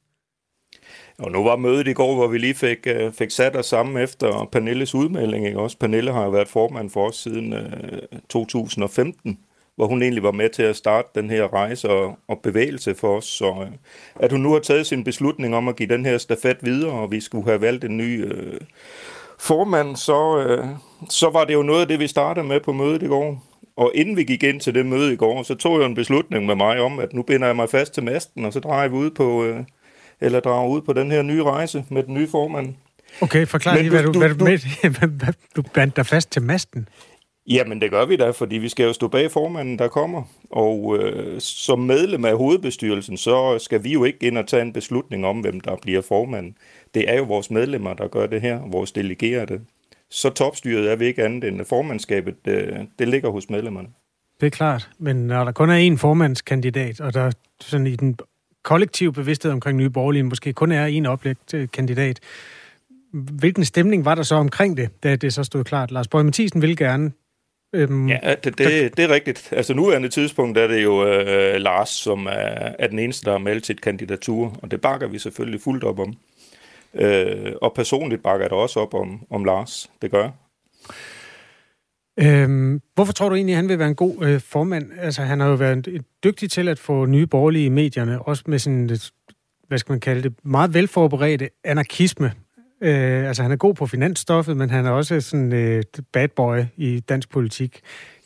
Og 1.19 1.31
nu 1.31 1.45
var 1.45 1.57
mødet 1.57 1.89
i 1.89 1.93
går, 1.93 2.15
hvor 2.15 2.27
vi 2.27 2.39
lige 2.39 2.55
fik, 2.55 2.79
øh, 2.87 3.13
fik 3.13 3.31
sat 3.31 3.57
os 3.57 3.67
sammen 3.67 4.03
efter 4.03 4.49
Pernilles 4.53 4.95
udmelding. 4.95 5.47
Ikke? 5.47 5.59
Også 5.59 5.79
Pernille 5.79 6.13
har 6.13 6.25
jo 6.25 6.31
været 6.31 6.49
formand 6.49 6.91
for 6.91 7.09
os 7.09 7.17
siden 7.17 7.53
øh, 7.53 8.03
2015, 8.29 9.39
hvor 9.79 9.87
hun 9.87 10.03
egentlig 10.03 10.23
var 10.23 10.33
med 10.33 10.51
til 10.51 10.63
at 10.63 10.77
starte 10.77 11.09
den 11.15 11.31
her 11.31 11.55
rejse 11.55 11.89
og, 11.89 12.19
og 12.29 12.41
bevægelse 12.43 12.95
for 12.95 13.17
os. 13.17 13.25
Så 13.25 13.51
uh, 13.51 13.67
at 14.17 14.33
hun 14.33 14.41
nu 14.41 14.53
har 14.53 14.59
taget 14.59 14.87
sin 14.87 15.05
beslutning 15.05 15.55
om 15.57 15.69
at 15.69 15.77
give 15.77 15.89
den 15.89 16.07
her 16.07 16.19
stafet 16.19 16.57
videre, 16.63 16.93
og 16.93 17.11
vi 17.11 17.21
skulle 17.21 17.45
have 17.45 17.61
valgt 17.61 17.85
en 17.85 17.97
ny 17.97 18.25
uh, 18.25 18.59
formand, 19.39 19.97
så, 19.97 20.59
uh, 20.61 20.69
så 21.09 21.31
var 21.31 21.45
det 21.45 21.55
jo 21.55 21.63
noget 21.63 21.81
af 21.81 21.89
det, 21.89 21.99
vi 22.01 22.07
startede 22.07 22.47
med 22.47 22.61
på 22.61 22.73
mødet 22.73 23.03
i 23.03 23.07
går. 23.07 23.45
Og 23.77 23.93
inden 23.95 24.17
vi 24.17 24.25
gik 24.25 24.43
ind 24.43 24.61
til 24.61 24.75
det 24.75 24.87
møde 24.87 25.13
i 25.13 25.17
går, 25.17 25.43
så 25.43 25.55
tog 25.55 25.81
jeg 25.81 25.87
en 25.87 25.95
beslutning 25.95 26.47
med 26.47 26.55
mig 26.55 26.81
om, 26.81 26.99
at 26.99 27.13
nu 27.13 27.23
binder 27.23 27.47
jeg 27.47 27.57
mig 27.57 27.71
fast 27.71 27.95
til 27.95 28.03
masten, 28.03 28.45
og 28.45 28.53
så 28.53 28.61
drejer 28.61 28.89
vi 28.89 28.95
ud 28.95 29.11
på, 29.11 29.45
øh, 29.45 29.61
eller 30.21 30.41
drager 30.41 30.69
ud 30.69 30.81
på 30.81 30.93
den 30.93 31.11
her 31.11 31.23
nye 31.23 31.43
rejse 31.43 31.85
med 31.89 32.03
den 32.03 32.15
nye 32.15 32.29
formand. 32.29 32.75
Okay, 33.21 33.47
forklar 33.47 33.77
lige, 33.77 33.91
hvad 33.91 34.03
du, 34.03 34.13
du, 34.13 34.19
hvad 34.19 34.35
du, 34.35 34.45
med, 34.45 35.33
du 35.57 35.63
bandt 35.63 35.97
dig 35.97 36.07
fast 36.07 36.31
til 36.31 36.43
masten. 36.43 36.89
Jamen, 37.49 37.81
det 37.81 37.91
gør 37.91 38.05
vi 38.07 38.17
da, 38.17 38.31
fordi 38.31 38.59
vi 38.59 38.69
skal 38.69 38.85
jo 38.85 38.93
stå 38.93 39.09
bag 39.09 39.31
formanden, 39.31 39.79
der 39.79 39.89
kommer. 39.89 40.23
Og 40.51 40.99
øh, 40.99 41.41
som 41.41 41.79
medlem 41.79 42.25
af 42.25 42.37
hovedbestyrelsen, 42.37 43.17
så 43.17 43.59
skal 43.59 43.85
vi 43.85 43.93
jo 43.93 44.05
ikke 44.05 44.27
ind 44.27 44.39
og 44.39 44.47
tage 44.47 44.63
en 44.63 44.73
beslutning 44.73 45.27
om, 45.27 45.41
hvem 45.41 45.61
der 45.61 45.77
bliver 45.77 46.03
formanden. 46.03 46.57
Det 46.95 47.11
er 47.11 47.17
jo 47.17 47.25
vores 47.25 47.51
medlemmer, 47.51 47.95
der 47.95 48.09
gør 48.09 48.27
det 48.27 48.41
her, 48.41 48.61
vores 48.71 48.93
delegerede 48.93 49.61
så 50.11 50.31
topstyret 50.31 50.93
er 50.93 50.97
vi 50.97 51.07
ikke 51.07 51.25
andet 51.25 51.45
end 51.45 51.65
formandskabet, 51.65 52.45
det, 52.45 52.87
det 52.99 53.09
ligger 53.09 53.31
hos 53.31 53.51
medlemmerne. 53.51 53.89
Det 54.41 54.47
er 54.47 54.51
klart, 54.51 54.91
men 54.99 55.17
når 55.17 55.45
der 55.45 55.53
kun 55.53 55.71
er 55.71 55.91
én 55.91 55.97
formandskandidat, 55.97 57.01
og 57.01 57.15
der 57.15 57.33
sådan 57.61 57.87
i 57.87 57.97
den 57.97 58.19
kollektive 58.63 59.13
bevidsthed 59.13 59.53
omkring 59.53 59.79
Nye 59.79 59.91
Borgerlige 59.91 60.23
måske 60.23 60.53
kun 60.53 60.73
er 60.73 61.03
én 61.03 61.09
oplægt 61.09 61.55
kandidat, 61.73 62.21
hvilken 63.13 63.65
stemning 63.65 64.05
var 64.05 64.15
der 64.15 64.23
så 64.23 64.35
omkring 64.35 64.77
det, 64.77 65.03
da 65.03 65.17
det 65.17 65.35
så 65.35 65.45
stod 65.45 65.65
klart? 65.65 65.91
Lars 65.91 66.09
Borg 66.09 66.25
Mathisen 66.25 66.63
vil 66.63 66.77
gerne 66.77 67.13
Øhm, 67.73 68.09
ja, 68.09 68.35
det, 68.45 68.59
det, 68.59 68.97
det 68.97 69.05
er 69.05 69.09
rigtigt. 69.09 69.49
Altså 69.53 69.75
nuværende 69.75 70.09
tidspunkt 70.09 70.59
er 70.59 70.67
det 70.67 70.83
jo 70.83 71.07
øh, 71.07 71.55
Lars, 71.61 71.89
som 71.89 72.27
er, 72.27 72.73
er 72.79 72.87
den 72.87 72.99
eneste, 72.99 73.25
der 73.25 73.31
har 73.31 73.39
meldt 73.39 73.67
sit 73.67 73.81
kandidatur, 73.81 74.57
og 74.63 74.71
det 74.71 74.81
bakker 74.81 75.09
vi 75.09 75.19
selvfølgelig 75.19 75.61
fuldt 75.61 75.85
op 75.85 75.99
om. 75.99 76.15
Øh, 76.95 77.53
og 77.63 77.73
personligt 77.75 78.23
bakker 78.23 78.45
jeg 78.45 78.51
da 78.51 78.55
også 78.55 78.81
op 78.81 78.95
om, 78.95 79.27
om 79.31 79.45
Lars. 79.45 79.91
Det 80.03 80.11
gør 80.11 80.31
Øhm, 82.21 82.81
hvorfor 82.95 83.13
tror 83.13 83.29
du 83.29 83.35
egentlig, 83.35 83.53
at 83.53 83.57
han 83.57 83.69
vil 83.69 83.79
være 83.79 83.89
en 83.89 83.95
god 83.95 84.27
øh, 84.27 84.41
formand? 84.41 84.91
Altså, 84.99 85.23
han 85.23 85.41
har 85.41 85.49
jo 85.49 85.55
været 85.55 86.05
dygtig 86.25 86.51
til 86.51 86.69
at 86.69 86.79
få 86.79 87.07
nye 87.07 87.27
borgerlige 87.27 87.65
i 87.65 87.69
medierne, 87.69 88.23
også 88.23 88.43
med 88.47 88.59
sådan, 88.59 88.91
hvad 89.69 89.79
skal 89.79 89.93
man 89.93 90.01
kalde 90.01 90.23
det, 90.23 90.35
meget 90.45 90.75
velforberedte 90.75 91.49
anarkisme. 91.65 92.33
Øh, 92.81 93.29
altså, 93.29 93.43
han 93.43 93.53
er 93.53 93.57
god 93.57 93.75
på 93.75 93.87
finansstoffet, 93.87 94.57
men 94.57 94.71
han 94.71 94.87
er 94.87 94.91
også 94.91 95.21
sådan 95.21 95.53
øh, 95.53 95.83
bad 96.13 96.29
boy 96.29 96.59
i 96.77 97.01
dansk 97.01 97.31
politik. 97.31 97.81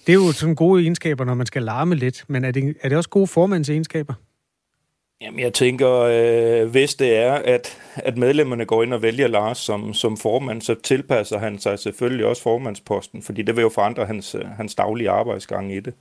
Det 0.06 0.12
er 0.12 0.16
jo 0.16 0.32
sådan 0.32 0.54
gode 0.54 0.82
egenskaber, 0.82 1.24
når 1.24 1.34
man 1.34 1.46
skal 1.46 1.62
larme 1.62 1.94
lidt, 1.94 2.24
men 2.28 2.44
er 2.44 2.50
det, 2.50 2.76
er 2.82 2.88
det 2.88 2.98
også 2.98 3.10
gode 3.10 3.26
formandsegenskaber? 3.26 4.14
Jamen, 5.20 5.40
jeg 5.40 5.52
tænker, 5.52 5.90
øh, 5.90 6.70
hvis 6.70 6.94
det 6.94 7.16
er, 7.16 7.32
at, 7.32 7.78
at 7.94 8.16
medlemmerne 8.16 8.64
går 8.64 8.82
ind 8.82 8.94
og 8.94 9.02
vælger 9.02 9.26
Lars 9.26 9.58
som, 9.58 9.94
som 9.94 10.16
formand, 10.16 10.62
så 10.62 10.74
tilpasser 10.82 11.38
han 11.38 11.58
sig 11.58 11.78
selvfølgelig 11.78 12.26
også 12.26 12.42
formandsposten, 12.42 13.22
fordi 13.22 13.42
det 13.42 13.56
vil 13.56 13.62
jo 13.62 13.68
forandre 13.68 14.06
hans, 14.06 14.36
hans 14.56 14.74
daglige 14.74 15.10
arbejdsgang 15.10 15.74
i 15.74 15.80
det. 15.80 15.94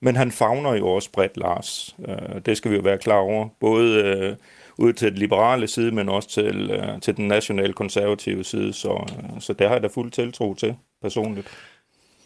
Men 0.00 0.16
han 0.16 0.30
fagner 0.30 0.74
jo 0.74 0.88
også 0.88 1.10
bredt 1.12 1.36
Lars. 1.36 1.96
Øh, 2.08 2.40
det 2.46 2.56
skal 2.56 2.70
vi 2.70 2.76
jo 2.76 2.82
være 2.82 2.98
klar 2.98 3.18
over. 3.18 3.48
Både 3.60 4.02
øh, 4.02 4.36
ud 4.78 4.92
til 4.92 5.10
den 5.10 5.18
liberale 5.18 5.66
side, 5.66 5.92
men 5.92 6.08
også 6.08 6.28
til, 6.28 6.70
øh, 6.70 7.00
til 7.00 7.16
den 7.16 7.28
nationale 7.28 7.72
konservative 7.72 8.44
side. 8.44 8.72
Så, 8.72 9.06
øh, 9.18 9.40
så 9.40 9.52
det 9.52 9.66
har 9.66 9.74
jeg 9.74 9.82
da 9.82 9.88
fuld 9.88 10.10
tiltro 10.10 10.54
til 10.54 10.74
personligt. 11.02 11.48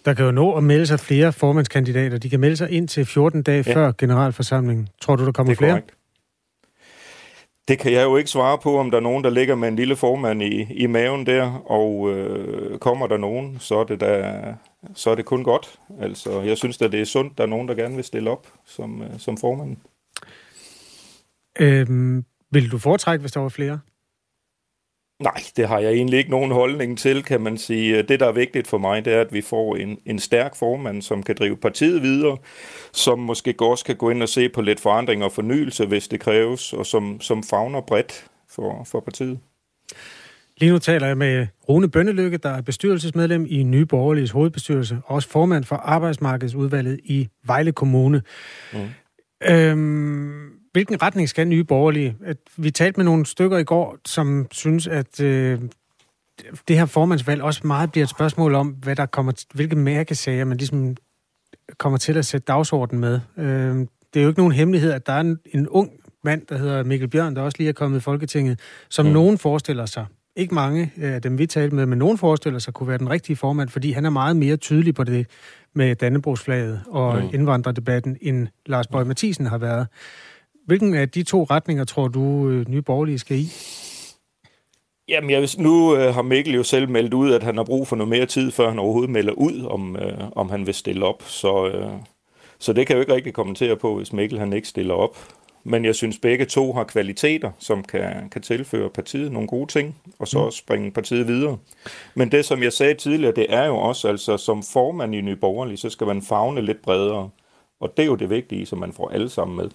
Der 0.05 0.15
kan 0.15 0.25
jo 0.25 0.31
nå 0.31 0.55
at 0.57 0.63
melde 0.63 0.87
sig 0.87 1.01
flere 1.01 1.33
formandskandidater. 1.33 2.19
De 2.19 2.31
kan 2.31 2.41
melde 2.41 2.57
sig 2.57 2.71
ind 2.71 2.89
til 2.89 3.07
14 3.07 3.43
dage 3.43 3.65
ja. 3.67 3.75
før 3.75 3.93
generalforsamlingen. 3.99 4.89
Tror 5.01 5.17
du, 5.17 5.25
der 5.25 5.33
kommer 5.33 5.55
flere? 5.55 5.71
Korrekt. 5.71 5.95
Det 7.69 7.79
kan 7.79 7.93
jeg 7.93 8.05
jo 8.05 8.17
ikke 8.17 8.31
svare 8.31 8.59
på, 8.59 8.79
om 8.79 8.91
der 8.91 8.99
er 8.99 9.03
nogen, 9.03 9.25
der 9.25 9.31
ligger 9.31 9.55
med 9.55 9.69
en 9.69 9.77
lille 9.77 9.97
formand 9.97 10.43
i, 10.43 10.67
i 10.71 10.87
maven 10.87 11.27
der, 11.27 11.53
og 11.71 12.11
øh, 12.11 12.79
kommer 12.79 13.07
der 13.07 13.17
nogen, 13.17 13.57
så 13.61 13.79
er 13.79 13.85
det 13.85 14.01
da, 14.01 14.43
så 14.95 15.11
er 15.11 15.15
det 15.15 15.25
kun 15.25 15.45
godt. 15.45 15.79
Altså, 16.01 16.41
jeg 16.41 16.57
synes 16.57 16.83
at 16.83 16.93
det 16.93 17.01
er 17.01 17.05
sundt, 17.05 17.39
der 17.39 17.45
er 17.45 17.49
nogen, 17.49 17.69
der 17.69 17.75
gerne 17.75 17.95
vil 17.95 18.05
stille 18.05 18.31
op 18.31 18.47
som, 18.67 19.03
øh, 19.03 19.09
som 19.19 19.37
formand. 19.37 19.77
Øhm, 21.61 22.25
vil 22.51 22.71
du 22.71 22.79
foretrække, 22.79 23.21
hvis 23.21 23.33
der 23.33 23.41
var 23.41 23.49
flere? 23.49 23.81
Nej, 25.23 25.43
det 25.57 25.69
har 25.69 25.79
jeg 25.79 25.93
egentlig 25.93 26.19
ikke 26.19 26.31
nogen 26.31 26.51
holdning 26.51 26.99
til, 26.99 27.23
kan 27.23 27.41
man 27.41 27.59
sige. 27.59 28.03
Det, 28.03 28.21
der 28.21 28.27
er 28.29 28.33
vigtigt 28.33 28.67
for 28.67 28.79
mig, 28.79 29.05
det 29.05 29.13
er, 29.13 29.21
at 29.21 29.33
vi 29.33 29.41
får 29.41 29.77
en, 29.77 29.99
en 30.07 30.19
stærk 30.19 30.57
formand, 30.57 31.03
som 31.03 31.23
kan 31.23 31.37
drive 31.39 31.57
partiet 31.57 32.03
videre, 32.03 32.37
som 32.93 33.19
måske 33.19 33.55
også 33.61 33.85
kan 33.85 33.97
gå 33.97 34.11
ind 34.11 34.23
og 34.23 34.29
se 34.29 34.49
på 34.49 34.63
lidt 34.63 34.81
forandring 34.81 35.25
og 35.25 35.33
fornyelse, 35.33 35.87
hvis 35.87 36.09
det 36.09 36.21
kræves, 36.21 36.73
og 36.73 36.87
som, 36.87 37.21
som 37.21 37.43
fagner 37.43 37.81
bredt 37.81 38.27
for, 38.51 38.85
for 38.85 39.01
partiet. 39.01 39.39
Lige 40.57 40.73
nu 40.73 40.79
taler 40.79 41.07
jeg 41.07 41.19
med 41.19 41.47
Rune 41.69 41.91
Bønnelykke, 41.91 42.37
der 42.37 42.51
er 42.51 42.63
bestyrelsesmedlem 42.63 43.47
i 43.49 43.63
Nye 43.63 43.87
Borgerliges 43.87 44.31
hovedbestyrelse, 44.31 45.01
og 45.05 45.15
også 45.15 45.29
formand 45.29 45.65
for 45.65 45.77
Arbejdsmarkedsudvalget 45.77 47.01
i 47.05 47.29
Vejle 47.45 47.73
Kommune. 47.73 48.23
Mm. 48.73 48.89
Øhm, 49.51 50.48
hvilken 50.73 51.03
retning 51.03 51.29
skal 51.29 51.49
Nye 51.49 51.65
Borgerlige? 51.65 52.17
At 52.25 52.37
vi 52.57 52.71
talte 52.71 52.97
med 52.97 53.05
nogle 53.05 53.27
stykker 53.27 53.59
i 53.59 53.65
går, 53.65 53.99
som 54.05 54.47
synes, 54.51 54.87
at 54.87 55.21
øh, 55.21 55.61
det 56.69 56.79
her 56.79 56.87
formandsvalg 56.87 57.43
også 57.43 57.67
meget 57.67 57.93
bliver 57.93 58.05
et 58.05 58.11
spørgsmål 58.11 58.55
om, 58.55 58.69
hvad 58.69 58.97
der 58.97 59.07
kommer, 59.07 59.33
hvilke 59.55 59.77
mærkesager 59.77 60.45
man 60.45 60.57
ligesom 60.57 60.97
kommer 61.79 61.99
til 61.99 62.19
at 62.19 62.27
sætte 62.27 62.45
dagsordenen 62.45 63.01
med. 63.01 63.21
Øh, 63.37 63.87
det 64.15 64.21
er 64.21 64.23
jo 64.23 64.29
ikke 64.29 64.41
nogen 64.41 64.53
hemmelighed, 64.53 64.93
at 64.93 65.07
der 65.07 65.13
er 65.13 65.21
en, 65.21 65.39
en 65.55 65.69
ung 65.69 65.91
mand, 66.25 66.43
der 66.49 66.59
hedder 66.59 66.85
Mikkel 66.85 67.09
Bjørn, 67.09 67.37
der 67.37 67.43
også 67.43 67.59
lige 67.59 67.69
er 67.69 67.73
kommet 67.73 67.99
i 67.99 68.01
Folketinget, 68.01 68.61
som 68.89 69.07
mm. 69.07 69.13
nogen 69.13 69.39
forestiller 69.39 69.87
sig, 69.87 70.07
ikke 70.37 70.55
mange 70.55 70.93
af 70.97 71.23
dem, 71.23 71.39
vi 71.39 71.47
talte 71.47 71.77
med, 71.77 71.87
men 71.87 71.99
nogen 71.99 72.19
forestiller 72.19 72.59
sig 72.59 72.75
kunne 72.75 72.89
være 72.89 72.99
den 72.99 73.11
rigtige 73.11 73.37
formand, 73.37 73.69
fordi 73.69 73.93
han 73.93 74.05
er 74.05 74.11
meget 74.11 74.37
mere 74.37 74.57
tydelig 74.57 74.95
på 74.95 75.05
det 75.05 75.27
med 75.75 75.95
Dannebrogsflaget 75.95 76.83
og 76.87 77.23
mm. 77.23 77.29
indvandrerdebatten, 77.33 78.17
end 78.21 78.49
Lars 78.67 78.87
Bøge 78.87 79.05
Mathisen 79.05 79.47
har 79.47 79.59
været. 79.59 79.87
Hvilken 80.69 80.95
af 80.95 81.09
de 81.09 81.23
to 81.23 81.45
retninger 81.45 81.85
tror 81.85 82.09
du, 82.09 82.49
øh, 82.49 82.69
Nye 82.69 82.83
Borgerlige 82.83 83.19
skal 83.19 83.39
i? 83.39 83.49
Jamen, 85.09 85.31
jeg, 85.31 85.49
nu 85.59 85.97
øh, 85.97 86.15
har 86.15 86.23
Mikkel 86.23 86.55
jo 86.55 86.63
selv 86.63 86.89
meldt 86.89 87.15
ud, 87.15 87.33
at 87.33 87.43
han 87.43 87.57
har 87.57 87.65
brug 87.65 87.89
for 87.89 87.97
noget 87.97 88.09
mere 88.09 88.27
tid, 88.27 88.51
før 88.51 88.69
han 88.69 88.79
overhovedet 88.79 89.11
melder 89.11 89.33
ud, 89.33 89.67
om, 89.71 89.97
øh, 89.97 90.31
om 90.37 90.51
han 90.51 90.67
vil 90.67 90.75
stille 90.75 91.07
op. 91.07 91.23
Så, 91.27 91.69
øh, 91.69 91.91
så 92.59 92.73
det 92.73 92.87
kan 92.87 92.95
jeg 92.95 92.99
jo 92.99 93.01
ikke 93.01 93.15
rigtig 93.15 93.35
kommentere 93.35 93.77
på, 93.77 93.97
hvis 93.97 94.13
Mikkel 94.13 94.39
han 94.39 94.53
ikke 94.53 94.69
stiller 94.69 94.95
op. 94.95 95.17
Men 95.65 95.85
jeg 95.85 95.95
synes, 95.95 96.19
begge 96.19 96.45
to 96.45 96.73
har 96.73 96.85
kvaliteter, 96.85 97.51
som 97.59 97.85
kan, 97.85 98.29
kan 98.33 98.43
tilføre 98.43 98.91
partiet 98.91 99.33
nogle 99.33 99.49
gode 99.49 99.73
ting, 99.73 99.97
og 100.19 100.29
så 100.29 100.45
mm. 100.45 100.51
springe 100.51 100.91
partiet 100.91 101.29
videre. 101.29 101.59
Men 102.15 102.33
det, 102.33 102.45
som 102.45 102.63
jeg 102.63 102.73
sagde 102.73 102.95
tidligere, 102.95 103.35
det 103.37 103.47
er 103.49 103.67
jo 103.67 103.77
også, 103.77 104.09
altså 104.09 104.37
som 104.37 104.63
formand 104.63 105.15
i 105.15 105.21
Nye 105.21 105.37
Borgerlige, 105.37 105.77
så 105.77 105.91
skal 105.91 106.07
man 106.07 106.23
fagne 106.23 106.63
lidt 106.63 106.83
bredere. 106.83 107.31
Og 107.81 107.97
det 107.97 108.03
er 108.03 108.07
jo 108.07 108.15
det 108.15 108.31
vigtige, 108.31 108.67
så 108.67 108.77
man 108.77 108.93
får 108.93 109.09
alle 109.09 109.29
sammen 109.29 109.57
med. 109.57 109.71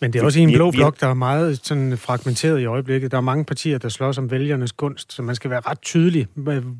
Men 0.00 0.12
det 0.12 0.20
er 0.20 0.24
også 0.24 0.40
i 0.40 0.42
en 0.42 0.52
blå 0.52 0.70
blok, 0.70 1.00
der 1.00 1.06
er 1.06 1.14
meget 1.14 1.60
sådan 1.66 1.98
fragmenteret 1.98 2.60
i 2.60 2.64
øjeblikket. 2.64 3.10
Der 3.10 3.16
er 3.16 3.22
mange 3.22 3.44
partier, 3.44 3.78
der 3.78 3.88
slås 3.88 4.18
om 4.18 4.30
vælgernes 4.30 4.72
gunst, 4.72 5.12
så 5.12 5.22
man 5.22 5.34
skal 5.34 5.50
være 5.50 5.60
ret 5.60 5.82
tydelig, 5.82 6.26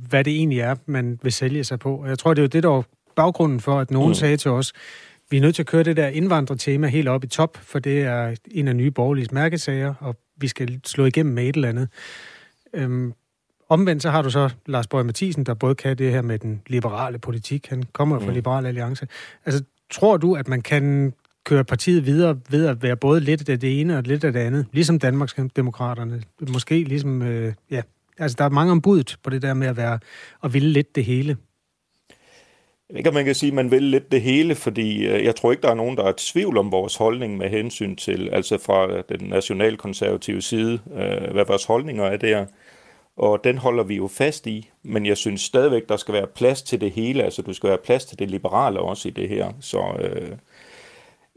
hvad 0.08 0.24
det 0.24 0.36
egentlig 0.36 0.60
er, 0.60 0.74
man 0.86 1.18
vil 1.22 1.32
sælge 1.32 1.64
sig 1.64 1.78
på. 1.78 1.96
Og 1.96 2.08
jeg 2.08 2.18
tror, 2.18 2.34
det 2.34 2.38
er 2.38 2.44
jo 2.44 2.48
det, 2.48 2.62
der 2.62 2.68
var 2.68 2.84
baggrunden 3.16 3.60
for, 3.60 3.80
at 3.80 3.90
nogen 3.90 4.08
mm. 4.08 4.14
sagde 4.14 4.36
til 4.36 4.50
os, 4.50 4.72
vi 5.30 5.36
er 5.36 5.40
nødt 5.40 5.54
til 5.54 5.62
at 5.62 5.66
køre 5.66 5.82
det 5.82 5.96
der 5.96 6.08
indvandrertema 6.08 6.86
helt 6.86 7.08
op 7.08 7.24
i 7.24 7.26
top, 7.26 7.58
for 7.62 7.78
det 7.78 8.02
er 8.02 8.34
en 8.50 8.68
af 8.68 8.76
nye 8.76 8.90
borgerlige 8.90 9.28
mærkesager, 9.32 9.94
og 10.00 10.16
vi 10.36 10.48
skal 10.48 10.80
slå 10.86 11.04
igennem 11.04 11.34
med 11.34 11.48
et 11.48 11.54
eller 11.54 11.68
andet. 11.68 11.88
Øhm, 12.74 13.12
omvendt 13.68 14.02
så 14.02 14.10
har 14.10 14.22
du 14.22 14.30
så 14.30 14.50
Lars 14.66 14.86
Borg 14.86 15.06
Mathisen, 15.06 15.44
der 15.44 15.54
både 15.54 15.74
kan 15.74 15.98
det 15.98 16.10
her 16.10 16.22
med 16.22 16.38
den 16.38 16.62
liberale 16.66 17.18
politik. 17.18 17.66
Han 17.68 17.82
kommer 17.92 18.18
fra 18.18 18.26
mm. 18.26 18.32
Liberal 18.32 18.66
Alliance. 18.66 19.06
Altså, 19.44 19.64
tror 19.90 20.16
du, 20.16 20.34
at 20.34 20.48
man 20.48 20.60
kan 20.60 21.12
kører 21.44 21.62
partiet 21.62 22.06
videre 22.06 22.40
ved 22.50 22.66
at 22.66 22.82
være 22.82 22.96
både 22.96 23.20
lidt 23.20 23.48
af 23.48 23.60
det 23.60 23.80
ene 23.80 23.96
og 23.96 24.02
lidt 24.02 24.24
af 24.24 24.32
det 24.32 24.40
andet, 24.40 24.66
ligesom 24.72 24.98
Danmarks 24.98 25.36
Demokraterne. 25.56 26.22
Måske 26.52 26.84
ligesom, 26.84 27.22
øh, 27.22 27.52
ja, 27.70 27.82
altså 28.18 28.36
der 28.38 28.44
er 28.44 28.48
mange 28.48 28.72
ombud 28.72 29.16
på 29.22 29.30
det 29.30 29.42
der 29.42 29.54
med 29.54 29.66
at 29.66 29.76
være 29.76 29.98
og 30.40 30.54
ville 30.54 30.68
lidt 30.68 30.96
det 30.96 31.04
hele. 31.04 31.36
Jeg 32.90 32.98
ikke, 32.98 33.10
man 33.10 33.24
kan 33.24 33.34
sige, 33.34 33.48
at 33.48 33.54
man 33.54 33.70
vil 33.70 33.82
lidt 33.82 34.12
det 34.12 34.22
hele, 34.22 34.54
fordi 34.54 35.06
øh, 35.06 35.24
jeg 35.24 35.36
tror 35.36 35.50
ikke, 35.50 35.62
der 35.62 35.70
er 35.70 35.74
nogen, 35.74 35.96
der 35.96 36.04
er 36.04 36.10
i 36.10 36.16
tvivl 36.16 36.58
om 36.58 36.72
vores 36.72 36.96
holdning 36.96 37.36
med 37.36 37.50
hensyn 37.50 37.96
til, 37.96 38.28
altså 38.32 38.58
fra 38.58 38.92
øh, 38.92 39.02
den 39.08 39.28
nationalkonservative 39.28 40.42
side, 40.42 40.78
øh, 40.94 41.32
hvad 41.32 41.44
vores 41.48 41.64
holdninger 41.64 42.04
er 42.04 42.16
der. 42.16 42.46
Og 43.16 43.44
den 43.44 43.58
holder 43.58 43.84
vi 43.84 43.96
jo 43.96 44.08
fast 44.08 44.46
i, 44.46 44.70
men 44.82 45.06
jeg 45.06 45.16
synes 45.16 45.40
stadigvæk, 45.40 45.88
der 45.88 45.96
skal 45.96 46.14
være 46.14 46.26
plads 46.26 46.62
til 46.62 46.80
det 46.80 46.90
hele, 46.90 47.22
altså 47.22 47.42
du 47.42 47.52
skal 47.52 47.68
være 47.68 47.78
plads 47.84 48.04
til 48.04 48.18
det 48.18 48.30
liberale 48.30 48.80
også 48.80 49.08
i 49.08 49.10
det 49.10 49.28
her. 49.28 49.52
Så 49.60 49.78
øh, 50.00 50.30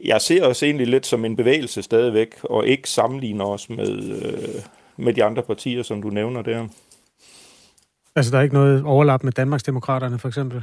jeg 0.04 0.20
ser 0.20 0.46
os 0.46 0.62
egentlig 0.62 0.86
lidt 0.86 1.06
som 1.06 1.24
en 1.24 1.36
bevægelse 1.36 1.82
stadigvæk, 1.82 2.34
og 2.42 2.66
ikke 2.66 2.90
sammenligner 2.90 3.44
os 3.44 3.70
med, 3.70 4.02
øh, 4.02 4.62
med 4.96 5.14
de 5.14 5.24
andre 5.24 5.42
partier, 5.42 5.82
som 5.82 6.02
du 6.02 6.08
nævner 6.08 6.42
der. 6.42 6.68
Altså, 8.16 8.32
der 8.32 8.38
er 8.38 8.42
ikke 8.42 8.54
noget 8.54 8.84
overlap 8.84 9.22
med 9.22 9.32
Danmarksdemokraterne, 9.32 10.18
for 10.18 10.28
eksempel? 10.28 10.62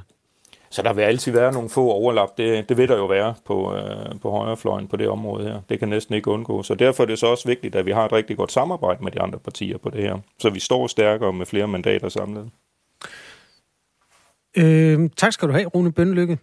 Så 0.70 0.82
der 0.82 0.94
vil 0.94 1.02
altid 1.02 1.32
være 1.32 1.52
nogle 1.52 1.70
få 1.70 1.92
overlap. 1.92 2.38
Det, 2.38 2.70
det 2.70 2.78
vil 2.78 2.88
der 2.88 2.98
jo 2.98 3.06
være 3.06 3.34
på, 3.46 3.76
øh, 3.76 4.20
på 4.22 4.32
højrefløjen 4.32 4.88
på 4.88 4.98
det 4.98 5.10
område 5.10 5.44
her. 5.44 5.62
Det 5.70 5.80
kan 5.80 5.90
næsten 5.90 6.16
ikke 6.16 6.28
undgå. 6.28 6.64
Så 6.64 6.76
derfor 6.76 7.04
er 7.04 7.08
det 7.08 7.20
så 7.20 7.28
også 7.28 7.48
vigtigt, 7.48 7.76
at 7.76 7.86
vi 7.86 7.92
har 7.92 8.06
et 8.06 8.12
rigtig 8.12 8.38
godt 8.38 8.52
samarbejde 8.52 9.04
med 9.04 9.12
de 9.12 9.22
andre 9.22 9.40
partier 9.40 9.78
på 9.78 9.90
det 9.90 10.02
her. 10.02 10.18
Så 10.40 10.50
vi 10.50 10.60
står 10.60 10.88
stærkere 10.88 11.34
med 11.34 11.46
flere 11.46 11.68
mandater 11.68 12.10
samlet. 12.10 12.50
Øh, 14.58 15.10
tak 15.18 15.34
skal 15.34 15.48
du 15.48 15.54
have, 15.54 15.66
Rune 15.66 15.92
Bønnelykke. 15.92 16.38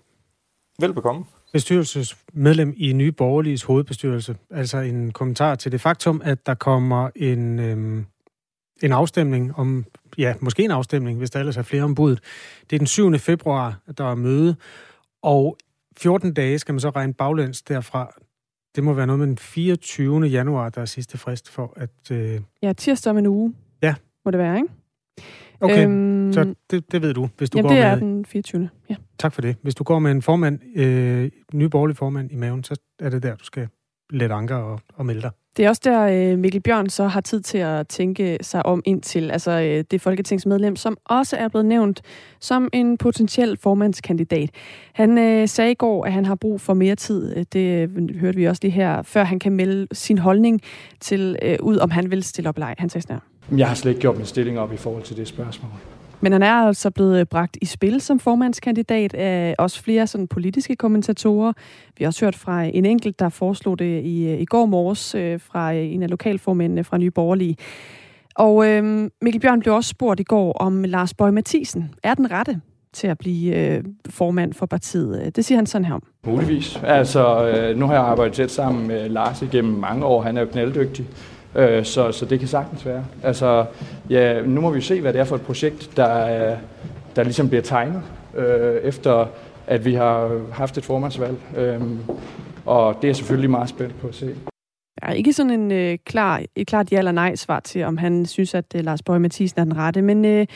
Velbekomme 0.78 1.24
bestyrelsesmedlem 1.52 2.74
i 2.76 2.92
Nye 2.92 3.12
Borgerliges 3.12 3.62
hovedbestyrelse. 3.62 4.36
Altså 4.50 4.78
en 4.78 5.12
kommentar 5.12 5.54
til 5.54 5.72
det 5.72 5.80
faktum, 5.80 6.22
at 6.24 6.46
der 6.46 6.54
kommer 6.54 7.10
en, 7.16 7.58
øhm, 7.58 8.06
en 8.82 8.92
afstemning 8.92 9.54
om, 9.56 9.84
ja, 10.18 10.34
måske 10.40 10.64
en 10.64 10.70
afstemning, 10.70 11.18
hvis 11.18 11.30
der 11.30 11.38
ellers 11.40 11.56
er 11.56 11.62
flere 11.62 11.82
ombud. 11.82 12.16
Det 12.70 12.76
er 12.76 12.78
den 12.78 12.86
7. 12.86 13.18
februar, 13.18 13.80
at 13.86 13.98
der 13.98 14.04
er 14.04 14.14
møde, 14.14 14.56
og 15.22 15.56
14 15.96 16.34
dage 16.34 16.58
skal 16.58 16.72
man 16.72 16.80
så 16.80 16.90
regne 16.90 17.14
baglæns 17.14 17.62
derfra. 17.62 18.14
Det 18.76 18.84
må 18.84 18.92
være 18.92 19.06
noget 19.06 19.18
med 19.18 19.26
den 19.26 19.38
24. 19.38 20.26
januar, 20.26 20.68
der 20.68 20.80
er 20.80 20.84
sidste 20.84 21.18
frist 21.18 21.50
for 21.50 21.72
at... 21.76 22.10
Øh... 22.10 22.40
Ja, 22.62 22.72
tirsdag 22.72 23.10
om 23.10 23.18
en 23.18 23.26
uge. 23.26 23.54
Ja. 23.82 23.94
Må 24.24 24.30
det 24.30 24.38
være, 24.38 24.56
ikke? 24.56 24.68
Okay, 25.62 25.84
øhm, 25.84 26.32
så 26.32 26.54
det, 26.70 26.92
det 26.92 27.02
ved 27.02 27.14
du, 27.14 27.28
hvis 27.38 27.50
du 27.50 27.58
jamen, 27.58 27.68
går 27.68 27.74
det 27.74 27.84
med... 27.84 27.90
er 27.90 27.94
den 27.94 28.24
24. 28.24 28.68
Ja. 28.90 28.94
Tak 29.18 29.32
for 29.32 29.42
det. 29.42 29.56
Hvis 29.62 29.74
du 29.74 29.84
går 29.84 29.98
med 29.98 30.10
en 30.10 30.22
formand, 30.22 30.58
øh, 30.76 31.30
ny 31.52 31.64
borgerlig 31.64 31.96
formand 31.96 32.32
i 32.32 32.36
maven, 32.36 32.64
så 32.64 32.74
er 33.00 33.10
det 33.10 33.22
der, 33.22 33.36
du 33.36 33.44
skal 33.44 33.68
lette 34.10 34.34
anker 34.34 34.56
og, 34.56 34.80
og 34.94 35.06
melde 35.06 35.22
dig. 35.22 35.30
Det 35.56 35.64
er 35.64 35.68
også 35.68 35.82
der, 35.84 36.32
øh, 36.32 36.38
Mikkel 36.38 36.60
Bjørn 36.60 36.88
så 36.88 37.06
har 37.06 37.20
tid 37.20 37.40
til 37.40 37.58
at 37.58 37.88
tænke 37.88 38.38
sig 38.40 38.66
om 38.66 38.82
ind 38.84 39.02
til. 39.02 39.30
Altså 39.30 39.50
øh, 39.50 39.84
det 39.90 40.00
folketingsmedlem, 40.00 40.76
som 40.76 40.96
også 41.04 41.36
er 41.36 41.48
blevet 41.48 41.66
nævnt 41.66 42.02
som 42.40 42.68
en 42.72 42.98
potentiel 42.98 43.56
formandskandidat. 43.56 44.50
Han 44.92 45.18
øh, 45.18 45.48
sagde 45.48 45.70
i 45.70 45.74
går, 45.74 46.04
at 46.04 46.12
han 46.12 46.26
har 46.26 46.34
brug 46.34 46.60
for 46.60 46.74
mere 46.74 46.94
tid. 46.94 47.44
Det 47.44 47.88
øh, 47.90 48.16
hørte 48.20 48.36
vi 48.36 48.44
også 48.44 48.60
lige 48.62 48.72
her, 48.72 49.02
før 49.02 49.24
han 49.24 49.38
kan 49.38 49.52
melde 49.52 49.86
sin 49.92 50.18
holdning 50.18 50.60
til 51.00 51.36
øh, 51.42 51.58
ud, 51.60 51.76
om 51.76 51.90
han 51.90 52.10
vil 52.10 52.22
stille 52.22 52.48
op 52.48 52.56
eller 52.56 52.66
ej. 52.66 52.74
Han 52.78 52.88
sagde 52.88 53.02
sådan 53.02 53.14
her. 53.16 53.31
Jeg 53.56 53.68
har 53.68 53.74
slet 53.74 53.90
ikke 53.90 54.00
gjort 54.00 54.16
min 54.16 54.26
stilling 54.26 54.58
op 54.58 54.72
i 54.72 54.76
forhold 54.76 55.02
til 55.02 55.16
det 55.16 55.28
spørgsmål. 55.28 55.70
Men 56.20 56.32
han 56.32 56.42
er 56.42 56.52
altså 56.52 56.90
blevet 56.90 57.28
bragt 57.28 57.58
i 57.60 57.66
spil 57.66 58.00
som 58.00 58.18
formandskandidat 58.18 59.14
af 59.14 59.54
også 59.58 59.82
flere 59.82 60.06
sådan 60.06 60.28
politiske 60.28 60.76
kommentatorer. 60.76 61.52
Vi 61.98 62.04
har 62.04 62.06
også 62.06 62.24
hørt 62.24 62.36
fra 62.36 62.62
en 62.62 62.84
enkelt, 62.84 63.18
der 63.18 63.28
foreslog 63.28 63.78
det 63.78 64.02
i, 64.04 64.34
i 64.34 64.44
går 64.44 64.66
morges 64.66 65.14
øh, 65.14 65.40
fra 65.40 65.72
en 65.72 66.02
af 66.02 66.10
lokalformændene 66.10 66.84
fra 66.84 66.98
Nye 66.98 67.10
Borgerlige. 67.10 67.56
Og 68.34 68.66
øh, 68.68 69.10
Mikkel 69.22 69.40
Bjørn 69.40 69.60
blev 69.60 69.74
også 69.74 69.90
spurgt 69.90 70.20
i 70.20 70.22
går, 70.22 70.52
om 70.52 70.84
Lars 70.84 71.14
Bøge 71.14 71.32
Mathisen 71.32 71.94
er 72.02 72.14
den 72.14 72.30
rette 72.30 72.60
til 72.92 73.06
at 73.06 73.18
blive 73.18 73.56
øh, 73.56 73.84
formand 74.10 74.52
for 74.52 74.66
partiet. 74.66 75.36
Det 75.36 75.44
siger 75.44 75.58
han 75.58 75.66
sådan 75.66 75.84
her 75.84 75.94
om. 75.94 76.02
Muligvis. 76.26 76.80
Altså, 76.84 77.48
øh, 77.48 77.78
nu 77.78 77.86
har 77.86 77.94
jeg 77.94 78.02
arbejdet 78.02 78.34
tæt 78.34 78.50
sammen 78.50 78.86
med 78.86 79.08
Lars 79.08 79.42
igennem 79.42 79.74
mange 79.74 80.04
år. 80.04 80.22
Han 80.22 80.36
er 80.36 80.40
jo 80.40 80.46
knalddygtig. 80.46 81.06
Øh, 81.54 81.84
så, 81.84 82.12
så 82.12 82.24
det 82.24 82.38
kan 82.38 82.48
sagtens 82.48 82.86
være. 82.86 83.04
Altså, 83.22 83.64
ja, 84.10 84.42
nu 84.42 84.60
må 84.60 84.70
vi 84.70 84.80
se, 84.80 85.00
hvad 85.00 85.12
det 85.12 85.20
er 85.20 85.24
for 85.24 85.36
et 85.36 85.42
projekt, 85.42 85.90
der, 85.96 86.56
der 87.16 87.22
ligesom 87.22 87.48
bliver 87.48 87.62
tegnet, 87.62 88.02
øh, 88.36 88.76
efter 88.82 89.26
at 89.66 89.84
vi 89.84 89.94
har 89.94 90.40
haft 90.52 90.78
et 90.78 90.84
formandsvalg. 90.84 91.36
Øh, 91.56 91.80
og 92.66 92.98
det 93.02 93.10
er 93.10 93.14
selvfølgelig 93.14 93.50
meget 93.50 93.68
spændt 93.68 94.00
på 94.00 94.08
at 94.08 94.14
se. 94.14 94.34
Der 95.00 95.08
er 95.08 95.12
ikke 95.12 95.32
sådan 95.32 95.60
en 95.60 95.72
øh, 95.72 95.98
klar, 96.06 96.42
et 96.56 96.66
klart 96.66 96.92
ja 96.92 96.98
eller 96.98 97.12
nej 97.12 97.36
svar 97.36 97.60
til, 97.60 97.84
om 97.84 97.96
han 97.96 98.26
synes, 98.26 98.54
at 98.54 98.64
øh, 98.76 98.84
Lars 98.84 99.02
Bøge 99.02 99.20
Mathisen 99.20 99.60
er 99.60 99.64
den 99.64 99.76
rette. 99.76 100.02
Men 100.02 100.24
øh, 100.24 100.46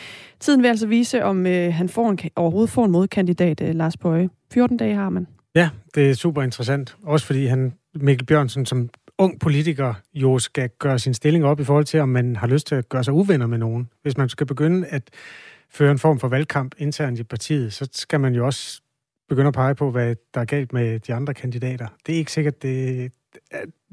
tiden 0.41 0.63
vil 0.63 0.69
altså 0.69 0.87
vise, 0.87 1.25
om 1.25 1.47
øh, 1.47 1.75
han 1.75 1.89
får 1.89 2.11
en, 2.11 2.19
overhovedet 2.37 2.71
får 2.71 2.85
en 2.85 2.91
modkandidat, 2.91 3.61
øh, 3.61 3.75
Lars 3.75 3.97
Bøge. 3.97 4.31
14 4.53 4.77
dage 4.77 4.95
har 4.95 5.11
man. 5.11 5.27
Ja, 5.55 5.69
det 5.95 6.11
er 6.11 6.15
super 6.15 6.43
interessant. 6.43 6.97
Også 7.03 7.27
fordi 7.27 7.47
han, 7.47 7.73
Mikkel 7.95 8.27
Bjørnsen, 8.27 8.67
som 8.67 8.89
ung 9.19 9.41
politiker 9.41 9.95
jo 10.15 10.39
skal 10.39 10.71
gøre 10.79 10.99
sin 10.99 11.15
stilling 11.15 11.45
op 11.45 11.61
i 11.61 11.65
forhold 11.65 11.85
til, 11.85 12.01
om 12.01 12.09
man 12.09 12.37
har 12.37 12.47
lyst 12.47 12.67
til 12.67 12.75
at 12.75 12.89
gøre 12.89 13.05
sig 13.05 13.15
uvenner 13.15 13.47
med 13.47 13.59
nogen. 13.59 13.91
Hvis 14.03 14.17
man 14.17 14.29
skal 14.29 14.47
begynde 14.47 14.87
at 14.87 15.03
føre 15.71 15.91
en 15.91 15.99
form 15.99 16.19
for 16.19 16.29
valgkamp 16.29 16.75
internt 16.79 17.19
i 17.19 17.23
partiet, 17.23 17.73
så 17.73 17.89
skal 17.93 18.21
man 18.21 18.35
jo 18.35 18.47
også 18.47 18.83
begynde 19.29 19.49
at 19.49 19.55
pege 19.55 19.75
på, 19.75 19.91
hvad 19.91 20.17
der 20.35 20.41
er 20.41 20.45
galt 20.45 20.73
med 20.73 21.01
de 21.01 21.15
andre 21.15 21.35
kandidater. 21.35 21.87
Det 22.07 22.15
er 22.15 22.19
ikke 22.19 22.33
sikkert, 22.33 22.63
det 22.63 23.13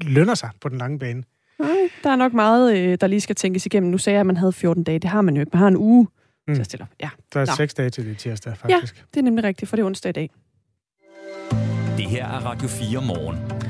lønner 0.02 0.34
sig 0.34 0.50
på 0.60 0.68
den 0.68 0.78
lange 0.78 0.98
bane. 0.98 1.22
Nej, 1.58 1.76
der 2.02 2.10
er 2.10 2.16
nok 2.16 2.32
meget, 2.32 2.76
øh, 2.78 2.98
der 3.00 3.06
lige 3.06 3.20
skal 3.20 3.36
tænkes 3.36 3.66
igennem. 3.66 3.90
Nu 3.90 3.98
sagde 3.98 4.14
jeg, 4.14 4.20
at 4.20 4.26
man 4.26 4.36
havde 4.36 4.52
14 4.52 4.84
dage. 4.84 4.98
Det 4.98 5.10
har 5.10 5.22
man 5.22 5.34
jo 5.34 5.40
ikke. 5.40 5.50
Man 5.52 5.58
har 5.58 5.68
en 5.68 5.76
uge 5.76 6.08
mm. 6.48 6.54
til 6.54 6.60
at 6.60 6.66
stille 6.66 6.82
op. 6.82 6.88
Ja. 7.00 7.10
Der 7.34 7.40
er 7.40 7.46
Nå. 7.46 7.52
6 7.56 7.74
dage 7.74 7.90
til 7.90 8.06
det 8.06 8.18
tirsdag, 8.18 8.56
faktisk. 8.56 8.96
Ja, 8.96 9.02
det 9.14 9.20
er 9.20 9.24
nemlig 9.24 9.44
rigtigt, 9.44 9.68
for 9.68 9.76
det 9.76 9.82
er 9.82 9.86
onsdag 9.86 10.08
i 10.08 10.12
dag. 10.12 10.30
Det 11.96 12.06
her 12.06 12.26
er 12.26 12.46
Radio 12.46 12.68
4 12.68 13.02
morgen. 13.06 13.63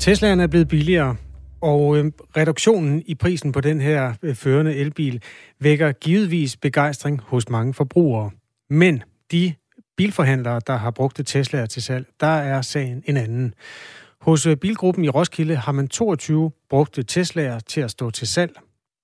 Teslaen 0.00 0.40
er 0.40 0.46
blevet 0.46 0.68
billigere, 0.68 1.16
og 1.60 1.96
øh, 1.96 2.12
reduktionen 2.36 3.02
i 3.06 3.14
prisen 3.14 3.52
på 3.52 3.60
den 3.60 3.80
her 3.80 4.14
øh, 4.22 4.34
førende 4.34 4.74
elbil 4.74 5.22
vækker 5.58 5.92
givetvis 5.92 6.56
begejstring 6.56 7.20
hos 7.20 7.48
mange 7.48 7.74
forbrugere. 7.74 8.30
Men 8.70 9.02
de 9.32 9.54
bilforhandlere, 9.96 10.60
der 10.66 10.76
har 10.76 10.90
brugt 10.90 11.20
Teslaer 11.26 11.66
til 11.66 11.82
salg, 11.82 12.06
der 12.20 12.26
er 12.26 12.62
sagen 12.62 13.02
en 13.06 13.16
anden. 13.16 13.54
Hos 14.20 14.46
øh, 14.46 14.56
Bilgruppen 14.56 15.04
i 15.04 15.08
Roskilde 15.08 15.56
har 15.56 15.72
man 15.72 15.88
22 15.88 16.50
brugte 16.70 17.02
Teslaer 17.02 17.58
til 17.58 17.80
at 17.80 17.90
stå 17.90 18.10
til 18.10 18.28
salg. 18.28 18.52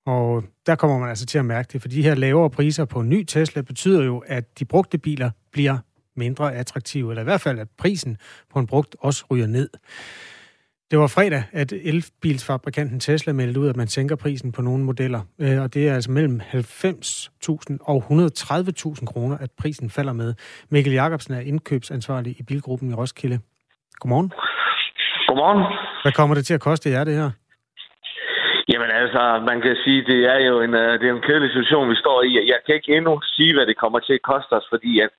Og 0.07 0.45
der 0.67 0.75
kommer 0.75 0.99
man 0.99 1.09
altså 1.09 1.27
til 1.27 1.39
at 1.39 1.45
mærke 1.45 1.69
det, 1.73 1.83
for 1.83 1.89
de 1.89 2.03
her 2.03 2.15
lavere 2.15 2.51
priser 2.51 2.85
på 2.85 3.01
en 3.01 3.09
ny 3.09 3.25
Tesla 3.25 3.63
betyder 3.63 4.05
jo, 4.05 4.19
at 4.27 4.59
de 4.59 4.65
brugte 4.65 4.99
biler 4.99 5.31
bliver 5.53 5.79
mindre 6.17 6.55
attraktive, 6.55 7.11
eller 7.11 7.23
i 7.23 7.25
hvert 7.25 7.41
fald, 7.41 7.59
at 7.59 7.69
prisen 7.79 8.17
på 8.53 8.59
en 8.59 8.67
brugt 8.67 8.97
også 9.01 9.25
ryger 9.31 9.47
ned. 9.47 9.69
Det 10.91 10.99
var 10.99 11.07
fredag, 11.17 11.43
at 11.53 11.73
elbilsfabrikanten 11.73 13.01
Tesla 13.01 13.33
meldte 13.33 13.61
ud, 13.61 13.69
at 13.69 13.77
man 13.77 13.87
sænker 13.87 14.17
prisen 14.17 14.53
på 14.53 14.63
nogle 14.63 14.85
modeller. 14.85 15.21
Øh, 15.41 15.63
og 15.63 15.75
det 15.75 15.89
er 15.89 15.95
altså 15.95 16.11
mellem 16.11 16.41
90.000 16.41 17.77
og 17.91 17.99
130.000 18.11 19.07
kroner, 19.13 19.37
at 19.39 19.51
prisen 19.61 19.91
falder 19.91 20.13
med. 20.13 20.35
Mikkel 20.71 20.93
Jacobsen 20.93 21.35
er 21.35 21.41
indkøbsansvarlig 21.41 22.33
i 22.41 22.43
Bilgruppen 22.49 22.91
i 22.91 22.95
Roskilde. 22.95 23.39
Godmorgen. 24.01 24.31
Godmorgen. 25.29 25.63
Hvad 26.05 26.13
kommer 26.13 26.35
det 26.35 26.45
til 26.47 26.55
at 26.55 26.61
koste 26.61 26.91
jer, 26.91 27.05
det 27.05 27.15
her? 27.15 27.31
Jamen 28.73 28.91
altså, 29.01 29.23
man 29.51 29.61
kan 29.61 29.77
sige, 29.85 30.01
det 30.13 30.21
er 30.35 30.41
jo 30.49 30.55
en, 30.67 30.75
øh, 30.75 30.93
det 31.01 31.07
er 31.09 31.15
en 31.15 31.27
kedelig 31.29 31.51
situation, 31.51 31.91
vi 31.91 31.97
står 32.05 32.23
i. 32.23 32.31
Jeg 32.53 32.59
kan 32.67 32.75
ikke 32.75 32.97
endnu 32.97 33.21
sige, 33.37 33.55
hvad 33.55 33.67
det 33.67 33.77
kommer 33.83 33.99
til 33.99 34.15
at 34.19 34.27
koste 34.33 34.53
os, 34.59 34.67
fordi 34.73 35.01
at 35.01 35.11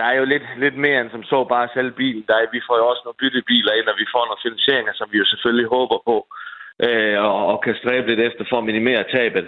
der 0.00 0.06
er 0.12 0.16
jo 0.20 0.24
lidt, 0.32 0.46
lidt 0.64 0.76
mere 0.84 0.98
end 1.00 1.10
som 1.14 1.24
så 1.32 1.38
bare 1.54 1.68
selv 1.76 1.90
bilen. 2.00 2.24
Der 2.28 2.34
er, 2.36 2.54
vi 2.56 2.60
får 2.66 2.76
jo 2.80 2.84
også 2.90 3.02
nogle 3.04 3.20
byttebiler 3.22 3.72
ind, 3.78 3.88
og 3.92 3.96
vi 4.02 4.06
får 4.14 4.24
nogle 4.24 4.44
finansieringer, 4.46 4.92
som 4.96 5.08
vi 5.12 5.18
jo 5.22 5.26
selvfølgelig 5.32 5.68
håber 5.76 5.98
på, 6.10 6.16
øh, 6.86 7.16
og, 7.28 7.40
og 7.52 7.56
kan 7.64 7.74
stræbe 7.80 8.06
lidt 8.10 8.22
efter 8.28 8.44
for 8.50 8.58
at 8.58 8.68
minimere 8.70 9.02
tabet. 9.16 9.46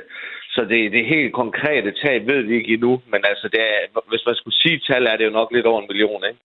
Så 0.55 0.61
det, 0.71 0.81
det 0.95 1.13
helt 1.17 1.33
konkrete 1.43 1.91
tab 2.03 2.21
ved 2.31 2.41
vi 2.49 2.55
ikke 2.59 2.73
endnu, 2.75 2.93
men 3.13 3.21
altså, 3.31 3.47
det 3.53 3.61
er, 3.73 3.79
hvis 4.13 4.27
man 4.29 4.37
skulle 4.41 4.59
sige 4.63 4.79
tal, 4.89 5.03
er 5.07 5.17
det 5.17 5.25
jo 5.29 5.39
nok 5.41 5.49
lidt 5.53 5.67
over 5.71 5.81
en 5.81 5.91
million, 5.93 6.23
ikke? 6.31 6.41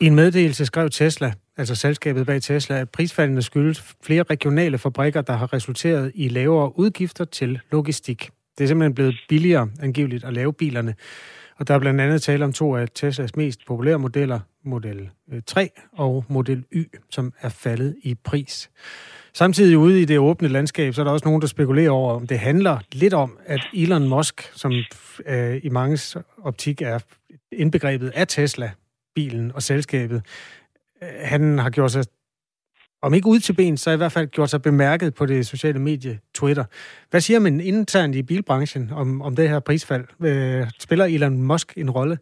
I 0.00 0.06
en 0.06 0.14
meddelelse 0.14 0.66
skrev 0.66 0.88
Tesla, 0.90 1.32
altså 1.56 1.74
selskabet 1.74 2.26
bag 2.26 2.42
Tesla, 2.42 2.80
at 2.80 2.90
prisfaldene 2.90 3.42
skyldes 3.42 3.96
flere 4.06 4.22
regionale 4.22 4.78
fabrikker, 4.78 5.22
der 5.22 5.32
har 5.32 5.52
resulteret 5.52 6.12
i 6.14 6.28
lavere 6.28 6.72
udgifter 6.78 7.24
til 7.24 7.60
logistik. 7.72 8.30
Det 8.58 8.64
er 8.64 8.68
simpelthen 8.68 8.94
blevet 8.94 9.16
billigere 9.28 9.68
angiveligt 9.82 10.24
at 10.24 10.32
lave 10.32 10.52
bilerne. 10.52 10.94
Og 11.62 11.68
der 11.68 11.74
er 11.74 11.78
blandt 11.78 12.00
andet 12.00 12.22
tale 12.22 12.44
om 12.44 12.52
to 12.52 12.76
af 12.76 12.88
Teslas 12.94 13.36
mest 13.36 13.66
populære 13.66 13.98
modeller, 13.98 14.40
Model 14.64 15.10
øh, 15.32 15.42
3 15.46 15.70
og 15.92 16.24
Model 16.28 16.64
Y, 16.72 16.84
som 17.10 17.32
er 17.40 17.48
faldet 17.48 17.96
i 18.02 18.14
pris. 18.14 18.70
Samtidig 19.32 19.78
ude 19.78 20.02
i 20.02 20.04
det 20.04 20.18
åbne 20.18 20.48
landskab, 20.48 20.94
så 20.94 21.02
er 21.02 21.04
der 21.04 21.12
også 21.12 21.24
nogen, 21.24 21.40
der 21.40 21.46
spekulerer 21.46 21.90
over, 21.90 22.14
om 22.14 22.26
det 22.26 22.38
handler 22.38 22.78
lidt 22.92 23.14
om, 23.14 23.38
at 23.46 23.60
Elon 23.74 24.08
Musk, 24.08 24.50
som 24.54 24.72
øh, 25.26 25.60
i 25.62 25.68
mange 25.68 26.22
optik 26.42 26.82
er 26.82 26.98
indbegrebet 27.52 28.12
af 28.14 28.28
Tesla, 28.28 28.70
bilen 29.14 29.52
og 29.54 29.62
selskabet, 29.62 30.22
øh, 31.02 31.08
han 31.20 31.58
har 31.58 31.70
gjort 31.70 31.92
sig 31.92 32.04
om 33.02 33.14
ikke 33.14 33.28
ud 33.28 33.38
til 33.38 33.52
ben, 33.52 33.76
så 33.76 33.90
i 33.90 33.96
hvert 33.96 34.12
fald 34.12 34.26
gjort 34.26 34.50
sig 34.50 34.62
bemærket 34.62 35.14
på 35.14 35.26
det 35.26 35.46
sociale 35.46 35.78
medie 35.78 36.18
Twitter. 36.34 36.64
Hvad 37.10 37.20
siger 37.20 37.40
man 37.40 37.60
internt 37.60 38.16
i 38.16 38.22
bilbranchen 38.22 38.90
om, 38.96 39.22
om 39.22 39.36
det 39.36 39.48
her 39.48 39.60
prisfald? 39.60 40.04
Øh, 40.28 40.66
spiller 40.80 41.04
Elon 41.04 41.42
Musk 41.42 41.72
en 41.76 41.90
rolle? 41.90 42.18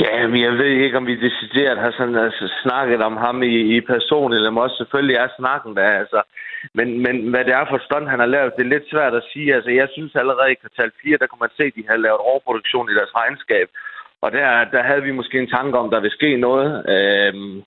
Ja, 0.00 0.26
men 0.26 0.40
jeg 0.42 0.52
ved 0.52 0.72
ikke, 0.84 0.96
om 0.96 1.06
vi 1.06 1.24
decideret 1.28 1.78
har 1.78 1.92
sådan, 1.98 2.16
altså, 2.16 2.52
snakket 2.62 3.00
om 3.02 3.16
ham 3.16 3.42
i, 3.42 3.76
i 3.76 3.80
person, 3.80 4.32
eller 4.32 4.60
også 4.60 4.76
selvfølgelig 4.76 5.16
er 5.16 5.28
snakken 5.38 5.76
der. 5.76 5.90
Altså. 6.02 6.22
Men, 6.74 6.88
men 7.04 7.16
hvad 7.30 7.44
det 7.44 7.54
er 7.54 7.66
for 7.70 7.78
stund, 7.78 8.08
han 8.08 8.18
har 8.18 8.26
lavet, 8.26 8.56
det 8.56 8.64
er 8.64 8.74
lidt 8.74 8.90
svært 8.90 9.14
at 9.14 9.28
sige. 9.32 9.54
Altså, 9.54 9.70
jeg 9.70 9.88
synes 9.92 10.14
allerede 10.14 10.52
i 10.52 10.60
kvartal 10.62 10.90
4, 11.02 11.18
der 11.20 11.26
kunne 11.26 11.44
man 11.44 11.56
se, 11.56 11.64
at 11.64 11.76
de 11.76 11.84
har 11.88 11.96
lavet 11.96 12.26
overproduktion 12.30 12.90
i 12.90 12.94
deres 12.98 13.14
regnskab. 13.20 13.68
Og 14.22 14.32
der, 14.32 14.64
der 14.74 14.82
havde 14.82 15.02
vi 15.02 15.12
måske 15.12 15.38
en 15.38 15.54
tanke 15.56 15.78
om, 15.78 15.90
der 15.90 16.00
vil 16.00 16.16
ske 16.18 16.36
noget. 16.36 16.70
Øhm, 16.94 17.62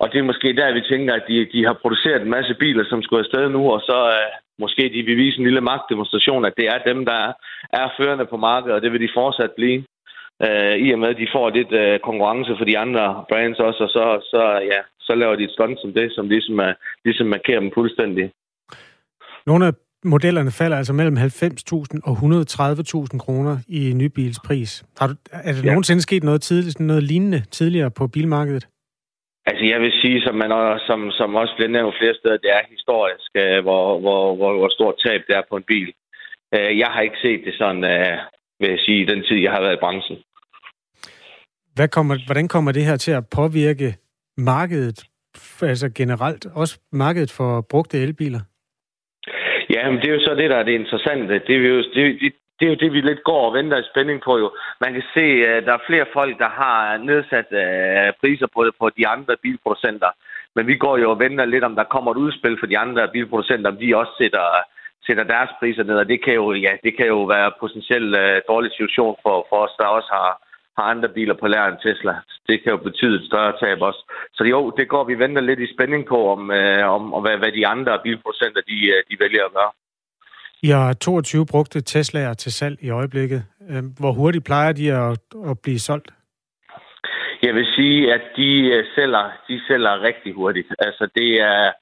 og 0.00 0.06
det 0.12 0.18
er 0.18 0.30
måske 0.30 0.48
der, 0.60 0.74
vi 0.78 0.82
tænker, 0.90 1.14
at 1.14 1.24
de, 1.28 1.36
de 1.52 1.64
har 1.64 1.76
produceret 1.82 2.22
en 2.22 2.34
masse 2.36 2.54
biler, 2.54 2.84
som 2.88 3.02
skulle 3.02 3.24
afsted 3.24 3.48
nu, 3.48 3.62
og 3.74 3.80
så 3.80 3.98
øh, 4.18 4.30
måske 4.58 4.82
de 4.94 5.02
vil 5.02 5.16
vise 5.16 5.38
en 5.38 5.44
lille 5.44 5.60
magtdemonstration, 5.60 6.44
at 6.44 6.56
det 6.56 6.66
er 6.74 6.78
dem, 6.90 7.04
der 7.04 7.32
er 7.80 7.86
førende 7.98 8.26
på 8.26 8.36
markedet, 8.36 8.74
og 8.76 8.82
det 8.82 8.92
vil 8.92 9.00
de 9.00 9.16
fortsat 9.18 9.52
blive. 9.56 9.84
Øh, 10.46 10.74
I 10.84 10.92
og 10.92 10.98
med, 10.98 11.08
at 11.08 11.20
de 11.22 11.28
får 11.34 11.50
lidt 11.50 11.72
øh, 11.72 12.00
konkurrence 12.08 12.52
for 12.58 12.64
de 12.64 12.78
andre 12.78 13.24
brands 13.28 13.58
også, 13.58 13.82
og 13.86 13.90
så, 13.96 14.04
så, 14.32 14.42
ja, 14.72 14.80
så 15.00 15.14
laver 15.14 15.36
de 15.36 15.44
et 15.44 15.50
stunt 15.50 15.78
som 15.80 15.92
det, 15.92 16.12
som 16.12 16.28
ligesom, 16.28 16.58
er, 16.58 16.72
ligesom 17.04 17.26
markerer 17.26 17.60
dem 17.60 17.70
fuldstændig. 17.74 18.30
Nogle 19.46 19.66
af 19.66 19.72
modellerne 20.04 20.50
falder 20.50 20.76
altså 20.76 20.92
mellem 20.92 21.16
90.000 21.16 22.00
og 22.04 22.12
130.000 22.12 23.18
kroner 23.18 23.58
i 23.68 23.92
nybilspris. 23.92 24.84
Har 24.98 25.06
du, 25.06 25.14
er 25.32 25.52
der 25.52 25.60
ja. 25.64 25.70
nogensinde 25.70 26.02
sket 26.02 26.24
noget, 26.24 26.42
tidligt, 26.42 26.80
noget 26.80 27.02
lignende 27.02 27.42
tidligere 27.50 27.90
på 27.90 28.06
bilmarkedet? 28.06 28.66
Altså, 29.46 29.64
jeg 29.64 29.80
vil 29.80 29.92
sige, 29.92 30.22
som, 30.22 30.34
man 30.34 30.52
også, 30.52 30.86
som, 30.86 31.10
som 31.10 31.34
også 31.34 31.54
bliver 31.56 31.68
nævnt 31.76 31.98
flere 31.98 32.14
steder, 32.14 32.36
det 32.36 32.50
er 32.50 32.70
historisk, 32.70 33.30
øh, 33.42 33.62
hvor, 33.66 34.00
hvor, 34.00 34.34
hvor, 34.36 34.52
hvor 34.58 34.68
stort 34.68 34.94
tab 35.04 35.20
det 35.28 35.36
er 35.36 35.42
på 35.50 35.56
en 35.56 35.62
bil. 35.72 35.92
Øh, 36.54 36.78
jeg 36.78 36.86
har 36.86 37.00
ikke 37.00 37.22
set 37.22 37.40
det 37.44 37.54
sådan, 37.54 37.84
øh, 37.84 38.18
vil 38.60 38.70
jeg 38.70 38.78
sige, 38.78 39.06
den 39.06 39.24
tid, 39.28 39.36
jeg 39.36 39.52
har 39.52 39.60
været 39.60 39.76
i 39.76 39.84
branchen. 39.84 40.18
Hvad 41.74 41.88
kommer, 41.88 42.14
hvordan 42.26 42.48
kommer 42.48 42.72
det 42.72 42.84
her 42.84 42.96
til 42.96 43.12
at 43.12 43.24
påvirke 43.36 43.94
markedet, 44.38 45.04
altså 45.62 45.88
generelt, 45.94 46.46
også 46.54 46.80
markedet 46.92 47.30
for 47.30 47.66
brugte 47.70 47.98
elbiler? 47.98 48.40
Ja, 49.70 49.90
men 49.90 50.00
det 50.00 50.08
er 50.08 50.14
jo 50.14 50.20
så 50.20 50.34
det, 50.34 50.50
der 50.50 50.56
er 50.56 50.62
det 50.62 50.72
interessante. 50.72 51.34
Det 51.46 51.56
er 51.56 51.68
jo, 51.68 51.78
det, 51.94 52.20
det, 52.20 52.32
det 52.64 52.70
er 52.70 52.76
jo 52.76 52.84
det, 52.84 52.92
vi 52.92 53.00
lidt 53.00 53.22
går 53.30 53.42
og 53.48 53.54
venter 53.54 53.78
i 53.78 53.90
spænding 53.92 54.20
på 54.22 54.32
jo. 54.38 54.48
Man 54.80 54.92
kan 54.92 55.04
se, 55.14 55.24
at 55.54 55.66
der 55.66 55.72
er 55.74 55.86
flere 55.86 56.06
folk, 56.12 56.38
der 56.38 56.50
har 56.62 56.96
nedsat 57.10 57.48
øh, 57.62 58.12
priser 58.20 58.48
på, 58.54 58.60
på 58.80 58.86
de 58.98 59.08
andre 59.14 59.34
bilproducenter. 59.42 60.10
Men 60.56 60.66
vi 60.66 60.76
går 60.76 60.96
jo 60.98 61.10
og 61.10 61.18
venter 61.18 61.44
lidt, 61.44 61.64
om 61.64 61.74
der 61.76 61.92
kommer 61.94 62.10
et 62.10 62.22
udspil 62.24 62.56
for 62.60 62.66
de 62.66 62.78
andre 62.78 63.08
bilproducenter, 63.08 63.70
om 63.70 63.76
de 63.76 63.96
også 63.96 64.12
sætter, 64.20 64.46
sætter 65.06 65.24
deres 65.24 65.50
priser 65.60 65.82
ned. 65.82 65.96
Og 66.02 66.08
det 66.08 66.24
kan 66.24 66.34
jo, 66.34 66.52
ja, 66.52 66.72
det 66.84 66.96
kan 66.96 67.06
jo 67.06 67.20
være 67.34 67.52
potentielt 67.60 68.16
uh, 68.16 68.22
øh, 68.22 68.40
dårlig 68.48 68.70
situation 68.72 69.16
for, 69.22 69.46
for 69.48 69.56
os, 69.64 69.74
der 69.78 69.86
også 69.86 70.10
har, 70.18 70.30
har 70.78 70.84
andre 70.92 71.08
biler 71.08 71.34
på 71.34 71.46
lærer 71.46 71.68
end 71.68 71.82
Tesla. 71.82 72.14
Det 72.48 72.62
kan 72.62 72.72
jo 72.72 72.76
betyde 72.88 73.16
et 73.16 73.28
større 73.30 73.52
tab 73.60 73.78
også. 73.80 74.02
Så 74.36 74.44
jo, 74.44 74.70
det 74.78 74.88
går 74.88 75.04
vi 75.04 75.18
venter 75.18 75.42
lidt 75.42 75.60
i 75.60 75.74
spænding 75.74 76.06
på, 76.06 76.18
om, 76.34 76.42
uh, 76.60 76.84
om, 76.96 77.14
om 77.14 77.22
hvad, 77.22 77.36
hvad 77.36 77.52
de 77.52 77.66
andre 77.66 78.00
bilproducenter 78.04 78.60
de, 78.70 78.78
de 79.10 79.16
vælger 79.24 79.44
at 79.44 79.52
gøre. 79.52 79.72
I 80.66 80.68
har 80.68 80.92
22 80.92 81.46
brugte 81.46 81.78
Tesla'er 81.90 82.34
til 82.34 82.52
salg 82.52 82.76
i 82.82 82.90
øjeblikket. 82.90 83.44
Øhm, 83.70 83.88
hvor 84.00 84.12
hurtigt 84.12 84.44
plejer 84.44 84.72
de 84.72 84.86
at, 84.92 85.18
at 85.50 85.58
blive 85.64 85.78
solgt? 85.78 86.10
Jeg 87.42 87.54
vil 87.54 87.66
sige, 87.76 88.14
at 88.14 88.24
de 88.36 88.50
øh, 88.74 88.84
sælger, 88.94 89.24
de 89.48 89.60
sælger 89.68 90.02
rigtig 90.08 90.32
hurtigt. 90.34 90.68
Altså 90.78 91.04
det 91.18 91.30
er, 91.40 91.72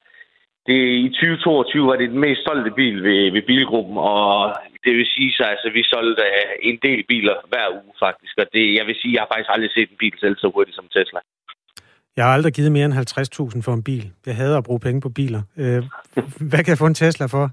det 0.67 0.79
i 1.05 1.09
2022 1.09 1.87
var 1.87 1.95
det 1.95 2.09
den 2.09 2.19
mest 2.19 2.41
solgte 2.47 2.71
bil 2.71 3.03
ved, 3.03 3.31
ved 3.31 3.41
bilgruppen, 3.51 3.97
og 3.97 4.53
det 4.85 4.93
vil 4.97 5.07
sige 5.15 5.31
så, 5.37 5.43
altså 5.43 5.67
vi 5.77 5.83
solgte 5.83 6.23
øh, 6.23 6.69
en 6.69 6.77
del 6.85 7.01
biler 7.11 7.35
hver 7.51 7.67
uge 7.83 7.93
faktisk, 8.05 8.33
og 8.37 8.47
det, 8.53 8.65
jeg 8.77 8.85
vil 8.87 8.95
sige, 9.01 9.13
jeg 9.13 9.21
har 9.21 9.29
faktisk 9.33 9.53
aldrig 9.55 9.71
set 9.71 9.89
en 9.91 10.01
bil 10.03 10.15
sælge 10.19 10.39
så 10.43 10.51
hurtigt 10.55 10.75
som 10.75 10.87
Tesla. 10.95 11.19
Jeg 12.17 12.25
har 12.25 12.33
aldrig 12.33 12.53
givet 12.53 12.71
mere 12.71 12.85
end 12.85 12.93
50.000 12.93 13.61
for 13.65 13.73
en 13.73 13.83
bil. 13.83 14.05
Jeg 14.25 14.35
hader 14.35 14.57
at 14.57 14.67
bruge 14.69 14.79
penge 14.79 15.01
på 15.01 15.09
biler. 15.09 15.41
Øh, 15.57 15.83
hvad 16.49 16.61
kan 16.63 16.71
jeg 16.73 16.81
få 16.83 16.87
en 16.93 17.01
Tesla 17.03 17.25
for? 17.25 17.45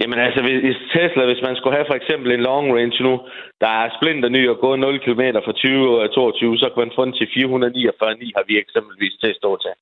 Jamen 0.00 0.18
altså, 0.26 0.40
hvis 0.42 0.78
Tesla, 0.92 1.22
hvis 1.30 1.42
man 1.46 1.56
skulle 1.56 1.76
have 1.76 1.90
for 1.90 1.98
eksempel 2.00 2.28
en 2.32 2.46
long 2.50 2.66
range 2.76 3.02
nu, 3.06 3.14
der 3.62 3.70
er 3.80 3.94
splinter 3.96 4.28
ny 4.28 4.42
og 4.52 4.58
gå 4.64 4.76
0 4.76 5.00
km 5.04 5.22
fra 5.46 5.52
20 5.52 6.00
og 6.02 6.14
22, 6.14 6.58
så 6.58 6.66
kan 6.70 6.80
man 6.84 6.92
få 6.96 7.04
den 7.04 7.14
til 7.18 7.26
449,9 7.26 8.36
har 8.36 8.44
vi 8.48 8.54
eksempelvis 8.58 9.14
til 9.20 9.30
at 9.32 9.36
stå 9.42 9.50
til. 9.64 9.74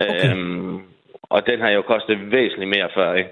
Okay. 0.00 0.30
Øhm, 0.30 0.76
og 1.22 1.46
den 1.46 1.60
har 1.60 1.70
jo 1.70 1.82
kostet 1.82 2.16
væsentligt 2.30 2.70
mere 2.76 2.88
før, 2.96 3.14
ikke? 3.14 3.30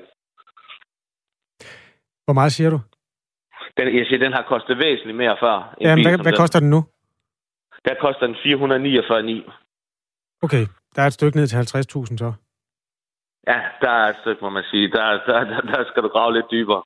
Hvor 2.24 2.34
meget 2.38 2.52
siger 2.52 2.70
du? 2.70 2.80
Den, 3.76 3.96
jeg 3.98 4.06
siger, 4.06 4.18
den 4.18 4.32
har 4.32 4.44
kostet 4.48 4.78
væsentligt 4.78 5.16
mere 5.16 5.36
før. 5.40 5.74
Jamen, 5.80 5.96
bil, 5.96 6.08
hvad, 6.08 6.18
hvad 6.22 6.32
koster 6.32 6.60
den 6.60 6.70
nu? 6.70 6.80
Der 7.84 7.94
koster 8.00 8.26
den 8.26 8.36
449,9. 8.36 9.50
Okay, 10.42 10.66
der 10.94 11.02
er 11.02 11.06
et 11.06 11.12
stykke 11.12 11.36
ned 11.36 11.46
til 11.46 11.56
50.000 11.56 12.16
så? 12.16 12.32
Ja, 13.46 13.58
der 13.80 13.90
er 13.90 14.08
et 14.08 14.16
stykke, 14.20 14.40
må 14.42 14.50
man 14.50 14.64
sige. 14.70 14.88
Der, 14.88 15.04
der, 15.26 15.44
der, 15.44 15.60
der 15.60 15.84
skal 15.90 16.02
du 16.02 16.08
grave 16.08 16.32
lidt 16.32 16.46
dybere. 16.50 16.82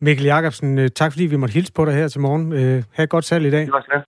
Mikkel 0.00 0.24
Jacobsen, 0.24 0.78
øh, 0.78 0.88
tak 0.88 1.12
fordi 1.12 1.26
vi 1.26 1.36
måtte 1.36 1.52
hilse 1.54 1.72
på 1.72 1.84
dig 1.84 1.94
her 1.94 2.08
til 2.08 2.20
morgen. 2.20 2.52
Øh, 2.52 2.82
ha' 2.92 3.02
et 3.02 3.08
godt 3.10 3.24
salg 3.24 3.46
i 3.46 3.50
dag. 3.50 3.60
Det 3.60 3.72
var 3.72 3.84
sådan. 3.88 4.04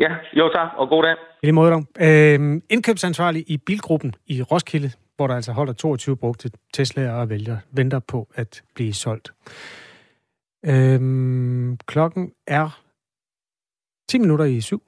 Ja, 0.00 0.10
jo 0.38 0.48
tak, 0.48 0.68
og 0.76 0.88
god 0.88 1.02
dag. 1.02 1.12
I 1.42 1.46
lige 1.46 1.52
måde 1.52 1.70
dog. 1.70 1.84
Øh, 2.00 2.60
indkøbsansvarlig 2.70 3.50
i 3.50 3.58
Bilgruppen 3.58 4.14
i 4.26 4.42
Roskilde, 4.42 4.90
hvor 5.16 5.26
der 5.26 5.34
altså 5.34 5.52
holder 5.52 5.72
22 5.72 6.16
brugte 6.16 6.50
Tesla'er 6.76 7.10
og 7.10 7.30
vælger, 7.30 7.56
venter 7.72 7.98
på 7.98 8.28
at 8.34 8.62
blive 8.74 8.94
solgt. 8.94 9.32
Øh, 10.66 11.78
klokken 11.86 12.32
er 12.46 12.80
10 14.08 14.18
minutter 14.18 14.44
i 14.44 14.60
syv. 14.60 14.82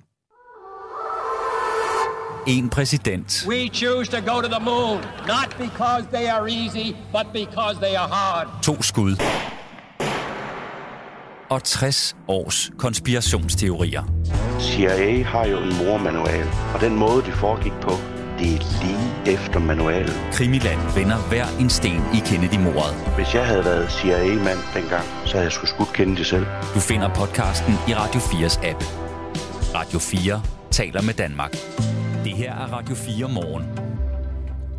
En 2.47 2.68
præsident. 2.68 3.47
We 3.49 3.68
choose 3.72 4.11
to 4.11 4.32
go 4.32 4.40
to 4.40 4.49
the 4.49 4.64
moon, 4.64 5.01
not 5.26 5.57
because 5.59 6.07
they 6.12 6.26
are 6.28 6.49
easy, 6.49 6.95
but 7.12 7.26
because 7.32 7.76
they 7.80 7.95
are 7.97 8.09
hard. 8.09 8.62
To 8.62 8.82
skud. 8.82 9.16
Og 11.51 11.64
60 11.64 12.16
års 12.28 12.70
konspirationsteorier. 12.78 14.03
CIA 14.61 15.22
har 15.22 15.47
jo 15.47 15.59
en 15.59 15.76
mormanual, 15.76 16.47
og 16.74 16.80
den 16.80 16.97
måde, 16.97 17.22
det 17.22 17.34
foregik 17.34 17.72
på, 17.72 17.90
det 18.38 18.55
er 18.55 18.84
lige 18.84 19.34
efter 19.38 19.59
manualen. 19.59 20.14
Krimiland 20.32 20.80
vender 20.95 21.16
hver 21.16 21.47
en 21.61 21.70
sten 21.70 22.03
i 22.14 22.18
Kennedy-mordet. 22.18 22.95
Hvis 23.16 23.34
jeg 23.34 23.47
havde 23.47 23.64
været 23.64 23.92
CIA-mand 23.92 24.59
dengang, 24.74 25.05
så 25.24 25.32
havde 25.32 25.45
jeg 25.45 25.53
sgu 25.53 25.66
skudt 25.66 25.92
Kennedy 25.92 26.22
selv. 26.22 26.47
Du 26.74 26.80
finder 26.80 27.14
podcasten 27.14 27.74
i 27.88 27.95
Radio 27.95 28.20
4's 28.20 28.66
app. 28.66 28.84
Radio 29.74 29.99
4 29.99 30.42
taler 30.70 31.03
med 31.03 31.14
Danmark. 31.14 31.57
Det 32.25 32.33
her 32.33 32.53
er 32.53 32.72
Radio 32.72 32.95
4 32.95 33.29
morgen. 33.29 33.64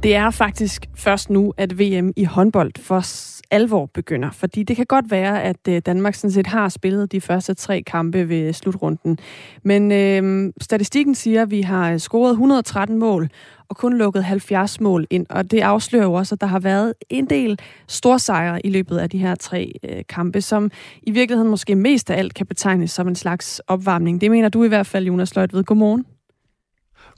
Det 0.04 0.16
er 0.16 0.30
faktisk 0.30 0.86
først 0.96 1.30
nu, 1.30 1.54
at 1.58 1.80
VM 1.80 2.12
i 2.16 2.24
håndbold 2.24 2.72
for 2.80 3.06
alvor 3.52 3.86
begynder. 3.86 4.32
Fordi 4.32 4.64
det 4.64 4.76
kan 4.76 4.86
godt 4.86 5.12
være, 5.12 5.44
at 5.44 5.68
øh, 5.70 5.82
Danmark 5.86 6.16
sådan 6.16 6.32
set 6.32 6.48
har 6.48 6.70
spillet 6.70 7.12
de 7.12 7.22
første 7.22 7.54
tre 7.54 7.82
kampe 7.82 8.30
ved 8.30 8.54
slutrunden. 8.54 9.18
Men 9.64 9.92
øh, 9.92 10.54
statistikken 10.62 11.16
siger, 11.16 11.42
at 11.42 11.52
vi 11.52 11.62
har 11.62 11.92
øh, 11.92 12.00
scoret 12.00 12.32
113 12.32 12.98
mål 12.98 13.30
og 13.70 13.78
kun 13.78 13.98
lukket 13.98 14.24
70 14.24 14.80
mål 14.80 15.08
ind. 15.10 15.26
Og 15.30 15.52
det 15.52 15.62
afslører 15.62 16.04
jo 16.04 16.14
også, 16.14 16.36
at 16.36 16.42
der 16.42 16.48
har 16.48 16.60
været 16.60 16.94
en 17.10 17.26
del 17.26 17.60
storsejre 17.88 18.66
i 18.66 18.70
løbet 18.70 18.98
af 18.98 19.10
de 19.10 19.18
her 19.18 19.36
tre 19.36 19.72
øh, 19.84 20.04
kampe, 20.10 20.42
som 20.42 20.72
i 21.04 21.12
virkeligheden 21.12 21.50
måske 21.50 21.76
mest 21.76 22.10
af 22.10 22.18
alt 22.18 22.34
kan 22.34 22.46
betegnes 22.46 22.92
som 22.92 23.08
en 23.08 23.16
slags 23.16 23.62
opvarmning. 23.68 24.22
Det 24.22 24.32
mener 24.32 24.50
du 24.50 24.64
i 24.64 24.68
hvert 24.68 24.88
fald, 24.88 25.06
Jonas 25.06 25.36
Løjt 25.36 25.54
ved. 25.54 25.64
Godmorgen. 25.64 26.15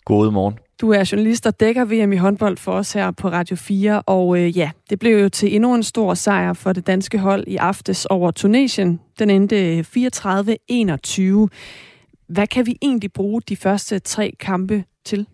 God 0.08 0.32
morgen. 0.32 0.60
Du 0.82 0.90
er 0.92 1.10
journalist 1.12 1.46
og 1.46 1.60
dækker 1.60 1.86
VM 1.86 2.14
i 2.14 2.16
håndbold 2.16 2.58
for 2.58 2.72
os 2.72 2.94
her 2.94 3.12
på 3.12 3.30
Radio 3.30 3.56
4, 3.56 4.02
og 4.02 4.40
øh, 4.40 4.58
ja, 4.58 4.72
det 4.90 5.00
blev 5.00 5.20
jo 5.20 5.30
til 5.30 5.56
endnu 5.56 5.76
en 5.76 5.84
stor 5.84 6.14
sejr 6.14 6.54
for 6.54 6.74
det 6.74 6.88
danske 6.88 7.18
hold 7.20 7.48
i 7.48 7.56
aftes 7.56 8.06
over 8.06 8.32
Tunesien. 8.32 9.00
Den 9.20 9.30
endte 9.30 9.80
34-21. 9.80 9.84
Hvad 12.30 12.48
kan 12.48 12.66
vi 12.66 12.78
egentlig 12.82 13.14
bruge 13.14 13.42
de 13.42 13.56
første 13.56 14.00
tre 14.00 14.34
kampe 14.40 14.84
til? 15.06 15.28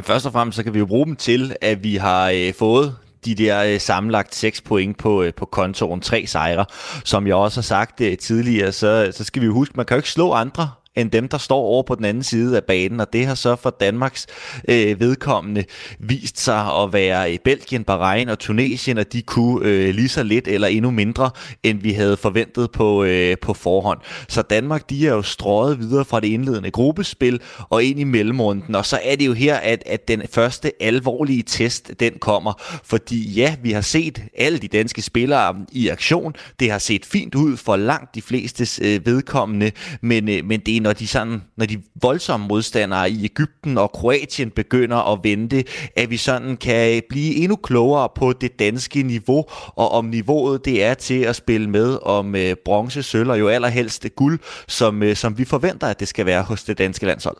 Først 0.00 0.26
og 0.26 0.32
fremmest 0.32 0.56
så 0.56 0.62
kan 0.62 0.74
vi 0.74 0.78
jo 0.78 0.86
bruge 0.86 1.06
dem 1.06 1.16
til, 1.16 1.56
at 1.60 1.84
vi 1.84 1.96
har 1.96 2.30
øh, 2.30 2.54
fået 2.54 2.96
de 3.24 3.34
der 3.34 3.64
øh, 3.64 3.80
sammenlagt 3.80 4.34
6 4.34 4.60
point 4.60 4.98
på, 4.98 5.22
øh, 5.22 5.34
på 5.34 5.44
kontoren, 5.44 6.00
tre 6.00 6.26
sejre. 6.26 6.64
Som 7.04 7.26
jeg 7.26 7.34
også 7.34 7.60
har 7.60 7.62
sagt 7.62 8.00
øh, 8.00 8.18
tidligere, 8.18 8.72
så, 8.72 9.12
så 9.12 9.24
skal 9.24 9.42
vi 9.42 9.46
jo 9.46 9.52
huske, 9.52 9.74
man 9.76 9.86
kan 9.86 9.94
jo 9.94 9.98
ikke 9.98 10.10
slå 10.10 10.32
andre 10.32 10.70
end 10.96 11.10
dem, 11.10 11.28
der 11.28 11.38
står 11.38 11.58
over 11.58 11.82
på 11.82 11.94
den 11.94 12.04
anden 12.04 12.22
side 12.22 12.56
af 12.56 12.64
banen, 12.64 13.00
og 13.00 13.12
det 13.12 13.26
har 13.26 13.34
så 13.34 13.56
for 13.56 13.70
Danmarks 13.70 14.26
øh, 14.68 15.00
vedkommende 15.00 15.64
vist 15.98 16.40
sig 16.40 16.82
at 16.82 16.92
være 16.92 17.32
i 17.32 17.38
Belgien, 17.44 17.84
Bahrain 17.84 18.28
og 18.28 18.38
Tunesien, 18.38 18.98
og 18.98 19.12
de 19.12 19.22
kunne 19.22 19.68
øh, 19.68 19.94
lige 19.94 20.08
så 20.08 20.22
lidt 20.22 20.48
eller 20.48 20.68
endnu 20.68 20.90
mindre, 20.90 21.30
end 21.62 21.80
vi 21.80 21.92
havde 21.92 22.16
forventet 22.16 22.70
på, 22.70 23.04
øh, 23.04 23.36
på 23.42 23.54
forhånd. 23.54 23.98
Så 24.28 24.42
Danmark, 24.42 24.90
de 24.90 25.06
er 25.08 25.12
jo 25.12 25.22
strøget 25.22 25.78
videre 25.78 26.04
fra 26.04 26.20
det 26.20 26.28
indledende 26.28 26.70
gruppespil 26.70 27.40
og 27.68 27.84
ind 27.84 28.00
i 28.00 28.04
mellemrunden, 28.04 28.74
og 28.74 28.86
så 28.86 28.98
er 29.04 29.16
det 29.16 29.26
jo 29.26 29.32
her, 29.32 29.56
at, 29.56 29.82
at 29.86 30.08
den 30.08 30.22
første 30.32 30.72
alvorlige 30.82 31.42
test, 31.42 31.92
den 32.00 32.12
kommer, 32.20 32.80
fordi 32.84 33.32
ja, 33.32 33.56
vi 33.62 33.72
har 33.72 33.80
set 33.80 34.22
alle 34.38 34.58
de 34.58 34.68
danske 34.68 35.02
spillere 35.02 35.56
i 35.72 35.88
aktion, 35.88 36.34
det 36.60 36.70
har 36.70 36.78
set 36.78 37.06
fint 37.06 37.34
ud 37.34 37.56
for 37.56 37.76
langt 37.76 38.14
de 38.14 38.22
fleste 38.22 38.84
øh, 38.84 39.06
vedkommende, 39.06 39.70
men, 40.00 40.28
øh, 40.28 40.44
men 40.44 40.60
det 40.60 40.76
er 40.76 40.80
når 40.84 40.92
de, 40.92 41.06
sådan, 41.06 41.42
når 41.56 41.66
de 41.66 41.82
voldsomme 42.02 42.46
modstandere 42.46 43.10
i 43.10 43.24
Ægypten 43.24 43.78
og 43.78 43.92
Kroatien 43.92 44.50
begynder 44.50 45.12
at 45.12 45.18
vente, 45.22 45.64
at 45.96 46.10
vi 46.10 46.16
sådan 46.16 46.56
kan 46.56 47.02
blive 47.08 47.34
endnu 47.34 47.56
klogere 47.56 48.08
på 48.16 48.32
det 48.32 48.58
danske 48.58 49.02
niveau, 49.02 49.44
og 49.66 49.92
om 49.92 50.04
niveauet 50.04 50.64
det 50.64 50.84
er 50.84 50.94
til 50.94 51.22
at 51.22 51.36
spille 51.36 51.70
med 51.70 51.98
om 52.02 52.36
øh, 52.36 52.56
bronze, 52.64 53.02
sølv 53.02 53.30
og 53.30 53.40
jo 53.40 53.48
allerhelst 53.48 54.06
guld, 54.16 54.38
som, 54.68 55.02
øh, 55.02 55.16
som 55.16 55.38
vi 55.38 55.44
forventer, 55.44 55.86
at 55.86 56.00
det 56.00 56.08
skal 56.08 56.26
være 56.26 56.42
hos 56.42 56.64
det 56.64 56.78
danske 56.78 57.06
landshold. 57.06 57.36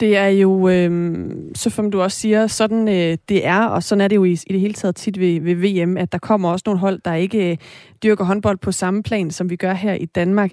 Det 0.00 0.16
er 0.16 0.26
jo, 0.26 0.68
øh, 0.68 1.20
så 1.54 1.70
som 1.70 1.90
du 1.90 2.00
også 2.00 2.20
siger, 2.20 2.46
sådan 2.46 2.88
øh, 2.88 3.18
det 3.28 3.46
er, 3.46 3.64
og 3.64 3.82
sådan 3.82 4.00
er 4.00 4.08
det 4.08 4.16
jo 4.16 4.24
i, 4.24 4.32
i 4.46 4.52
det 4.52 4.60
hele 4.60 4.74
taget 4.74 4.96
tit 4.96 5.20
ved, 5.20 5.40
ved 5.40 5.54
VM, 5.54 5.96
at 5.96 6.12
der 6.12 6.18
kommer 6.18 6.50
også 6.50 6.62
nogle 6.66 6.80
hold, 6.80 7.00
der 7.04 7.14
ikke 7.14 7.58
dyrker 8.02 8.24
håndbold 8.24 8.58
på 8.58 8.72
samme 8.72 9.02
plan, 9.02 9.30
som 9.30 9.50
vi 9.50 9.56
gør 9.56 9.72
her 9.72 9.94
i 9.94 10.04
Danmark. 10.04 10.50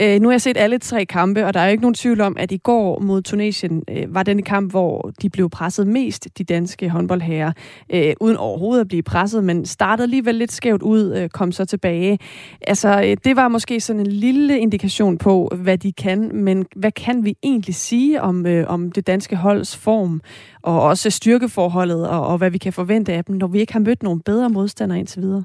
Øh, 0.00 0.20
nu 0.20 0.28
har 0.28 0.32
jeg 0.32 0.40
set 0.40 0.56
alle 0.56 0.78
tre 0.78 1.04
kampe, 1.04 1.46
og 1.46 1.54
der 1.54 1.60
er 1.60 1.64
jo 1.64 1.70
ikke 1.70 1.82
nogen 1.82 1.94
tvivl 1.94 2.20
om, 2.20 2.36
at 2.38 2.52
i 2.52 2.56
går 2.56 3.00
mod 3.00 3.22
Tunesien 3.22 3.82
øh, 3.90 4.14
var 4.14 4.22
den 4.22 4.42
kamp, 4.42 4.70
hvor 4.70 5.12
de 5.22 5.30
blev 5.30 5.50
presset 5.50 5.86
mest, 5.86 6.28
de 6.38 6.44
danske 6.44 6.88
håndboldherrer, 6.88 7.52
øh, 7.92 8.12
uden 8.20 8.36
overhovedet 8.36 8.80
at 8.80 8.88
blive 8.88 9.02
presset, 9.02 9.44
men 9.44 9.66
startede 9.66 10.04
alligevel 10.04 10.34
lidt 10.34 10.52
skævt 10.52 10.82
ud, 10.82 11.16
øh, 11.16 11.28
kom 11.28 11.52
så 11.52 11.64
tilbage. 11.64 12.18
Altså, 12.60 13.02
øh, 13.04 13.16
det 13.24 13.36
var 13.36 13.48
måske 13.48 13.80
sådan 13.80 14.00
en 14.00 14.06
lille 14.06 14.58
indikation 14.58 15.18
på, 15.18 15.50
hvad 15.56 15.78
de 15.78 15.92
kan, 15.92 16.30
men 16.34 16.66
hvad 16.76 16.92
kan 16.92 17.24
vi 17.24 17.36
egentlig 17.42 17.74
sige 17.74 18.22
om, 18.22 18.46
øh, 18.46 18.64
om 18.68 18.92
det 18.92 19.06
danske 19.06 19.36
holds 19.36 19.76
form, 19.76 20.20
og 20.62 20.82
også 20.82 21.10
styrkeforholdet, 21.10 22.08
og, 22.08 22.26
og 22.26 22.38
hvad 22.38 22.50
vi 22.50 22.58
kan 22.58 22.72
forvente 22.72 23.12
af 23.12 23.24
dem, 23.24 23.36
når 23.36 23.46
vi 23.46 23.60
ikke 23.60 23.72
har 23.72 23.80
mødt 23.80 24.02
nogen 24.02 24.20
bedre 24.20 24.50
modstandere 24.50 24.98
indtil 24.98 25.22
videre? 25.22 25.44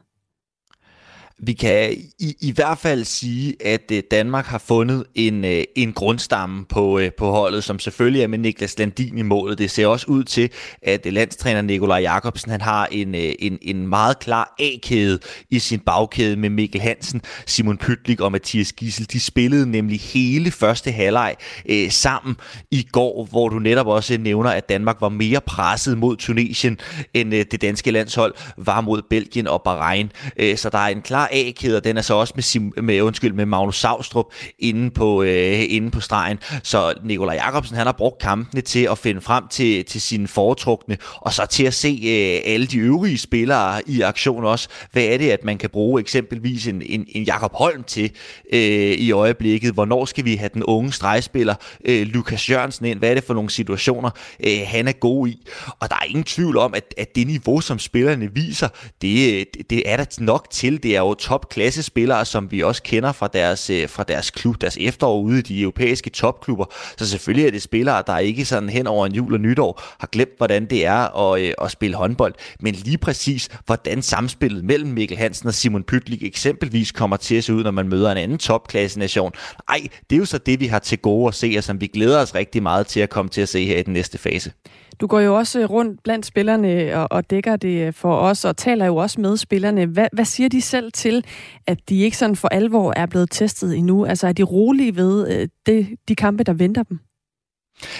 Vi 1.39 1.53
kan 1.53 1.91
i, 2.19 2.35
i 2.41 2.51
hvert 2.51 2.77
fald 2.77 3.03
sige, 3.03 3.55
at 3.65 3.91
øh, 3.91 4.03
Danmark 4.11 4.45
har 4.45 4.57
fundet 4.57 5.03
en, 5.15 5.45
øh, 5.45 5.63
en 5.75 5.93
grundstamme 5.93 6.65
på, 6.65 6.99
øh, 6.99 7.11
på 7.17 7.31
holdet, 7.31 7.63
som 7.63 7.79
selvfølgelig 7.79 8.21
er 8.21 8.27
med 8.27 8.37
Niklas 8.37 8.79
Landin 8.79 9.17
i 9.17 9.21
målet. 9.21 9.57
Det 9.57 9.71
ser 9.71 9.87
også 9.87 10.05
ud 10.07 10.23
til, 10.23 10.49
at 10.81 11.13
landstræner 11.13 11.61
Nikolaj 11.61 11.97
Jakobsen 11.97 12.51
han 12.51 12.61
har 12.61 12.87
en, 12.91 13.15
øh, 13.15 13.33
en, 13.39 13.57
en 13.61 13.87
meget 13.87 14.19
klar 14.19 14.55
A-kæde 14.59 15.19
i 15.49 15.59
sin 15.59 15.79
bagkæde 15.79 16.35
med 16.35 16.49
Mikkel 16.49 16.81
Hansen, 16.81 17.21
Simon 17.45 17.77
Pytlik 17.77 18.21
og 18.21 18.31
Mathias 18.31 18.73
Gissel. 18.73 19.11
De 19.11 19.19
spillede 19.19 19.71
nemlig 19.71 19.99
hele 19.99 20.51
første 20.51 20.91
halvleg 20.91 21.35
øh, 21.69 21.91
sammen 21.91 22.35
i 22.71 22.87
går, 22.91 23.25
hvor 23.25 23.49
du 23.49 23.59
netop 23.59 23.87
også 23.87 24.17
nævner, 24.17 24.49
at 24.49 24.69
Danmark 24.69 25.01
var 25.01 25.09
mere 25.09 25.41
presset 25.41 25.97
mod 25.97 26.17
Tunesien, 26.17 26.79
end 27.13 27.33
øh, 27.33 27.45
det 27.51 27.61
danske 27.61 27.91
landshold 27.91 28.33
var 28.57 28.81
mod 28.81 29.01
Belgien 29.09 29.47
og 29.47 29.61
Bahrain. 29.61 30.11
Øh, 30.39 30.57
så 30.57 30.69
der 30.69 30.77
er 30.77 30.87
en 30.87 31.01
klar 31.01 31.24
klar 31.27 31.39
A-kæder, 31.47 31.79
den 31.79 31.97
er 31.97 32.01
så 32.01 32.13
også 32.13 32.33
med, 32.35 32.43
Sim, 32.43 32.73
med, 32.83 33.01
undskyld, 33.01 33.33
med 33.33 33.45
Magnus 33.45 33.79
Savstrup 33.79 34.25
inde 34.59 34.91
på, 34.91 35.23
øh, 35.23 35.63
inde 35.69 35.91
på 35.91 35.99
stregen. 35.99 36.39
Så 36.63 36.93
Nikolaj 37.03 37.35
Jakobsen 37.35 37.77
han 37.77 37.85
har 37.85 37.93
brugt 37.93 38.21
kampene 38.21 38.61
til 38.61 38.87
at 38.91 38.97
finde 38.97 39.21
frem 39.21 39.43
til, 39.47 39.85
til 39.85 40.01
sine 40.01 40.27
foretrukne, 40.27 40.97
og 41.15 41.33
så 41.33 41.45
til 41.45 41.63
at 41.63 41.73
se 41.73 41.87
øh, 41.87 42.53
alle 42.53 42.65
de 42.65 42.77
øvrige 42.77 43.17
spillere 43.17 43.81
i 43.89 44.01
aktion 44.01 44.45
også. 44.45 44.69
Hvad 44.91 45.03
er 45.03 45.17
det, 45.17 45.31
at 45.31 45.43
man 45.43 45.57
kan 45.57 45.69
bruge 45.69 46.01
eksempelvis 46.01 46.67
en, 46.67 46.81
en, 46.85 47.05
en 47.09 47.23
Jakob 47.23 47.53
Holm 47.53 47.83
til 47.83 48.11
øh, 48.53 48.59
i 48.91 49.11
øjeblikket? 49.11 49.73
Hvornår 49.73 50.05
skal 50.05 50.25
vi 50.25 50.35
have 50.35 50.49
den 50.53 50.63
unge 50.63 50.91
stregspiller 50.91 51.55
øh, 51.85 52.07
Lukas 52.07 52.49
Jørgensen 52.49 52.85
ind? 52.85 52.99
Hvad 52.99 53.09
er 53.09 53.13
det 53.13 53.23
for 53.23 53.33
nogle 53.33 53.49
situationer, 53.49 54.09
øh, 54.47 54.59
han 54.65 54.87
er 54.87 54.91
god 54.91 55.27
i? 55.27 55.47
Og 55.79 55.89
der 55.89 55.95
er 55.95 56.05
ingen 56.05 56.23
tvivl 56.23 56.57
om, 56.57 56.73
at, 56.73 56.93
at 56.97 57.15
det 57.15 57.27
niveau, 57.27 57.61
som 57.61 57.79
spillerne 57.79 58.33
viser, 58.33 58.67
det, 59.01 59.39
øh, 59.39 59.45
det 59.69 59.83
er 59.85 59.97
der 59.97 60.05
nok 60.19 60.47
til. 60.51 60.83
Det 60.83 60.95
er 60.95 60.99
jo 60.99 61.14
topklasse 61.15 61.83
spillere, 61.83 62.25
som 62.25 62.51
vi 62.51 62.63
også 62.63 62.83
kender 62.83 63.11
fra 63.11 63.27
deres, 63.27 63.69
øh, 63.69 63.89
fra 63.89 64.03
deres 64.03 64.31
klub, 64.31 64.61
deres 64.61 64.77
efterår 64.81 65.19
ude 65.19 65.39
i 65.39 65.41
de 65.41 65.61
europæiske 65.61 66.09
topklubber. 66.09 66.65
Så 66.97 67.09
selvfølgelig 67.09 67.47
er 67.47 67.51
det 67.51 67.61
spillere, 67.61 68.03
der 68.07 68.17
ikke 68.17 68.45
sådan 68.45 68.69
hen 68.69 68.87
over 68.87 69.05
en 69.05 69.15
jul 69.15 69.33
og 69.33 69.39
nytår 69.39 69.81
har 69.99 70.07
glemt, 70.07 70.37
hvordan 70.37 70.65
det 70.65 70.85
er 70.85 71.31
at, 71.31 71.41
øh, 71.41 71.53
at 71.61 71.71
spille 71.71 71.95
håndbold. 71.95 72.33
Men 72.59 72.73
lige 72.73 72.97
præcis, 72.97 73.49
hvordan 73.65 74.01
samspillet 74.01 74.63
mellem 74.63 74.89
Mikkel 74.89 75.17
Hansen 75.17 75.47
og 75.47 75.53
Simon 75.53 75.83
Pytlik 75.83 76.23
eksempelvis 76.23 76.91
kommer 76.91 77.17
til 77.17 77.35
at 77.35 77.43
se 77.43 77.53
ud, 77.53 77.63
når 77.63 77.71
man 77.71 77.89
møder 77.89 78.11
en 78.11 78.17
anden 78.17 78.37
topklasse 78.37 78.99
nation. 78.99 79.31
Ej, 79.69 79.87
det 80.09 80.15
er 80.15 80.19
jo 80.19 80.25
så 80.25 80.37
det, 80.37 80.59
vi 80.59 80.65
har 80.65 80.79
til 80.79 80.97
gode 80.97 81.27
at 81.27 81.35
se, 81.35 81.53
og 81.57 81.63
som 81.63 81.81
vi 81.81 81.87
glæder 81.87 82.21
os 82.21 82.35
rigtig 82.35 82.63
meget 82.63 82.87
til 82.87 82.99
at 82.99 83.09
komme 83.09 83.29
til 83.29 83.41
at 83.41 83.49
se 83.49 83.65
her 83.65 83.77
i 83.77 83.83
den 83.83 83.93
næste 83.93 84.17
fase. 84.17 84.51
Du 85.01 85.07
går 85.07 85.19
jo 85.19 85.35
også 85.35 85.65
rundt 85.65 86.03
blandt 86.03 86.25
spillerne 86.25 86.95
og, 86.95 87.07
og 87.11 87.29
dækker 87.29 87.55
det 87.55 87.95
for 87.95 88.15
os, 88.15 88.45
og 88.45 88.57
taler 88.57 88.85
jo 88.85 88.95
også 88.95 89.21
med 89.21 89.37
spillerne. 89.37 89.85
Hvad, 89.85 90.07
hvad 90.13 90.25
siger 90.25 90.49
de 90.49 90.61
selv 90.61 90.91
til, 90.91 91.25
at 91.67 91.89
de 91.89 92.01
ikke 92.01 92.17
sådan 92.17 92.35
for 92.35 92.47
alvor 92.47 92.93
er 92.95 93.05
blevet 93.05 93.31
testet 93.31 93.77
endnu? 93.77 94.05
Altså 94.05 94.27
er 94.27 94.33
de 94.33 94.43
rolige 94.43 94.95
ved 94.95 95.39
øh, 95.41 95.47
det, 95.65 95.87
de 96.07 96.15
kampe, 96.15 96.43
der 96.43 96.53
venter 96.53 96.83
dem? 96.83 96.99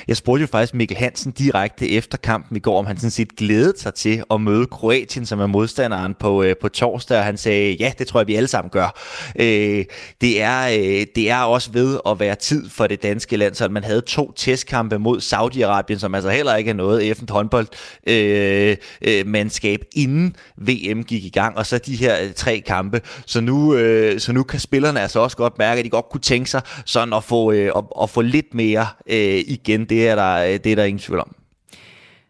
Jeg 0.07 0.17
spurgte 0.17 0.41
jo 0.41 0.47
faktisk 0.47 0.73
Mikkel 0.73 0.97
Hansen 0.97 1.31
direkte 1.31 1.89
efter 1.89 2.17
kampen 2.17 2.57
i 2.57 2.59
går, 2.59 2.79
om 2.79 2.85
han 2.85 2.97
sådan 2.97 3.11
set 3.11 3.35
glædede 3.35 3.79
sig 3.79 3.93
til 3.93 4.23
at 4.31 4.41
møde 4.41 4.65
Kroatien, 4.65 5.25
som 5.25 5.39
er 5.39 5.47
modstanderen 5.47 6.13
på, 6.19 6.43
øh, 6.43 6.55
på 6.61 6.69
torsdag, 6.69 7.17
og 7.17 7.23
han 7.23 7.37
sagde, 7.37 7.75
ja, 7.79 7.93
det 7.99 8.07
tror 8.07 8.19
jeg, 8.19 8.27
vi 8.27 8.35
alle 8.35 8.47
sammen 8.47 8.69
gør. 8.69 8.99
Øh, 9.39 9.85
det, 10.21 10.41
er, 10.41 10.67
øh, 10.67 11.05
det 11.15 11.29
er 11.29 11.37
også 11.37 11.71
ved 11.71 11.99
at 12.09 12.19
være 12.19 12.35
tid 12.35 12.69
for 12.69 12.87
det 12.87 13.03
danske 13.03 13.37
land, 13.37 13.55
så 13.55 13.69
man 13.69 13.83
havde 13.83 14.01
to 14.01 14.31
testkampe 14.31 14.99
mod 14.99 15.19
Saudi-Arabien, 15.21 15.99
som 15.99 16.15
altså 16.15 16.29
heller 16.29 16.55
ikke 16.55 16.69
er 16.69 16.75
noget 16.75 17.09
effent 17.09 17.29
håndbold 17.29 17.67
øh, 18.07 18.77
øh, 19.01 19.47
inden 19.95 20.35
VM 20.57 21.03
gik 21.03 21.25
i 21.25 21.29
gang, 21.29 21.57
og 21.57 21.65
så 21.65 21.77
de 21.77 21.95
her 21.95 22.23
øh, 22.23 22.33
tre 22.33 22.59
kampe. 22.59 23.01
Så 23.25 23.41
nu, 23.41 23.75
øh, 23.75 24.19
så 24.19 24.33
nu 24.33 24.43
kan 24.43 24.59
spillerne 24.59 25.01
altså 25.01 25.19
også 25.19 25.37
godt 25.37 25.57
mærke, 25.57 25.79
at 25.79 25.85
de 25.85 25.89
godt 25.89 26.09
kunne 26.09 26.21
tænke 26.21 26.49
sig 26.49 26.61
sådan 26.85 27.13
at 27.13 27.23
få, 27.23 27.51
øh, 27.51 27.71
at, 27.77 27.83
at 28.01 28.09
få 28.09 28.21
lidt 28.21 28.53
mere 28.53 28.87
øh, 29.09 29.43
igen. 29.67 29.85
Det 29.85 30.09
er, 30.09 30.15
der, 30.15 30.57
det 30.57 30.71
er 30.71 30.75
der 30.75 30.83
ingen 30.83 30.99
tvivl 30.99 31.19
om. 31.19 31.35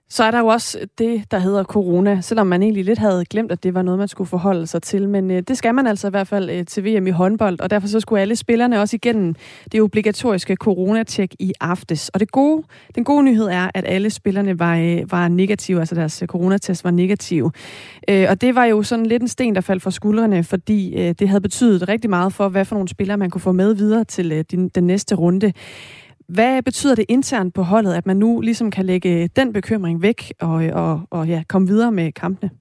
Så 0.09 0.23
er 0.23 0.31
der 0.31 0.39
jo 0.39 0.47
også 0.47 0.79
det, 0.97 1.31
der 1.31 1.39
hedder 1.39 1.63
corona, 1.63 2.21
selvom 2.21 2.47
man 2.47 2.63
egentlig 2.63 2.85
lidt 2.85 2.99
havde 2.99 3.25
glemt, 3.25 3.51
at 3.51 3.63
det 3.63 3.73
var 3.73 3.81
noget, 3.81 3.97
man 3.97 4.07
skulle 4.07 4.27
forholde 4.27 4.67
sig 4.67 4.81
til. 4.81 5.09
Men 5.09 5.31
øh, 5.31 5.43
det 5.47 5.57
skal 5.57 5.75
man 5.75 5.87
altså 5.87 6.07
i 6.07 6.09
hvert 6.09 6.27
fald 6.27 6.49
øh, 6.49 6.65
til 6.65 6.85
VM 6.85 7.07
i 7.07 7.09
håndbold, 7.09 7.59
og 7.59 7.69
derfor 7.69 7.87
så 7.87 7.99
skulle 7.99 8.21
alle 8.21 8.35
spillerne 8.35 8.81
også 8.81 8.95
igennem 8.95 9.35
det 9.71 9.81
obligatoriske 9.81 10.55
coronatjek 10.55 11.35
i 11.39 11.53
aftes. 11.61 12.09
Og 12.09 12.19
det 12.19 12.31
gode, 12.31 12.63
den 12.95 13.03
gode 13.03 13.23
nyhed 13.23 13.45
er, 13.45 13.69
at 13.73 13.83
alle 13.87 14.09
spillerne 14.09 14.59
var, 14.59 14.77
øh, 14.77 15.11
var 15.11 15.27
negative, 15.27 15.79
altså 15.79 15.95
deres 15.95 16.21
øh, 16.21 16.27
coronatest 16.27 16.83
var 16.83 16.91
negativ. 16.91 17.51
Øh, 18.09 18.25
og 18.29 18.41
det 18.41 18.55
var 18.55 18.65
jo 18.65 18.83
sådan 18.83 19.05
lidt 19.05 19.21
en 19.21 19.27
sten, 19.27 19.55
der 19.55 19.61
faldt 19.61 19.83
fra 19.83 19.91
skuldrene, 19.91 20.43
fordi 20.43 20.95
øh, 20.95 21.15
det 21.19 21.29
havde 21.29 21.41
betydet 21.41 21.87
rigtig 21.87 22.09
meget 22.09 22.33
for, 22.33 22.49
hvad 22.49 22.65
for 22.65 22.75
nogle 22.75 22.89
spillere 22.89 23.17
man 23.17 23.29
kunne 23.29 23.41
få 23.41 23.51
med 23.51 23.73
videre 23.73 24.03
til 24.03 24.31
øh, 24.31 24.43
din, 24.51 24.69
den 24.69 24.87
næste 24.87 25.15
runde. 25.15 25.53
Hvad 26.27 26.61
betyder 26.61 26.95
det 26.95 27.05
internt 27.09 27.53
på 27.53 27.61
holdet, 27.61 27.93
at 27.93 28.05
man 28.05 28.17
nu 28.17 28.41
ligesom 28.41 28.71
kan 28.71 28.85
lægge 28.85 29.27
den 29.27 29.53
bekymring 29.53 30.01
væk 30.01 30.33
og, 30.39 30.53
og, 30.73 31.01
og 31.09 31.27
ja, 31.27 31.43
komme 31.47 31.67
videre 31.67 31.91
med 31.91 32.11
kampene? 32.11 32.51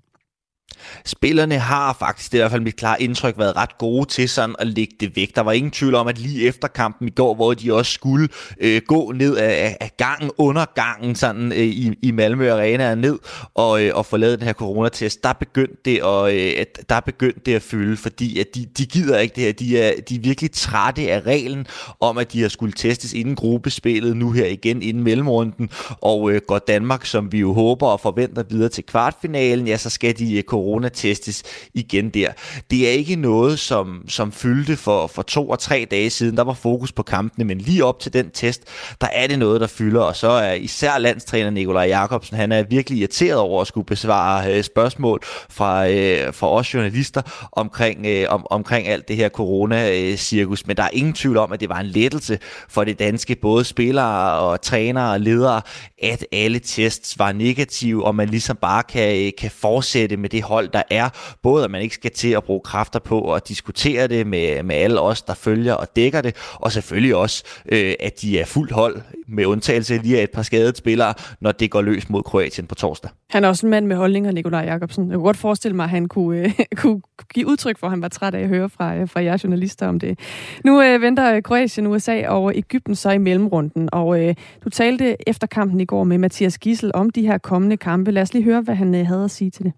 Spillerne 1.04 1.58
har 1.58 1.96
faktisk, 1.98 2.32
det 2.32 2.38
er 2.38 2.40
i 2.40 2.42
hvert 2.42 2.50
fald 2.50 2.62
mit 2.62 2.76
klare 2.76 3.02
indtryk, 3.02 3.38
været 3.38 3.56
ret 3.56 3.78
gode 3.78 4.08
til 4.08 4.28
sådan 4.28 4.54
at 4.58 4.66
lægge 4.66 4.94
det 5.00 5.16
væk. 5.16 5.36
Der 5.36 5.40
var 5.40 5.52
ingen 5.52 5.70
tvivl 5.70 5.94
om, 5.94 6.06
at 6.06 6.18
lige 6.18 6.46
efter 6.48 6.68
kampen 6.68 7.08
i 7.08 7.10
går, 7.10 7.34
hvor 7.34 7.54
de 7.54 7.74
også 7.74 7.92
skulle 7.92 8.28
øh, 8.60 8.82
gå 8.86 9.12
ned 9.12 9.36
af, 9.36 9.76
af 9.80 9.90
gangen, 9.96 10.30
under 10.38 10.64
gangen 10.74 11.14
sådan, 11.14 11.52
øh, 11.52 11.58
i, 11.58 11.94
i 12.02 12.10
Malmø 12.10 12.52
Arena 12.52 12.94
ned 12.94 13.18
og, 13.54 13.84
øh, 13.84 13.90
og 13.94 14.06
få 14.06 14.16
lavet 14.16 14.38
den 14.38 14.46
her 14.46 14.52
coronatest, 14.52 15.24
der 15.24 15.32
begyndte 15.32 15.76
det 15.84 16.00
at, 16.04 16.34
øh, 16.34 16.66
der 16.88 17.00
begyndte 17.00 17.40
det 17.46 17.54
at 17.54 17.62
fylde, 17.62 17.96
fordi 17.96 18.38
at 18.38 18.46
de, 18.54 18.66
de 18.78 18.86
gider 18.86 19.18
ikke 19.18 19.34
det 19.36 19.44
her. 19.44 19.52
De 19.52 19.78
er, 19.78 19.92
de 20.08 20.14
er 20.14 20.20
virkelig 20.20 20.52
trætte 20.52 21.10
af 21.10 21.20
reglen 21.20 21.66
om, 22.00 22.18
at 22.18 22.32
de 22.32 22.42
har 22.42 22.48
skulle 22.48 22.72
testes 22.72 23.12
inden 23.12 23.34
gruppespillet, 23.34 24.16
nu 24.16 24.30
her 24.30 24.46
igen 24.46 24.82
inden 24.82 25.02
mellemrunden, 25.02 25.70
og 26.00 26.32
øh, 26.32 26.40
går 26.46 26.58
Danmark, 26.58 27.06
som 27.06 27.32
vi 27.32 27.38
jo 27.38 27.52
håber 27.52 27.86
og 27.86 28.00
forventer 28.00 28.42
videre 28.50 28.68
til 28.68 28.84
kvartfinalen, 28.84 29.66
ja, 29.66 29.76
så 29.76 29.90
skal 29.90 30.18
de 30.18 30.36
øh, 30.36 30.42
coronatestes 30.74 31.42
igen 31.74 32.10
der. 32.10 32.32
Det 32.70 32.88
er 32.88 32.92
ikke 32.92 33.16
noget, 33.16 33.58
som, 33.58 34.04
som 34.08 34.32
fyldte 34.32 34.76
for, 34.76 35.06
for 35.06 35.22
to 35.22 35.48
og 35.48 35.58
tre 35.58 35.86
dage 35.90 36.10
siden. 36.10 36.36
Der 36.36 36.44
var 36.44 36.54
fokus 36.54 36.92
på 36.92 37.02
kampene, 37.02 37.44
men 37.44 37.58
lige 37.58 37.84
op 37.84 38.00
til 38.00 38.12
den 38.12 38.30
test, 38.30 38.62
der 39.00 39.06
er 39.12 39.26
det 39.26 39.38
noget, 39.38 39.60
der 39.60 39.66
fylder. 39.66 40.00
Og 40.00 40.16
så 40.16 40.28
er 40.28 40.52
især 40.52 40.98
landstræner 40.98 41.50
Nikolaj 41.50 41.84
Jakobsen, 41.86 42.36
han 42.36 42.52
er 42.52 42.62
virkelig 42.62 42.98
irriteret 42.98 43.38
over 43.38 43.60
at 43.60 43.66
skulle 43.66 43.86
besvare 43.86 44.56
øh, 44.56 44.64
spørgsmål 44.64 45.20
fra, 45.50 45.88
øh, 45.88 46.34
fra 46.34 46.50
os 46.50 46.74
journalister 46.74 47.22
omkring, 47.52 48.06
øh, 48.06 48.26
om, 48.28 48.46
omkring 48.50 48.88
alt 48.88 49.08
det 49.08 49.16
her 49.16 49.28
corona-cirkus. 49.28 50.66
Men 50.66 50.76
der 50.76 50.82
er 50.82 50.88
ingen 50.92 51.12
tvivl 51.12 51.36
om, 51.36 51.52
at 51.52 51.60
det 51.60 51.68
var 51.68 51.78
en 51.80 51.86
lettelse 51.86 52.38
for 52.68 52.84
det 52.84 52.98
danske, 52.98 53.34
både 53.34 53.64
spillere 53.64 54.38
og 54.38 54.60
trænere 54.60 55.12
og 55.12 55.20
ledere, 55.20 55.62
at 56.02 56.26
alle 56.32 56.58
tests 56.58 57.18
var 57.18 57.32
negative, 57.32 58.04
og 58.04 58.14
man 58.14 58.28
ligesom 58.28 58.56
bare 58.56 58.82
kan, 58.82 59.32
kan 59.38 59.50
fortsætte 59.50 60.16
med 60.16 60.28
det 60.28 60.42
hold, 60.54 60.68
der 60.68 60.82
er. 60.90 61.08
Både 61.42 61.64
at 61.64 61.70
man 61.70 61.82
ikke 61.82 61.94
skal 61.94 62.10
til 62.10 62.30
at 62.30 62.44
bruge 62.44 62.60
kræfter 62.60 62.98
på 62.98 63.34
at 63.34 63.48
diskutere 63.48 64.08
det 64.08 64.26
med, 64.26 64.62
med 64.62 64.76
alle 64.76 65.00
os, 65.00 65.22
der 65.22 65.34
følger 65.34 65.74
og 65.74 65.96
dækker 65.96 66.20
det, 66.20 66.36
og 66.54 66.72
selvfølgelig 66.72 67.16
også, 67.16 67.44
øh, 67.72 67.94
at 68.00 68.20
de 68.20 68.40
er 68.40 68.46
fuldt 68.46 68.72
hold, 68.72 69.02
med 69.28 69.46
undtagelse 69.46 69.96
lige 69.96 70.18
af 70.18 70.22
et 70.22 70.30
par 70.30 70.42
skadede 70.42 70.76
spillere, 70.76 71.14
når 71.40 71.52
det 71.52 71.70
går 71.70 71.82
løs 71.82 72.10
mod 72.10 72.22
Kroatien 72.22 72.66
på 72.66 72.74
torsdag. 72.74 73.10
Han 73.30 73.44
er 73.44 73.48
også 73.48 73.66
en 73.66 73.70
mand 73.70 73.86
med 73.86 73.96
holdninger, 73.96 74.32
Nikolaj 74.32 74.64
Jakobsen. 74.64 75.08
Jeg 75.08 75.14
kunne 75.14 75.24
godt 75.24 75.36
forestille 75.36 75.76
mig, 75.76 75.84
at 75.84 75.90
han 75.90 76.08
kunne, 76.08 76.38
øh, 76.38 76.60
kunne 76.76 77.00
give 77.34 77.46
udtryk 77.46 77.78
for, 77.78 77.86
at 77.86 77.90
han 77.90 78.02
var 78.02 78.08
træt 78.08 78.34
af 78.34 78.40
at 78.40 78.48
høre 78.48 78.68
fra, 78.68 78.96
øh, 78.96 79.08
fra 79.08 79.22
jer 79.22 79.38
journalister 79.44 79.88
om 79.88 80.00
det. 80.00 80.18
Nu 80.64 80.82
øh, 80.82 81.02
venter 81.02 81.40
Kroatien, 81.40 81.86
USA 81.86 82.28
og 82.28 82.56
Ægypten 82.56 82.94
så 82.94 83.10
i 83.10 83.18
mellemrunden, 83.18 83.88
og 83.92 84.20
øh, 84.20 84.34
du 84.64 84.70
talte 84.70 85.16
efter 85.28 85.46
kampen 85.46 85.80
i 85.80 85.84
går 85.84 86.04
med 86.04 86.18
Mathias 86.18 86.58
Gissel 86.58 86.90
om 86.94 87.10
de 87.10 87.26
her 87.26 87.38
kommende 87.38 87.76
kampe. 87.76 88.10
Lad 88.10 88.22
os 88.22 88.34
lige 88.34 88.44
høre, 88.44 88.60
hvad 88.60 88.74
han 88.74 88.94
øh, 88.94 89.06
havde 89.06 89.24
at 89.24 89.30
sige 89.30 89.50
til 89.50 89.64
det. 89.64 89.72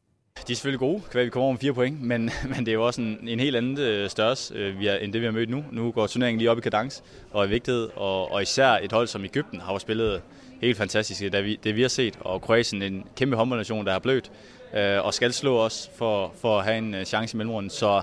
De 0.47 0.53
er 0.53 0.57
selvfølgelig 0.57 0.79
gode, 0.79 1.03
kan 1.13 1.25
vi 1.25 1.29
kommer 1.29 1.45
over 1.45 1.53
med 1.53 1.61
fire 1.61 1.75
point, 1.75 2.03
men, 2.03 2.31
men 2.55 2.59
det 2.59 2.69
er 2.69 2.73
jo 2.73 2.87
også 2.87 3.01
en, 3.01 3.29
en 3.29 3.41
helt 3.41 3.57
anden 3.57 3.79
øh, 3.79 4.11
størrelse 4.11 4.55
øh, 4.55 4.79
vi 4.79 4.87
er, 4.87 4.97
end 4.97 5.13
det, 5.13 5.21
vi 5.21 5.27
har 5.27 5.33
mødt 5.33 5.51
nu. 5.51 5.65
Nu 5.73 5.91
går 5.91 6.07
turneringen 6.07 6.39
lige 6.39 6.51
op 6.51 6.59
i 6.59 6.61
kadence 6.61 7.03
og 7.31 7.47
i 7.47 7.49
vigtighed, 7.49 7.89
og, 7.97 8.33
og 8.33 8.43
især 8.43 8.79
et 8.83 8.93
hold 8.93 9.07
som 9.07 9.25
Ægypten 9.25 9.61
har 9.61 9.73
jo 9.73 9.79
spillet 9.79 10.23
helt 10.61 10.77
fantastisk, 10.77 11.21
det 11.21 11.45
vi, 11.45 11.59
det 11.65 11.77
vi 11.77 11.81
har 11.81 11.89
set, 11.89 12.19
og 12.21 12.43
Kroatien 12.43 12.83
en 12.83 13.05
kæmpe 13.17 13.37
håndboldnation, 13.37 13.87
der 13.87 13.93
har 13.93 13.99
blødt, 13.99 14.31
øh, 14.77 15.05
og 15.05 15.15
skal 15.15 15.33
slå 15.33 15.59
os 15.59 15.91
for, 15.97 16.33
for 16.41 16.59
at 16.59 16.65
have 16.65 16.79
en 16.79 16.95
øh, 16.95 17.05
chance 17.05 17.35
i 17.35 17.37
mellemrunden. 17.37 17.71
Så 17.71 18.03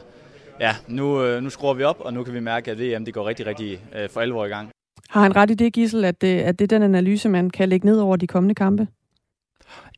ja, 0.60 0.76
nu, 0.88 1.24
øh, 1.24 1.44
nu 1.44 1.50
skruer 1.50 1.74
vi 1.74 1.84
op, 1.84 2.00
og 2.00 2.14
nu 2.14 2.24
kan 2.24 2.34
vi 2.34 2.40
mærke, 2.40 2.72
at 2.72 2.80
VM 2.80 3.06
det 3.06 3.14
går 3.14 3.28
rigtig, 3.28 3.46
rigtig 3.46 3.80
øh, 3.96 4.10
for 4.10 4.22
alvor 4.22 4.46
i 4.46 4.50
gang. 4.50 4.70
Har 5.10 5.22
han 5.22 5.36
ret 5.36 5.52
i 5.52 5.54
det, 5.54 5.74
Gissel, 5.74 6.06
at 6.06 6.22
det, 6.22 6.40
at 6.40 6.60
det 6.60 6.72
er 6.72 6.78
den 6.78 6.84
analyse, 6.84 7.30
man 7.30 7.50
kan 7.50 7.70
lægge 7.70 7.86
ned 7.86 8.00
over 8.00 8.16
de 8.16 8.28
kommende 8.28 8.56
kampe? 8.56 8.88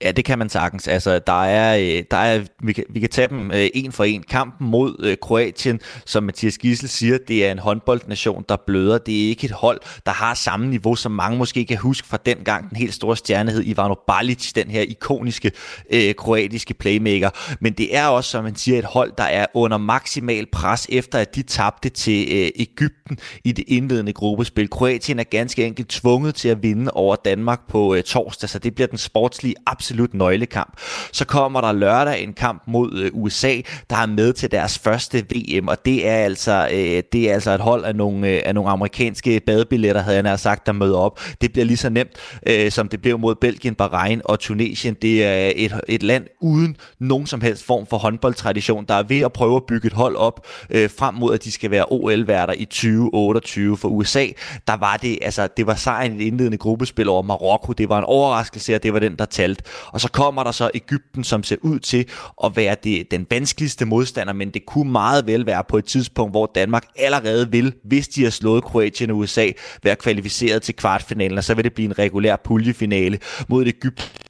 Ja, 0.01 0.11
det 0.11 0.25
kan 0.25 0.39
man 0.39 0.49
sagtens. 0.49 0.87
Altså, 0.87 1.19
der 1.19 1.43
er, 1.43 1.77
øh, 1.77 2.03
der 2.11 2.17
er, 2.17 2.41
vi, 2.63 2.73
kan, 2.73 2.83
vi 2.89 2.99
kan 2.99 3.09
tage 3.09 3.27
dem 3.27 3.51
øh, 3.51 3.67
en 3.73 3.91
for 3.91 4.03
en. 4.03 4.23
Kampen 4.29 4.67
mod 4.67 4.95
øh, 4.99 5.17
Kroatien, 5.21 5.79
som 6.05 6.23
Mathias 6.23 6.57
Gissel 6.57 6.89
siger, 6.89 7.17
det 7.27 7.45
er 7.45 7.51
en 7.51 7.59
håndboldnation, 7.59 8.45
der 8.49 8.55
bløder. 8.67 8.97
Det 8.97 9.25
er 9.25 9.29
ikke 9.29 9.45
et 9.45 9.51
hold, 9.51 9.79
der 10.05 10.11
har 10.11 10.33
samme 10.33 10.67
niveau, 10.67 10.95
som 10.95 11.11
mange 11.11 11.37
måske 11.37 11.65
kan 11.65 11.77
huske 11.77 12.07
fra 12.07 12.17
dengang 12.25 12.69
den 12.69 12.77
helt 12.77 12.93
store 12.93 13.17
stjernehed 13.17 13.63
Ivano 13.65 13.95
Balic, 14.07 14.53
den 14.53 14.67
her 14.67 14.81
ikoniske 14.81 15.51
øh, 15.89 16.15
kroatiske 16.15 16.73
playmaker. 16.73 17.29
Men 17.59 17.73
det 17.73 17.95
er 17.97 18.07
også, 18.07 18.29
som 18.29 18.43
man 18.43 18.55
siger, 18.55 18.79
et 18.79 18.85
hold, 18.85 19.11
der 19.17 19.23
er 19.23 19.45
under 19.53 19.77
maksimal 19.77 20.45
pres, 20.51 20.87
efter 20.89 21.19
at 21.19 21.35
de 21.35 21.41
tabte 21.41 21.89
til 21.89 22.27
øh, 22.31 22.49
Ægypten 22.55 23.17
i 23.43 23.51
det 23.51 23.65
indledende 23.67 24.13
gruppespil. 24.13 24.69
Kroatien 24.69 25.19
er 25.19 25.23
ganske 25.23 25.65
enkelt 25.65 25.89
tvunget 25.89 26.35
til 26.35 26.49
at 26.49 26.63
vinde 26.63 26.91
over 26.91 27.15
Danmark 27.15 27.59
på 27.69 27.95
øh, 27.95 28.03
torsdag, 28.03 28.49
så 28.49 28.59
det 28.59 28.75
bliver 28.75 28.87
den 28.87 28.97
sportslige 28.97 29.55
absolut 29.65 29.84
absolut 29.85 30.13
nøglekamp. 30.13 30.77
Så 31.11 31.25
kommer 31.25 31.61
der 31.61 31.71
lørdag 31.71 32.23
en 32.23 32.33
kamp 32.33 32.63
mod 32.67 32.99
øh, 32.99 33.11
USA, 33.13 33.61
der 33.89 33.95
er 33.95 34.05
med 34.05 34.33
til 34.33 34.51
deres 34.51 34.79
første 34.79 35.25
VM, 35.29 35.67
og 35.67 35.85
det 35.85 36.07
er 36.07 36.15
altså, 36.15 36.67
øh, 36.73 37.03
det 37.13 37.29
er 37.29 37.33
altså 37.33 37.51
et 37.51 37.59
hold 37.59 37.83
af 37.83 37.95
nogle, 37.95 38.27
øh, 38.27 38.41
af 38.45 38.55
nogle 38.55 38.69
amerikanske 38.69 39.41
badebilletter, 39.45 40.01
havde 40.01 40.15
jeg 40.15 40.23
nær 40.23 40.35
sagt, 40.35 40.65
der 40.65 40.71
møder 40.71 40.97
op. 40.97 41.19
Det 41.41 41.53
bliver 41.53 41.65
lige 41.65 41.77
så 41.77 41.89
nemt, 41.89 42.11
øh, 42.47 42.71
som 42.71 42.89
det 42.89 43.01
blev 43.01 43.19
mod 43.19 43.35
Belgien, 43.35 43.75
Bahrain 43.75 44.21
og 44.25 44.39
Tunesien. 44.39 44.93
Det 45.01 45.25
er 45.25 45.51
et, 45.55 45.79
et 45.87 46.03
land 46.03 46.25
uden 46.41 46.77
nogen 46.99 47.27
som 47.27 47.41
helst 47.41 47.65
form 47.65 47.87
for 47.87 47.97
håndboldtradition, 47.97 48.85
der 48.85 48.93
er 48.93 49.03
ved 49.03 49.19
at 49.19 49.33
prøve 49.33 49.55
at 49.55 49.63
bygge 49.67 49.87
et 49.87 49.93
hold 49.93 50.15
op 50.15 50.47
øh, 50.69 50.89
frem 50.97 51.15
mod, 51.15 51.33
at 51.33 51.43
de 51.43 51.51
skal 51.51 51.71
være 51.71 51.85
OL-værter 51.91 52.53
i 52.53 52.65
2028 52.65 53.77
for 53.77 53.87
USA. 53.87 54.27
Der 54.67 54.77
var 54.77 54.97
det, 54.97 55.17
altså, 55.21 55.47
det 55.57 55.67
var 55.67 55.75
sejren 55.75 56.15
i 56.15 56.17
det 56.17 56.25
indledende 56.25 56.57
gruppespil 56.57 57.09
over 57.09 57.21
Marokko. 57.21 57.73
Det 57.73 57.89
var 57.89 57.97
en 57.97 58.03
overraskelse, 58.03 58.75
og 58.75 58.83
det 58.83 58.93
var 58.93 58.99
den, 58.99 59.15
der 59.15 59.25
talte. 59.25 59.63
Og 59.87 60.01
så 60.01 60.11
kommer 60.11 60.43
der 60.43 60.51
så 60.51 60.71
Ægypten, 60.73 61.23
som 61.23 61.43
ser 61.43 61.55
ud 61.61 61.79
til 61.79 62.09
at 62.43 62.55
være 62.55 62.75
det, 62.83 63.11
den 63.11 63.27
vanskeligste 63.29 63.85
modstander, 63.85 64.33
men 64.33 64.49
det 64.49 64.65
kunne 64.65 64.91
meget 64.91 65.27
vel 65.27 65.45
være 65.45 65.63
på 65.69 65.77
et 65.77 65.85
tidspunkt, 65.85 66.33
hvor 66.33 66.51
Danmark 66.55 66.83
allerede 66.95 67.51
vil, 67.51 67.73
hvis 67.83 68.07
de 68.07 68.23
har 68.23 68.29
slået 68.29 68.63
Kroatien 68.63 69.11
og 69.11 69.17
USA, 69.17 69.47
være 69.83 69.95
kvalificeret 69.95 70.61
til 70.61 70.75
kvartfinalen, 70.75 71.37
og 71.37 71.43
så 71.43 71.53
vil 71.53 71.63
det 71.63 71.73
blive 71.73 71.85
en 71.85 71.99
regulær 71.99 72.35
puljefinale 72.35 73.19
mod 73.47 73.65
Ægypten 73.67 74.24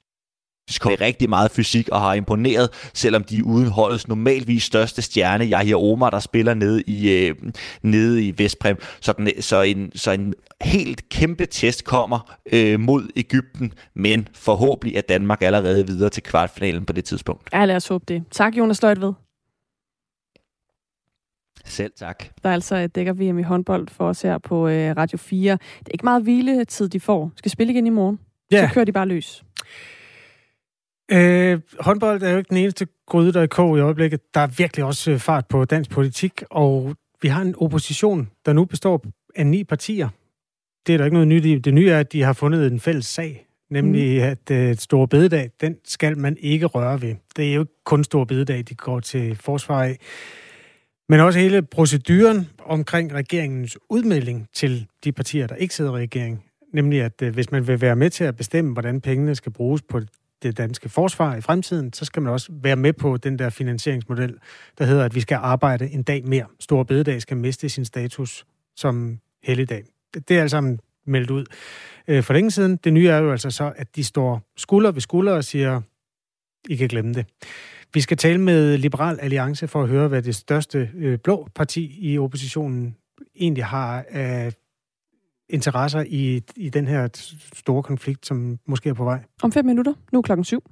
kommer 0.80 1.02
rigtig 1.02 1.30
meget 1.30 1.52
fysik 1.52 1.90
og 1.90 2.02
har 2.02 2.14
imponeret, 2.14 2.70
selvom 2.94 3.24
de 3.24 3.38
er 3.38 3.44
uden 3.44 3.68
holdets 3.68 4.08
normalvis 4.08 4.64
største 4.64 5.02
stjerne, 5.02 5.46
Yahya 5.46 5.76
Omar, 5.76 6.10
der 6.10 6.20
spiller 6.20 6.54
nede 6.54 6.82
i, 6.88 7.10
øh, 7.12 7.36
nede 7.82 8.28
i 8.28 8.34
Vestprem. 8.38 8.78
Så, 9.02 9.14
den, 9.14 9.42
så, 9.42 9.62
en, 9.62 9.92
så 9.96 10.12
en 10.12 10.34
helt 10.62 11.10
kæmpe 11.10 11.46
test 11.46 11.84
kommer 11.84 12.36
øh, 12.54 12.80
mod 12.80 13.08
Ægypten, 13.16 13.74
men 13.94 14.28
forhåbentlig 14.34 14.98
er 14.98 15.02
Danmark 15.02 15.42
allerede 15.42 15.88
videre 15.88 16.10
til 16.10 16.24
kvartfinalen 16.24 16.86
på 16.86 16.94
det 16.94 17.06
tidspunkt. 17.06 17.50
Ja, 17.54 17.66
lad 17.66 17.76
os 17.76 17.88
håbe 17.88 18.06
det. 18.08 18.24
Tak, 18.32 18.58
Jonas 18.58 18.82
Løjtved. 18.82 19.14
Selv 21.66 21.92
tak. 21.98 22.24
Der 22.44 22.50
er 22.50 22.54
altså 22.54 22.88
dækker 22.88 23.14
VM 23.14 23.40
i 23.40 23.42
håndbold 23.42 23.88
for 23.88 24.10
os 24.10 24.22
her 24.22 24.38
på 24.38 24.68
øh, 24.68 24.98
Radio 24.98 25.18
4. 25.18 25.52
Det 25.52 25.88
er 25.88 25.92
ikke 25.94 26.06
meget 26.06 26.24
hviletid, 26.24 26.90
de 26.90 27.00
får. 27.00 27.32
Skal 27.36 27.52
spille 27.52 27.74
igen 27.74 27.88
i 27.88 27.90
morgen. 27.90 28.20
Ja. 28.52 28.68
Så 28.68 28.74
kører 28.74 28.86
de 28.86 28.92
bare 28.92 29.08
løs. 29.08 29.44
Øh, 31.12 31.62
håndbold 31.80 32.24
er 32.24 32.30
jo 32.30 32.38
ikke 32.38 32.50
den 32.50 32.58
eneste 32.58 32.88
gryde, 33.06 33.34
der 33.34 33.40
er 33.40 33.44
i 33.44 33.48
kog 33.48 33.78
i 33.78 33.82
øjeblikket. 33.82 34.20
Der 34.34 34.40
er 34.40 34.48
virkelig 34.48 34.86
også 34.86 35.12
øh, 35.12 35.20
fart 35.20 35.48
på 35.48 35.66
dansk 35.66 35.90
politik, 35.90 36.44
og 36.50 36.96
vi 37.22 37.28
har 37.28 37.42
en 37.42 37.56
opposition, 37.58 38.30
der 38.46 38.54
nu 38.54 38.66
består 38.66 39.06
af 39.36 39.48
ni 39.48 39.64
partier. 39.64 40.10
det 40.88 40.94
er 40.94 40.98
der 40.98 41.06
ikke 41.06 41.14
noget 41.14 41.28
nyt 41.28 41.46
i. 41.46 41.58
Det 41.58 41.74
nye 41.74 41.90
er, 41.90 42.00
at 42.00 42.14
de 42.14 42.22
har 42.22 42.34
fundet 42.34 42.72
en 42.72 42.80
fælles 42.80 43.06
sag, 43.06 43.46
nemlig 43.70 44.18
mm. 44.18 44.24
at 44.24 44.52
øh, 44.52 44.76
Store 44.76 45.08
Bededag, 45.08 45.52
den 45.62 45.78
skal 45.86 46.18
man 46.18 46.38
ikke 46.40 46.66
røre 46.66 47.02
ved. 47.02 47.16
Det 47.36 47.50
er 47.50 47.54
jo 47.54 47.62
ikke 47.62 47.84
kun 47.84 48.04
Store 48.04 48.26
Bededag, 48.26 48.64
de 48.70 48.76
går 48.76 49.00
til 49.00 49.36
forsvar 49.36 49.84
af. 49.84 49.98
Men 51.10 51.20
også 51.20 51.40
hele 51.40 51.62
proceduren 51.62 52.50
omkring 52.60 53.14
regeringens 53.14 53.78
udmelding 53.90 54.48
til 54.54 54.88
de 55.04 55.12
partier, 55.12 55.48
der 55.48 55.56
ikke 55.56 55.76
sidder 55.76 55.92
i 55.92 56.02
regeringen. 56.02 56.42
Nemlig, 56.74 57.02
at 57.02 57.22
øh, 57.22 57.34
hvis 57.34 57.52
man 57.52 57.68
vil 57.68 57.82
være 57.82 57.96
med 57.96 58.10
til 58.10 58.24
at 58.24 58.36
bestemme, 58.36 58.74
hvordan 58.74 59.02
pengene 59.02 59.36
skal 59.36 59.52
bruges 59.52 59.82
på 59.82 60.00
det 60.44 60.58
danske 60.58 60.90
forsvar 60.90 61.36
i 61.36 61.42
fremtiden, 61.42 61.94
så 61.94 62.06
skal 62.06 62.22
man 62.22 62.32
også 62.32 62.52
være 62.52 62.76
med 62.76 62.94
på 62.94 63.18
den 63.18 63.40
der 63.40 63.50
finansieringsmodel, 63.50 64.38
der 64.78 64.86
hedder, 64.86 65.06
at 65.06 65.16
vi 65.16 65.22
skal 65.22 65.36
arbejde 65.36 65.90
en 65.90 66.04
dag 66.04 66.26
mere. 66.26 66.46
Store 66.60 66.86
bededag 66.86 67.22
skal 67.22 67.38
miste 67.38 67.70
sin 67.70 67.86
status 67.86 68.46
som 68.76 69.20
helligdag. 69.44 69.84
Det 70.28 70.38
er 70.38 70.42
altså 70.42 70.78
meldt 71.06 71.32
ud 71.32 71.46
øh, 72.08 72.24
for 72.24 72.34
længe 72.34 72.52
siden. 72.52 72.80
Det 72.84 72.94
nye 72.94 73.08
er 73.08 73.18
jo 73.18 73.32
altså 73.32 73.52
så, 73.52 73.74
at 73.76 73.96
de 73.96 74.04
står 74.04 74.42
skulder 74.58 74.92
ved 74.92 75.02
skulder 75.02 75.34
og 75.34 75.44
siger, 75.44 75.82
I 76.70 76.76
kan 76.76 76.88
glemme 76.88 77.14
det. 77.14 77.26
Vi 77.94 78.02
skal 78.02 78.18
tale 78.18 78.42
med 78.42 78.78
Liberal 78.78 79.20
Alliance 79.22 79.68
for 79.68 79.84
at 79.84 79.90
høre, 79.90 80.08
hvad 80.08 80.22
det 80.22 80.36
største 80.36 80.90
øh, 80.96 81.20
blå 81.20 81.50
parti 81.56 81.98
i 82.00 82.18
oppositionen 82.18 82.96
egentlig 83.36 83.66
har 83.66 84.06
af 84.10 84.54
interesser 85.50 86.04
i, 86.08 86.42
i 86.56 86.70
den 86.70 86.88
her 86.88 87.08
store 87.54 87.84
konflikt, 87.84 88.26
som 88.26 88.60
måske 88.68 88.90
er 88.90 88.94
på 88.94 89.04
vej. 89.04 89.20
Om 89.44 89.52
fem 89.52 89.66
minutter. 89.66 89.94
Nu 90.12 90.20
er 90.20 90.24
klokken 90.24 90.44
syv. 90.44 90.64